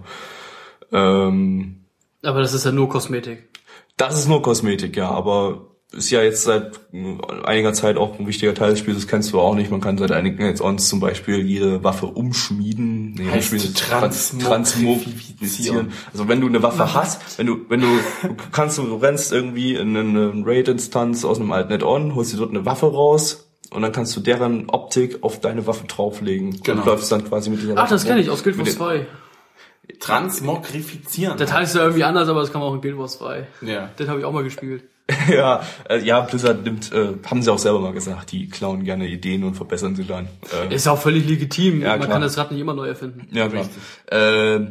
[0.92, 1.86] Ähm,
[2.24, 3.50] Aber das ist ja nur Kosmetik.
[3.96, 6.80] das ist nur Kosmetik, ja, aber ist ja jetzt seit
[7.46, 9.72] einiger Zeit auch ein wichtiger Teil des Spiels, das kennst du auch nicht.
[9.72, 13.14] Man kann seit einigen Add-ons zum Beispiel jede Waffe umschmieden.
[13.14, 14.50] Nee, Heißt umschmieden, transmogrifizieren.
[14.52, 15.92] transmogrifizieren.
[16.12, 17.88] Also wenn du eine Waffe hast, wenn du, wenn du,
[18.24, 22.38] du kannst du, du rennst irgendwie in eine Raid-Instanz aus einem alten Add-on, holst dir
[22.38, 26.60] dort eine Waffe raus und dann kannst du deren Optik auf deine Waffe drauflegen.
[26.64, 26.82] Genau.
[26.82, 27.86] Und läufst dann quasi mit dieser Waffe.
[27.86, 29.08] Ach, das kenne ich aus Guild Wars den- 2.
[30.00, 31.38] Transmogrifizieren.
[31.38, 33.48] Das heißt ja irgendwie anders, aber das kann man auch in Guild Wars 2.
[33.62, 33.90] Ja.
[33.98, 34.84] Das habe ich auch mal gespielt.
[35.30, 39.08] ja, äh, ja, Blizzard nimmt, äh, haben sie auch selber mal gesagt, die klauen gerne
[39.08, 40.28] Ideen und verbessern sie dann.
[40.70, 41.82] Äh, Ist ja auch völlig legitim.
[41.82, 42.12] Ja, man klar.
[42.12, 43.28] kann das Rad nicht immer neu erfinden.
[43.32, 43.66] Ja, klar.
[44.12, 44.66] Äh,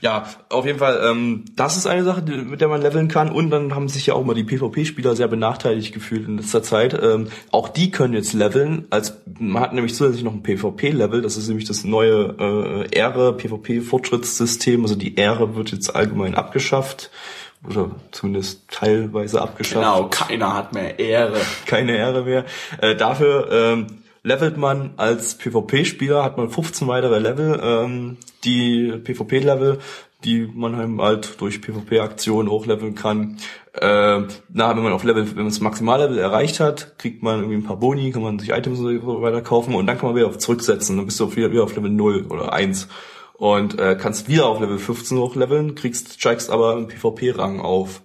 [0.00, 3.30] ja, auf jeden Fall, ähm, das ist eine Sache, mit der man leveln kann.
[3.30, 6.98] Und dann haben sich ja auch mal die PvP-Spieler sehr benachteiligt gefühlt in letzter Zeit.
[7.00, 8.86] Ähm, auch die können jetzt leveln.
[8.90, 11.22] Als man hat nämlich zusätzlich noch ein PvP-Level.
[11.22, 14.82] Das ist nämlich das neue äh, Ehre PvP-Fortschrittssystem.
[14.82, 17.10] Also die Ehre wird jetzt allgemein abgeschafft
[17.68, 21.40] oder zumindest teilweise abgeschafft Genau, keiner hat mehr Ehre.
[21.66, 22.44] keine Ehre mehr.
[22.80, 23.86] Äh, dafür ähm,
[24.22, 27.60] levelt man als PvP-Spieler, hat man 15 weitere Level.
[27.62, 29.78] Ähm, die PvP-Level,
[30.24, 33.36] die man halt halt durch PvP-Aktionen hochleveln kann.
[33.74, 34.20] Äh,
[34.52, 37.64] na, wenn man auf Level, wenn man das Maximallevel erreicht hat, kriegt man irgendwie ein
[37.64, 40.26] paar Boni, kann man sich Items und so weiter kaufen und dann kann man wieder
[40.26, 40.96] auf zurücksetzen.
[40.96, 42.88] Dann bist du wieder auf Level 0 oder 1
[43.34, 48.02] und äh, kannst wieder auf Level 15 hochleveln, kriegst, steigst aber im PvP-Rang auf.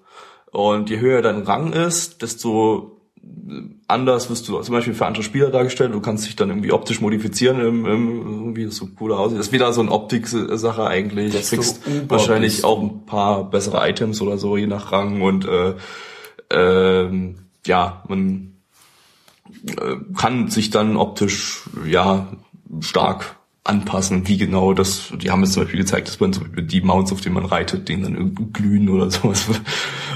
[0.52, 3.00] Und je höher dein Rang ist, desto
[3.88, 5.94] anders wirst du zum Beispiel für andere Spieler dargestellt.
[5.94, 9.40] Du kannst dich dann irgendwie optisch modifizieren, im, im, irgendwie das so cooler aussieht.
[9.40, 11.34] Das ist wieder so eine Optik-Sache eigentlich.
[11.34, 15.46] Du kriegst wahrscheinlich bist auch ein paar bessere Items oder so, je nach Rang und
[15.46, 15.76] äh,
[16.52, 17.36] ähm,
[17.66, 18.58] ja, man
[19.68, 22.32] äh, kann sich dann optisch ja
[22.82, 26.64] stark anpassen, wie genau das, die haben jetzt zum Beispiel gezeigt, dass man zum Beispiel
[26.64, 29.46] die Mounts, auf denen man reitet, denen dann glühen oder sowas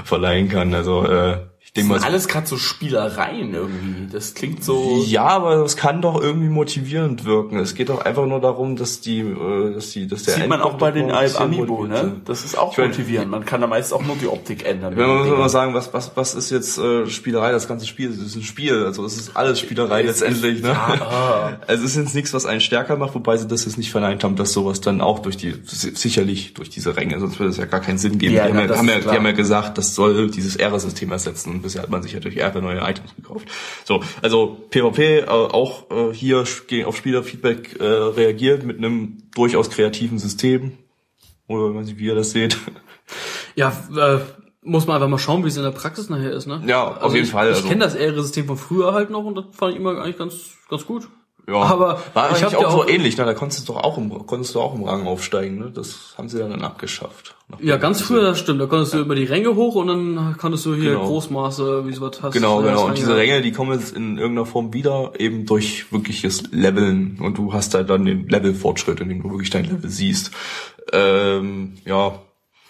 [0.04, 0.74] verleihen kann.
[0.74, 1.40] Also äh,
[1.76, 4.08] denke mal, Das sind alles gerade so Spielereien irgendwie.
[4.12, 5.04] Das klingt so.
[5.08, 7.58] ja, aber das kann doch irgendwie motivierend wirken.
[7.58, 10.62] Es geht doch einfach nur darum, dass die, äh, dass die, dass der Sieht man
[10.62, 12.22] auch bei den bisschen Amiibo, ne?
[12.26, 13.32] Das ist auch motivierend.
[13.32, 14.96] Man kann da meist auch nur die Optik ändern.
[14.96, 17.52] Wenn man muss mal sagen, was, was, was ist jetzt äh, Spielerei?
[17.52, 18.86] Das ganze Spiel das ist ein Spiel.
[18.86, 20.62] Also es ist alles Spielerei letztendlich.
[20.62, 20.76] Ne?
[20.76, 21.58] ah.
[21.66, 24.24] Also es ist jetzt nichts, was einen stärker macht, wobei sie das jetzt nicht verneint
[24.24, 27.66] haben, dass sowas dann auch durch die, sicherlich durch diese Ränge, sonst würde es ja
[27.66, 28.36] gar keinen Sinn geben.
[28.36, 31.82] Ja, die, haben ja, ja, die haben ja gesagt, das soll dieses Ära-System ersetzen bisher
[31.82, 33.48] hat man sich durch Ära neue Items gekauft.
[33.86, 36.42] So, also PvP äh, auch äh, hier
[36.86, 40.78] auf Spielerfeedback äh, reagiert mit einem durchaus kreativen System.
[41.48, 42.58] Oder weiß nicht, wie ihr das seht.
[43.56, 44.20] Ja, äh,
[44.64, 46.64] muss man einfach mal schauen, wie es in der Praxis nachher ist, ne?
[46.66, 49.24] Ja, auf Also jeden ich, Fall, Ich also- kenne das Ehre-System von früher halt noch
[49.26, 51.08] und das fand ich immer eigentlich ganz, ganz gut.
[51.46, 53.26] Ja, Aber war ich eigentlich auch, ja so auch- ähnlich, ne?
[53.26, 55.72] Da konntest du doch auch im, konntest du auch im Rang aufsteigen, ne?
[55.76, 57.36] Das haben sie dann, dann abgeschafft.
[57.62, 58.62] Ja, ganz früher, das stimmt.
[58.62, 61.06] Da konntest du über die Ränge hoch und dann konntest du hier Genau.
[61.06, 62.32] Großmaße, wie sowas hast.
[62.34, 62.86] Genau, Ja, genau.
[62.86, 67.18] Und diese Ränge, die kommen jetzt in irgendeiner Form wieder, eben durch wirkliches Leveln.
[67.20, 70.32] Und du hast halt dann den Levelfortschritt, in dem du wirklich dein Level siehst.
[70.94, 72.22] Ähm, ja,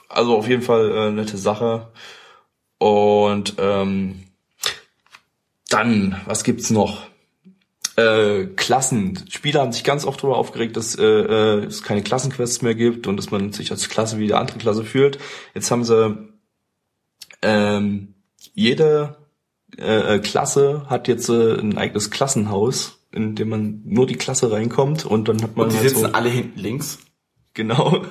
[0.09, 1.89] also auf jeden Fall äh, nette Sache.
[2.79, 4.23] Und ähm,
[5.69, 7.03] dann, was gibt's noch?
[7.95, 9.23] Äh, Klassen.
[9.29, 13.05] Spieler haben sich ganz oft darüber aufgeregt, dass äh, äh, es keine Klassenquests mehr gibt
[13.05, 15.19] und dass man sich als Klasse wie die andere Klasse fühlt.
[15.53, 16.17] Jetzt haben sie
[17.43, 18.15] ähm,
[18.53, 19.17] jede
[19.77, 24.51] äh, äh, Klasse hat jetzt äh, ein eigenes Klassenhaus, in dem man nur die Klasse
[24.51, 26.99] reinkommt und dann hat man Und die halt sitzen so, alle hinten links.
[27.53, 28.01] Genau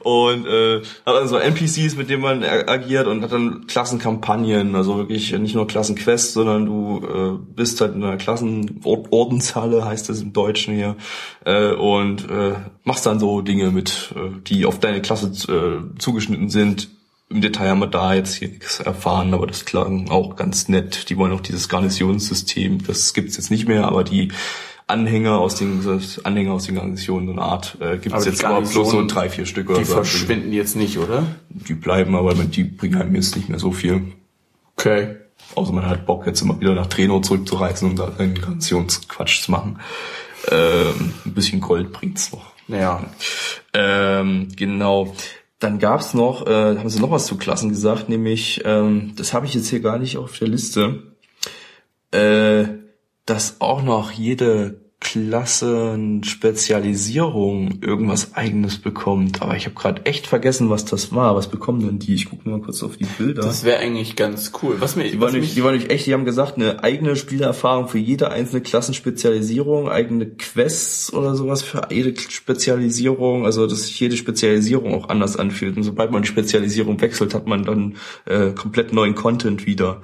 [0.00, 4.74] und äh, hat dann so NPCs, mit denen man a- agiert und hat dann Klassenkampagnen,
[4.76, 10.22] also wirklich nicht nur Klassenquests, sondern du äh, bist halt in einer Klassenordenshalle, heißt es
[10.22, 10.96] im Deutschen hier,
[11.44, 12.54] äh, und äh,
[12.84, 16.88] machst dann so Dinge mit, äh, die auf deine Klasse äh, zugeschnitten sind.
[17.28, 21.10] Im Detail haben wir da jetzt hier nichts erfahren, aber das klang auch ganz nett.
[21.10, 24.30] Die wollen auch dieses Garnisonssystem, das gibt's jetzt nicht mehr, aber die
[24.88, 25.82] Anhänger aus den
[26.22, 29.06] Anhänger aus den Garnisonen, so eine Art, äh, gibt's Aber die jetzt aber bloß so
[29.06, 29.94] drei, vier Stück oder Die so.
[29.94, 31.24] verschwinden jetzt nicht, oder?
[31.48, 34.12] Die bleiben, aber die bringen einem jetzt nicht mehr so viel.
[34.76, 35.16] Okay.
[35.54, 39.50] Außer man hat Bock, jetzt immer wieder nach Treno zurückzureisen und da einen Garnisonsquatsch zu
[39.50, 39.80] machen.
[40.50, 42.52] Ähm, ein bisschen Gold bringt's noch.
[42.68, 43.04] Naja.
[43.72, 45.14] Ähm, genau.
[45.58, 49.46] Dann gab's noch, äh, haben sie noch was zu Klassen gesagt, nämlich, ähm, das habe
[49.46, 51.02] ich jetzt hier gar nicht auf der Liste,
[52.12, 52.64] äh,
[53.26, 59.42] dass auch noch jede Klassenspezialisierung irgendwas eigenes bekommt.
[59.42, 61.36] Aber ich habe gerade echt vergessen, was das war.
[61.36, 62.14] Was bekommen denn die?
[62.14, 63.42] Ich gucke mal kurz auf die Bilder.
[63.42, 64.76] Das wäre eigentlich ganz cool.
[64.80, 67.14] Was mir, Die was waren, mich, die waren nämlich echt, die haben gesagt, eine eigene
[67.14, 74.00] Spielerfahrung für jede einzelne Klassenspezialisierung, eigene Quests oder sowas für jede Spezialisierung, also dass sich
[74.00, 75.76] jede Spezialisierung auch anders anfühlt.
[75.76, 80.00] Und sobald man die Spezialisierung wechselt, hat man dann äh, komplett neuen Content wieder.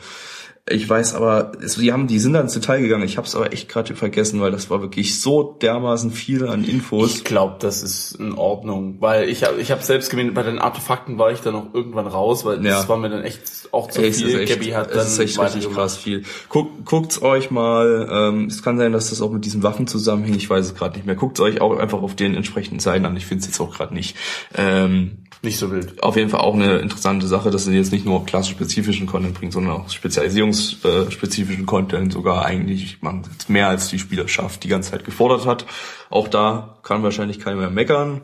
[0.72, 3.04] Ich weiß aber, es, die haben, die sind da ins Detail gegangen.
[3.04, 6.64] Ich habe es aber echt gerade vergessen, weil das war wirklich so dermaßen viel an
[6.64, 7.16] Infos.
[7.16, 10.58] ich glaube, das ist in Ordnung, weil ich habe ich hab selbst gemeint, bei den
[10.58, 12.76] Artefakten war ich dann auch irgendwann raus, weil Ja.
[12.76, 13.40] das war mir dann echt
[13.72, 14.28] auch zu Ey, es viel.
[14.28, 16.24] ist echt, Gabby hat es dann ist echt richtig krass viel.
[16.48, 18.08] Guckt, guckt's euch mal.
[18.10, 20.36] Ähm, es kann sein, dass das auch mit diesen Waffen zusammenhängt.
[20.36, 21.14] Ich weiß es gerade nicht mehr.
[21.14, 23.16] Guckt's euch auch einfach auf den entsprechenden Seiten an.
[23.16, 24.16] Ich finde es jetzt auch gerade nicht.
[24.54, 26.00] Ähm, Nicht so wild.
[26.04, 29.52] auf jeden Fall auch eine interessante Sache, dass sie jetzt nicht nur klassenspezifischen Content bringt,
[29.52, 35.04] sondern auch spezialisierungsspezifischen Content sogar eigentlich man jetzt mehr als die Spielerschaft die ganze Zeit
[35.04, 35.66] gefordert hat.
[36.10, 38.20] Auch da kann wahrscheinlich keiner mehr meckern.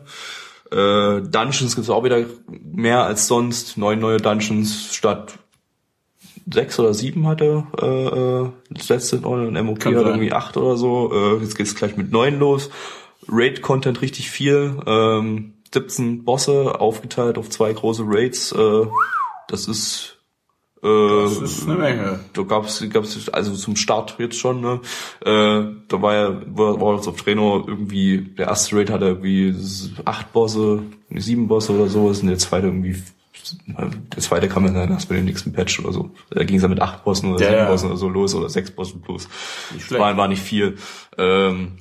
[0.71, 3.77] Äh, Dungeons gibt's auch wieder mehr als sonst.
[3.77, 5.39] Neun neue Dungeons statt
[6.51, 11.11] sechs oder sieben hatte äh, äh, das letzte und MOP hat irgendwie acht oder so.
[11.13, 12.69] Äh, jetzt geht's gleich mit neun los.
[13.27, 14.79] Raid-Content richtig viel.
[14.85, 18.51] Ähm, 17 Bosse aufgeteilt auf zwei große Raids.
[18.51, 18.85] Äh,
[19.47, 20.17] das ist
[20.81, 22.19] äh, Das ist eine Menge.
[22.33, 24.79] da gab's gab's also zum Start jetzt schon, ne?
[25.21, 29.53] Äh, da war ja Worlds of Trainer irgendwie, der erste Raid hatte irgendwie
[30.05, 30.83] acht Bosse,
[31.15, 33.01] sieben Bosse oder sowas und der zweite irgendwie
[34.15, 36.11] der zweite kam dann erst mit dem nächsten Patch oder so.
[36.29, 37.69] Da ging es dann mit acht Bossen oder Ja, sieben ja.
[37.69, 39.27] Bossen oder so los oder sechs Bossen plus.
[39.73, 39.91] Nicht.
[39.91, 40.77] War, war nicht viel.
[41.17, 41.71] Ähm,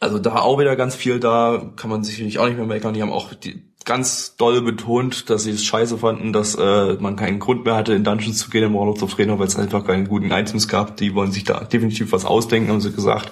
[0.00, 2.94] also da auch wieder ganz viel da, kann man sicherlich auch nicht mehr meckern.
[2.94, 7.16] Die haben auch die ganz doll betont, dass sie es scheiße fanden, dass äh, man
[7.16, 9.86] keinen Grund mehr hatte, in Dungeons zu gehen im Warlords of Trainer, weil es einfach
[9.86, 10.96] keinen guten Items gab.
[10.96, 13.30] Die wollen sich da definitiv was ausdenken, haben sie gesagt,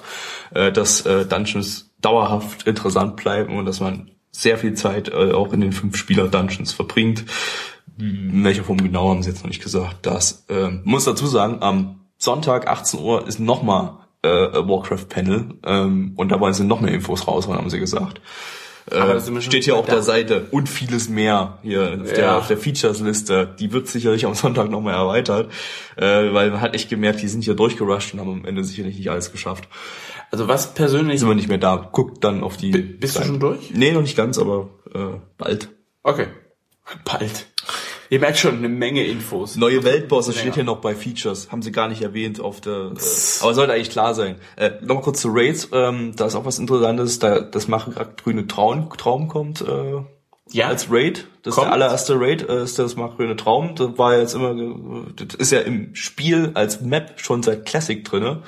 [0.54, 5.52] äh, dass äh, Dungeons dauerhaft interessant bleiben und dass man sehr viel Zeit äh, auch
[5.52, 7.24] in den fünf Spieler Dungeons verbringt.
[7.98, 10.06] In welcher Form genau haben sie jetzt noch nicht gesagt.
[10.06, 16.12] Das äh, muss dazu sagen, am Sonntag 18 Uhr ist nochmal äh, Warcraft Panel ähm,
[16.16, 18.20] und da wollen sie noch mehr Infos raushauen, haben sie gesagt.
[18.90, 19.94] Äh, sind steht hier auf da.
[19.94, 22.36] der Seite und vieles mehr hier auf, der, Ja.
[22.38, 23.54] auf der Features-Liste.
[23.58, 25.50] Die wird sicherlich am Sonntag nochmal erweitert,
[25.96, 26.02] äh,
[26.34, 29.08] weil man hat echt gemerkt, die sind hier durchgerusht und haben am Ende sicherlich nicht
[29.10, 29.68] alles geschafft.
[30.30, 31.20] Also was persönlich...
[31.20, 31.88] Sind wir nicht mehr da.
[31.92, 32.72] Guckt dann auf die.
[32.72, 33.28] bist du Seite.
[33.30, 33.70] schon durch?
[33.72, 35.68] Nee, noch nicht ganz, aber äh, bald.
[36.02, 36.26] Okay.
[37.06, 37.46] Bald.
[38.14, 39.56] Ihr merkt schon eine Menge Infos.
[39.56, 40.40] Neue Weltbosse Länger.
[40.40, 41.50] steht hier noch bei Features.
[41.50, 42.92] Haben sie gar nicht erwähnt auf der.
[42.94, 44.36] Äh, aber sollte eigentlich klar sein.
[44.54, 45.68] Äh, Nochmal kurz zu Raids.
[45.72, 47.18] Ähm, da ist auch was Interessantes.
[47.18, 49.94] Da das machen gerade grüne Traum, Traum kommt äh,
[50.52, 50.68] Ja.
[50.68, 51.26] als Raid.
[51.44, 53.74] Das ist der allererste Raid, äh, ist das Mark Grüne Traum.
[53.74, 54.54] Das war jetzt immer,
[55.14, 58.42] das ist ja im Spiel als Map schon seit Classic drinne.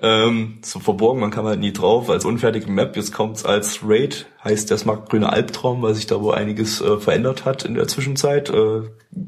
[0.00, 2.94] Ähm, so verborgen, man kam halt nie drauf, als unfertige Map.
[2.96, 6.98] Jetzt kommt's als Raid, heißt der Mark Grüne Albtraum, weil sich da wohl einiges äh,
[6.98, 8.48] verändert hat in der Zwischenzeit.
[8.50, 8.82] Äh,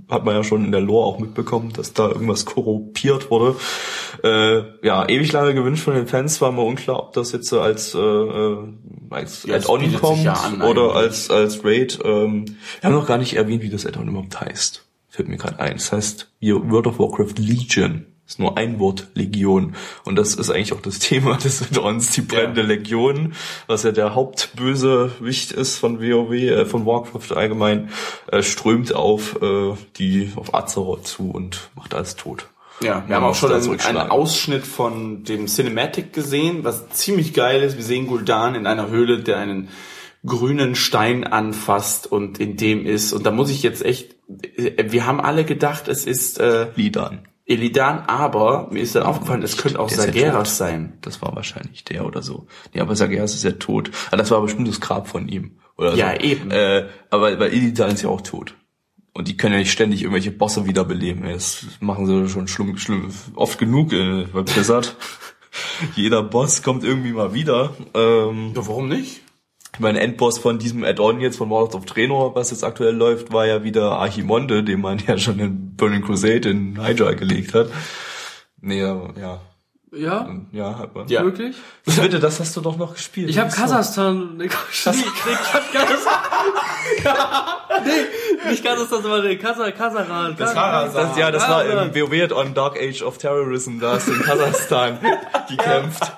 [0.09, 3.57] hat man ja schon in der Lore auch mitbekommen, dass da irgendwas korrumpiert wurde.
[4.23, 7.61] Äh, ja, ewig lange gewünscht von den Fans, war mal unklar, ob das jetzt so
[7.61, 8.57] als, äh, äh,
[9.11, 10.97] als Ja, Add-on kommt ja an oder eigentlich.
[10.97, 11.99] als als Raid.
[12.05, 12.45] Ähm,
[12.81, 14.85] wir haben noch gar nicht erwähnt, wie das Add-on überhaupt heißt.
[15.09, 15.75] Fällt mir gerade ein.
[15.75, 18.07] Das heißt hier World of Warcraft Legion.
[18.27, 19.75] Ist nur ein Wort Legion.
[20.05, 23.33] Und das ist eigentlich auch das Thema des Add-ons, die brennende Legion,
[23.67, 27.89] was ja der Hauptbösewicht ist von WoW, äh, von Warcraft allgemein,
[28.31, 32.49] äh, strömt auf äh, die auf Azeroth zu und macht alles tot.
[32.81, 37.63] Ja, wir haben auch schon einen, einen Ausschnitt von dem Cinematic gesehen, was ziemlich geil
[37.63, 37.77] ist.
[37.77, 39.69] Wir sehen Gul'dan in einer Höhle, der einen
[40.27, 43.13] grünen Stein anfasst und in dem ist.
[43.13, 44.17] Und da muss ich jetzt echt,
[44.57, 47.21] äh, wir haben alle gedacht, es ist äh, Lidan.
[47.45, 50.03] Illidan, aber mir ist dann aufgefallen, es könnte auch ist ja.
[50.03, 50.99] Sageras sein.
[51.01, 52.47] Das war wahrscheinlich der oder so.
[52.75, 53.91] Nee, aber Sageras ist ja tot.
[54.11, 55.53] Ah, das war bestimmt das Grab von ihm.
[55.79, 56.21] Oder Ja, so.
[56.21, 56.51] eben.
[56.51, 58.55] Äh, aber bei Illidan ist ja auch tot.
[59.15, 61.25] Und die können ja nicht ständig irgendwelche Bosse wiederbeleben.
[61.25, 64.97] Das machen sie schon schlimm, schlimm, oft genug äh, bei Blizzard.
[65.97, 67.75] Jeder Boss kommt irgendwie mal wieder.
[67.95, 69.23] Ähm, Ja, warum nicht?
[69.79, 73.47] Mein Endboss von diesem Add-on jetzt von Warlords of Draenor, was jetzt aktuell läuft, war
[73.47, 77.69] ja wieder Archimonde, den man ja schon in Burning Crusade in Hydra gelegt hat.
[78.61, 79.41] Nee, ja.
[79.93, 81.09] Ja, Ja, hat man.
[81.09, 81.25] Ja.
[81.25, 81.57] wirklich?
[81.85, 83.31] Bitte, das hast du doch noch gespielt.
[83.31, 84.37] Ich habe Das Kasachstan.
[84.37, 86.21] Nee, ich hab Kasachstan.
[87.85, 90.35] nee, nicht Kasachstan, sondern nee, Kasach, Kasaran.
[90.39, 94.09] Das war, das, ja, das war im WoW on Dark Age of Terrorism, da hast
[94.09, 94.99] du in Kasachstan
[95.49, 96.13] gekämpft.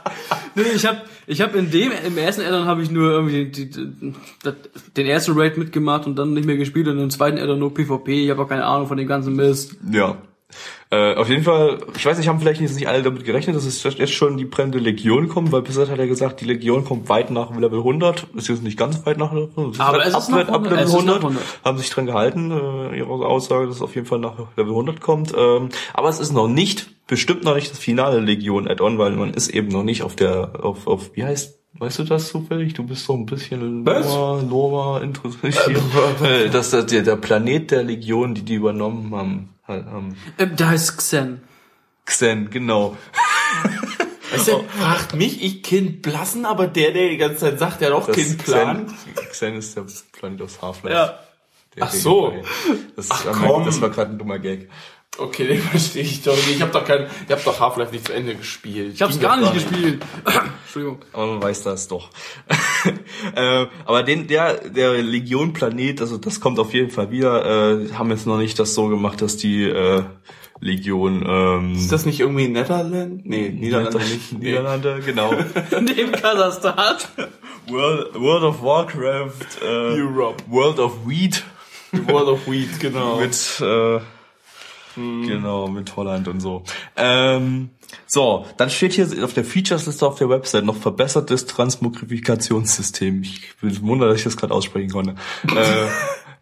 [0.55, 3.71] Nee, ich habe ich hab in dem, im ersten Addon habe ich nur irgendwie die,
[3.71, 4.55] die, das,
[4.97, 8.25] den ersten Raid mitgemacht und dann nicht mehr gespielt und im zweiten Addon nur PvP.
[8.25, 9.77] Ich habe auch keine Ahnung von dem ganzen Mist.
[9.93, 10.17] Ja.
[10.93, 13.65] Äh, auf jeden Fall, ich weiß nicht, haben vielleicht nicht, nicht alle damit gerechnet, dass
[13.65, 17.09] es jetzt schon die brennende Legion kommt, weil Blizzard hat ja gesagt, die Legion kommt
[17.09, 20.19] weit nach Level 100, ist jetzt nicht ganz weit nach Level 100, Aber halt es
[20.19, 21.45] ist ab, nach ab 100, Level es ist nach 100, 100.
[21.65, 25.01] haben sich dran gehalten, äh, ihre Aussage, dass es auf jeden Fall nach Level 100
[25.01, 29.13] kommt, ähm, aber es ist noch nicht, bestimmt noch nicht das finale Legion Add-on, weil
[29.13, 32.75] man ist eben noch nicht auf der, auf, auf, wie heißt Weißt du das zufällig?
[32.75, 33.85] Du bist so ein bisschen?
[33.85, 35.81] Lore, Lore interessiert.
[36.23, 40.57] Äh, dass das der, der Planet der Legion, die die übernommen haben, halt, haben Ähm,
[40.57, 41.41] da heißt Xen.
[42.05, 42.97] Xen, genau.
[44.33, 47.89] Weißt du, fragt mich, ich Kind blassen, aber der, der die ganze Zeit sagt, der
[47.89, 48.87] hat auch Das Kind Plan.
[48.87, 50.95] Xen, Xen ist der Planet aus Half-Life.
[50.97, 51.19] Ja.
[51.77, 52.33] Der Ach so.
[52.97, 53.65] Das, Ach, war- komm.
[53.65, 54.69] das war gerade ein dummer Gag.
[55.21, 56.57] Okay, den verstehe ich doch nicht.
[56.57, 58.95] Ich habe doch kein, ich habe doch Half-Life nicht zu Ende gespielt.
[58.95, 60.03] Ich hab's Ging gar nicht gespielt.
[60.65, 60.99] Entschuldigung.
[61.13, 62.09] Aber man weiß das doch.
[63.37, 68.11] äh, aber den, der, der Legion-Planet, also das kommt auf jeden Fall wieder, äh, haben
[68.11, 70.03] jetzt noch nicht das so gemacht, dass die äh,
[70.61, 73.27] Legion ähm, Ist das nicht irgendwie Netherland?
[73.27, 74.33] Nee, Niederlande nicht.
[74.33, 74.51] Nee.
[74.51, 75.35] Niederlande, genau.
[75.81, 76.97] Neben Kasachstan.
[77.69, 80.43] World, World of Warcraft, äh, Europe.
[80.49, 81.45] World of Wheat
[81.93, 83.17] World of Weed, genau.
[83.17, 84.01] mit äh,
[85.27, 86.63] genau mit Holland und so.
[86.97, 87.71] Ähm,
[88.07, 93.23] so, dann steht hier auf der Features-Liste auf der Website noch verbessertes Transmogrifikationssystem.
[93.23, 95.15] Ich bin wundert, dass ich das gerade aussprechen konnte.
[95.49, 95.87] äh,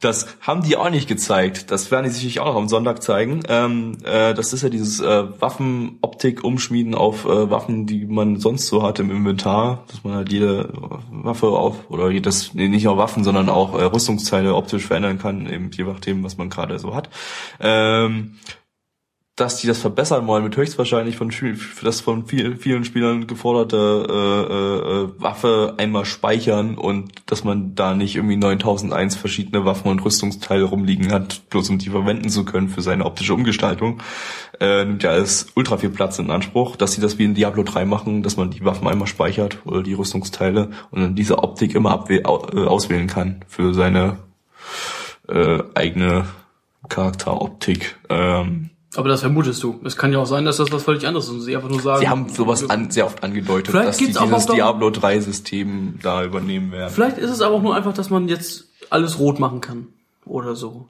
[0.01, 1.71] das haben die auch nicht gezeigt.
[1.71, 3.43] Das werden die sicherlich auch noch am Sonntag zeigen.
[3.49, 8.83] Ähm, äh, das ist ja dieses äh, Waffenoptik-Umschmieden auf äh, Waffen, die man sonst so
[8.83, 10.73] hat im Inventar, dass man halt jede
[11.11, 15.47] Waffe auf oder jedes nee, nicht nur Waffen, sondern auch äh, Rüstungsteile optisch verändern kann,
[15.47, 17.11] eben je nachdem, was man gerade so hat.
[17.61, 18.37] Ähm,
[19.39, 21.33] dass die das verbessern wollen mit höchstwahrscheinlich von
[21.83, 23.77] das von vielen, vielen Spielern geforderte
[24.09, 29.93] äh, äh, äh, Waffe einmal speichern und dass man da nicht irgendwie 9001 verschiedene Waffen
[29.93, 34.03] und Rüstungsteile rumliegen hat, bloß um die verwenden zu können für seine optische Umgestaltung.
[34.59, 37.63] Äh, nimmt ja alles ultra viel Platz in Anspruch, dass sie das wie in Diablo
[37.63, 41.77] 3 machen, dass man die Waffen einmal speichert oder die Rüstungsteile und dann diese Optik
[41.77, 44.19] immer äh, auswählen kann für seine
[45.29, 46.25] äh, eigene
[46.89, 47.99] Charakteroptik.
[48.09, 49.81] Ähm, Aber das vermutest du.
[49.85, 51.81] Es kann ja auch sein, dass das was völlig anderes ist und sie einfach nur
[51.81, 52.01] sagen.
[52.01, 55.99] Sie haben sowas an, sehr oft angedeutet, Vielleicht dass die auch dieses Diablo 3 System
[56.03, 56.93] da übernehmen werden.
[56.93, 59.89] Vielleicht ist es aber auch nur einfach, dass man jetzt alles rot machen kann.
[60.25, 60.89] Oder so.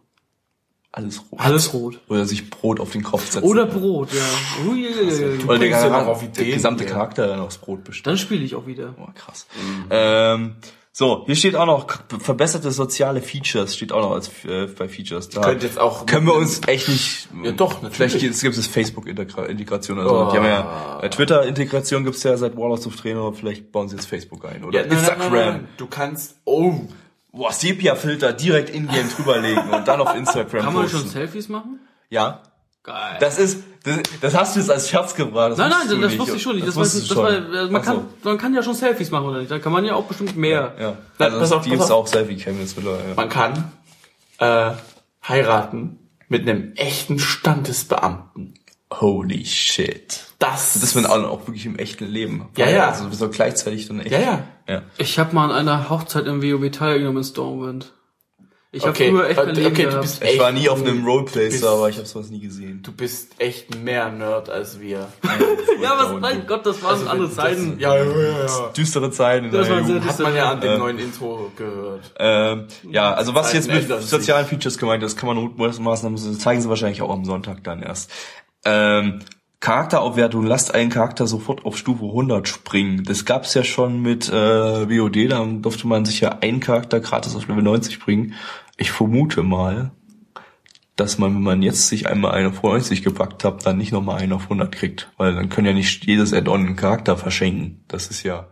[0.93, 1.41] Alles rot.
[1.41, 2.01] Alles rot.
[2.09, 3.45] Oder sich Brot auf den Kopf setzen.
[3.45, 4.69] Oder Brot, ja.
[4.69, 5.45] Uiuiui.
[5.45, 6.87] Oder der, der Ideen gesamte.
[6.87, 8.07] Charakter dann aufs Brot besteht.
[8.07, 8.95] Dann spiele ich auch wieder.
[8.99, 9.47] Oh, krass.
[9.91, 10.57] Ähm,
[10.99, 11.87] so, hier steht auch noch
[12.21, 15.29] verbesserte soziale Features, steht auch noch als äh, bei Features.
[15.29, 17.29] Da könnt jetzt auch- können wir uns echt nicht.
[17.45, 18.13] Ja, doch, natürlich.
[18.15, 20.17] Vielleicht gibt es Facebook-Integration oder so.
[20.27, 20.31] Oh.
[20.33, 23.33] Die haben ja äh, Twitter-Integration gibt's ja seit Warlords of Trainer.
[23.33, 25.33] Vielleicht bauen sie jetzt Facebook ein oder Ja, nein, nein, Instagram.
[25.33, 25.69] nein, nein.
[25.77, 26.75] Du kannst, oh,
[27.31, 30.99] Boah, Sepia-Filter direkt in-game drüberlegen und dann auf Instagram Kann man posten.
[30.99, 31.79] schon Selfies machen?
[32.11, 32.43] Ja.
[32.89, 33.19] Geil.
[33.21, 35.51] Das ist, das, das hast du jetzt als Scherz gebracht.
[35.53, 36.67] Das nein, nein, das wusste ich schon nicht.
[36.67, 37.55] Das, war, das war, schon.
[37.55, 37.93] äh, man, Ach so.
[37.93, 39.51] kann, man kann ja schon Selfies machen, oder nicht?
[39.51, 40.75] Da kann man ja auch bestimmt mehr.
[40.81, 40.97] Ja.
[41.19, 43.11] Na, Also pass auf, die auch Selfie-Cam mittlerweile.
[43.11, 43.15] Ja.
[43.15, 43.73] man kann
[44.39, 44.71] äh,
[45.29, 45.99] heiraten
[46.29, 48.55] mit einem echten Standesbeamten.
[48.91, 50.25] Holy shit.
[50.39, 52.49] Das, Das man auch, auch wirklich im echten Leben.
[52.57, 52.89] Ja, ja.
[52.89, 54.13] Also so gleichzeitig dann echt.
[54.13, 54.45] Ja, ja.
[54.67, 54.83] ja.
[54.97, 57.93] Ich habe mal an einer Hochzeit im WoW teilgenommen in Stormwind.
[58.71, 61.03] Ich habe Okay, früher echt okay, okay, du bist Ich echt, war nie auf einem
[61.07, 62.83] aber ich habe sowas nie gesehen.
[62.83, 65.09] Du bist echt mehr Nerd als wir.
[65.81, 67.79] Ja, was, mein Gott, das waren andere Zeiten.
[67.79, 68.47] Ja, ja, ja.
[68.47, 68.69] ja.
[68.77, 70.05] Düstere Zeiten in Das der war sehr.
[70.05, 72.13] Hat man ja an dem Äh, neuen Intro gehört.
[72.19, 76.69] Ähm, ja, also was jetzt mit sozialen Features gemeint ist, kann man das zeigen sie
[76.69, 78.11] wahrscheinlich auch am Sonntag dann erst.
[78.65, 79.21] Ähm,
[79.61, 83.03] Charakteraufwertung, lasst einen Charakter sofort auf Stufe 100 springen.
[83.05, 87.35] Das gab's ja schon mit äh, WOD, da durfte man sich ja einen Charakter gratis
[87.35, 88.35] auf Level 90 bringen.
[88.77, 89.91] Ich vermute mal,
[90.99, 94.21] dass man, wenn man jetzt sich einmal einen auf 90 gepackt hat, dann nicht nochmal
[94.21, 95.11] einen auf 100 kriegt.
[95.17, 97.85] Weil dann können ja nicht jedes Add-on einen Charakter verschenken.
[97.89, 98.49] Das ist ja,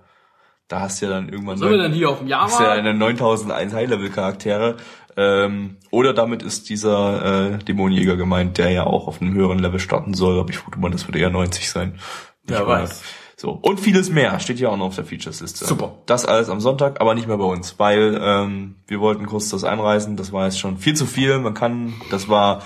[0.69, 1.57] da hast du ja dann irgendwann...
[1.59, 4.77] Sollen wir dann hier auf dem Das ist ja eine 9001 High-Level-Charaktere.
[5.17, 9.81] Ähm, oder damit ist dieser äh, Dämonenjäger gemeint, der ja auch auf einem höheren Level
[9.81, 10.39] starten soll.
[10.39, 11.99] Aber ich vermute mal, das würde eher 90 sein.
[12.45, 12.83] Wer 100.
[12.83, 13.03] weiß.
[13.39, 13.51] So.
[13.51, 15.67] Und vieles mehr steht ja auch noch auf der Features-Liste.
[15.67, 15.99] Super.
[16.07, 19.63] Das alles am Sonntag, aber nicht mehr bei uns, weil ähm, wir wollten kurz das
[19.65, 20.17] einreißen.
[20.17, 21.39] Das war jetzt schon viel zu viel.
[21.39, 22.63] Man kann, das war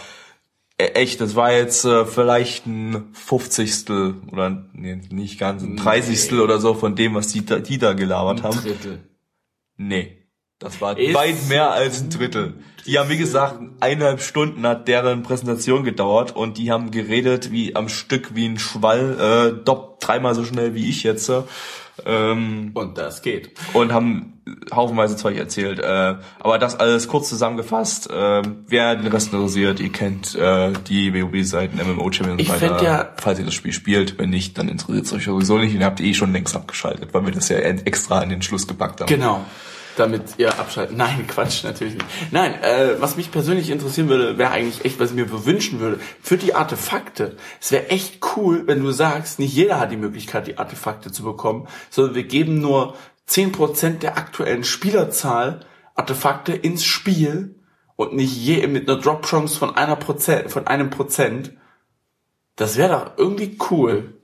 [0.78, 6.40] äh, echt, das war jetzt äh, vielleicht ein Fünfzigstel oder nee, nicht ganz, ein Dreißigstel
[6.40, 8.56] oder so von dem, was die, da- die da gelabert haben.
[8.60, 9.00] Drittel.
[9.76, 10.18] Nee.
[10.60, 12.54] Das war Ist- weit mehr als ein Drittel.
[12.86, 17.74] Die haben, wie gesagt, eineinhalb Stunden hat deren Präsentation gedauert und die haben geredet wie
[17.76, 21.28] am Stück, wie ein Schwall, äh, dopp, dreimal so schnell wie ich jetzt.
[21.28, 21.42] äh,
[22.06, 23.50] Ähm, Und das geht.
[23.74, 24.40] und haben
[24.74, 25.78] haufenweise Zeug erzählt.
[25.80, 28.08] Äh, aber das alles kurz zusammengefasst.
[28.10, 32.82] Äh, wer den Rest interessiert, ihr kennt äh, die WoW-Seiten, MMO-Champion und weiter.
[32.82, 35.74] ja- falls ihr das Spiel spielt, wenn nicht, dann interessiert es euch sowieso nicht.
[35.74, 38.66] Und ihr habt eh schon längst abgeschaltet, weil wir das ja extra an den Schluss
[38.66, 39.08] gepackt haben.
[39.08, 39.44] Genau.
[40.00, 40.96] Damit ihr abschalten.
[40.96, 42.06] Nein, Quatsch, natürlich nicht.
[42.30, 46.00] Nein, äh, was mich persönlich interessieren würde, wäre eigentlich echt, was ich mir wünschen würde,
[46.22, 47.36] für die Artefakte.
[47.60, 51.22] Es wäre echt cool, wenn du sagst, nicht jeder hat die Möglichkeit, die Artefakte zu
[51.22, 52.94] bekommen, sondern wir geben nur
[53.28, 57.56] 10% der aktuellen Spielerzahl Artefakte ins Spiel
[57.96, 61.52] und nicht je mit einer Drop-Chance von einer Prozent, von einem Prozent.
[62.56, 64.19] Das wäre doch irgendwie cool.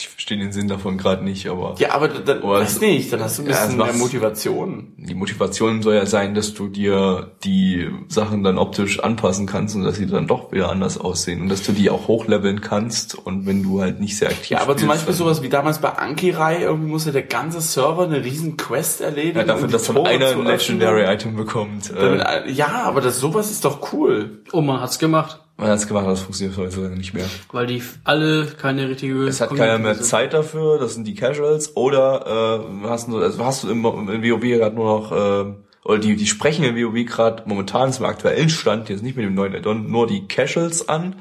[0.00, 3.12] Ich verstehe den Sinn davon gerade nicht, aber Ja, aber dann, Oh, weiß das- nicht,
[3.12, 4.92] dann hast du ein Ja, das bisschen mehr macht's- Motivation.
[4.96, 9.82] die Motivation soll ja sein, dass du dir die Sachen dann optisch anpassen kannst und
[9.84, 13.44] dass sie dann doch wieder anders aussehen und dass du die auch hochleveln kannst und
[13.46, 15.78] wenn du halt nicht sehr aktiv Ja, aber zum spielst, Beispiel dann- sowas wie damals
[15.80, 19.38] bei Anki-Rai, irgendwie musste der ganze Server eine riesen Quest erledigen.
[19.38, 20.44] ja, dafür, um dass dann Tore einer ein.
[20.46, 21.90] Legendary Item bekommt.
[21.94, 24.42] Äh, äh, ja, aber das sowas ist doch cool.
[24.52, 25.40] Oh, man hat's gemacht.
[25.60, 27.26] Man hat's gemacht, das funktioniert heutzutage nicht mehr.
[27.52, 30.06] Weil die alle keine richtige Es hat keiner mehr sind.
[30.06, 34.22] Zeit dafür, das sind die Casuals, oder äh, hast du, also hast du im, im
[34.22, 35.52] WoW gerade nur noch, äh,
[35.84, 39.34] oder die, die sprechen im WoW gerade momentan zum aktuellen Stand, jetzt nicht mit dem
[39.34, 41.16] neuen Addon, nur die Casuals an.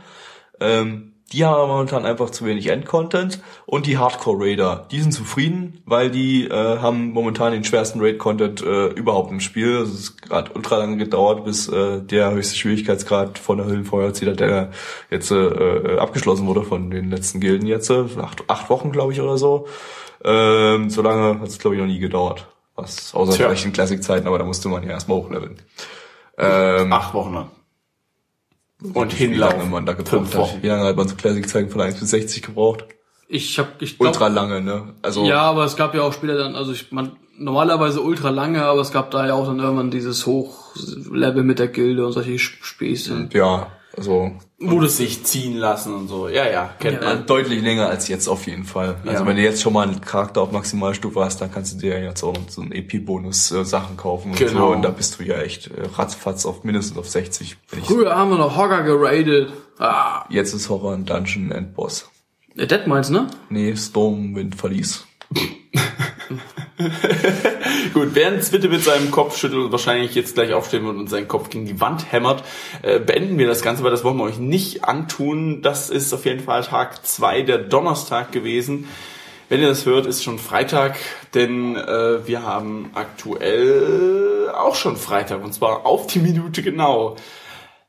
[0.62, 5.82] Ähm, die haben momentan einfach zu wenig Endcontent und die Hardcore Raider, die sind zufrieden,
[5.86, 9.78] weil die äh, haben momentan den schwersten Raid-Content äh, überhaupt im Spiel.
[9.78, 14.34] Also Es ist gerade ultra lange gedauert, bis äh, der höchste Schwierigkeitsgrad von der Hüllenfeuerzieher,
[14.34, 14.72] der
[15.10, 19.22] jetzt äh, abgeschlossen wurde von den letzten Gilden jetzt, äh, acht, acht Wochen glaube ich
[19.22, 19.68] oder so.
[20.24, 22.48] Ähm, so lange hat es glaube ich noch nie gedauert.
[22.76, 23.48] Was außer Tja.
[23.48, 25.58] vielleicht in Classic-Zeiten, aber da musste man ja erstmal hochleveln.
[26.38, 27.52] Ähm, Acht Wochen lang.
[28.82, 29.70] Und Wie lange hinlaufen.
[29.72, 30.62] man da gebraucht hat.
[30.64, 32.86] Wie lange hat man so Classic-Zeiten von 1 bis 60 gebraucht?
[33.28, 34.94] Ich hab, ich glaub, Ultra lange, ne?
[35.02, 38.64] Also, Ja, aber es gab ja auch später dann, also ich, man, normalerweise ultra lange,
[38.66, 42.36] aber es gab da ja auch dann irgendwann dieses Hochlevel mit der Gilde und solche
[42.40, 43.30] Sp- Späße.
[43.34, 43.68] ja,
[44.60, 46.28] Wo das sich ziehen lassen und so.
[46.28, 47.16] Ja, ja, kennt Ja.
[47.16, 47.26] man.
[47.26, 48.96] deutlich länger als jetzt auf jeden Fall.
[49.06, 49.28] Also Ja.
[49.28, 52.24] wenn du jetzt schon mal einen Charakter auf Maximalstufe hast, dann kannst du dir jetzt
[52.24, 54.68] auch so einen EP-Bonus äh, Sachen kaufen und Genau.
[54.68, 54.74] so.
[54.74, 57.58] Und da bist du ja echt äh, ratzfatz auf mindestens auf 60.
[57.70, 59.52] Wenn ich, Früher haben wir noch Hogger geradet.
[59.80, 62.10] Ah, jetzt ist Horror ein Dungeon Endboss.
[62.56, 63.28] Dead meinst, ne?
[63.50, 65.06] Nee, Stormwind Verlies.
[67.94, 71.28] Gut, während Zwitte mit seinem Kopf schüttelt und wahrscheinlich jetzt gleich aufstehen wird und seinen
[71.28, 72.44] Kopf gegen die Wand hämmert,
[72.84, 75.62] äh, beenden wir das Ganze, weil das wollen wir euch nicht antun.
[75.62, 78.88] Das ist auf jeden Fall Tag zwei, der Donnerstag gewesen.
[79.50, 80.98] Wenn ihr das hört, ist schon Freitag,
[81.34, 87.18] denn äh, wir haben aktuell auch schon Freitag und zwar auf die Minute genau.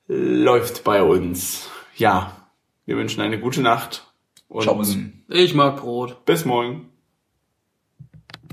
[0.08, 1.68] Läuft bei uns.
[1.94, 2.48] Ja,
[2.86, 4.12] wir wünschen eine gute Nacht
[4.48, 5.24] und Tschaußen.
[5.28, 6.24] Ich mag Brot.
[6.24, 6.89] bis morgen.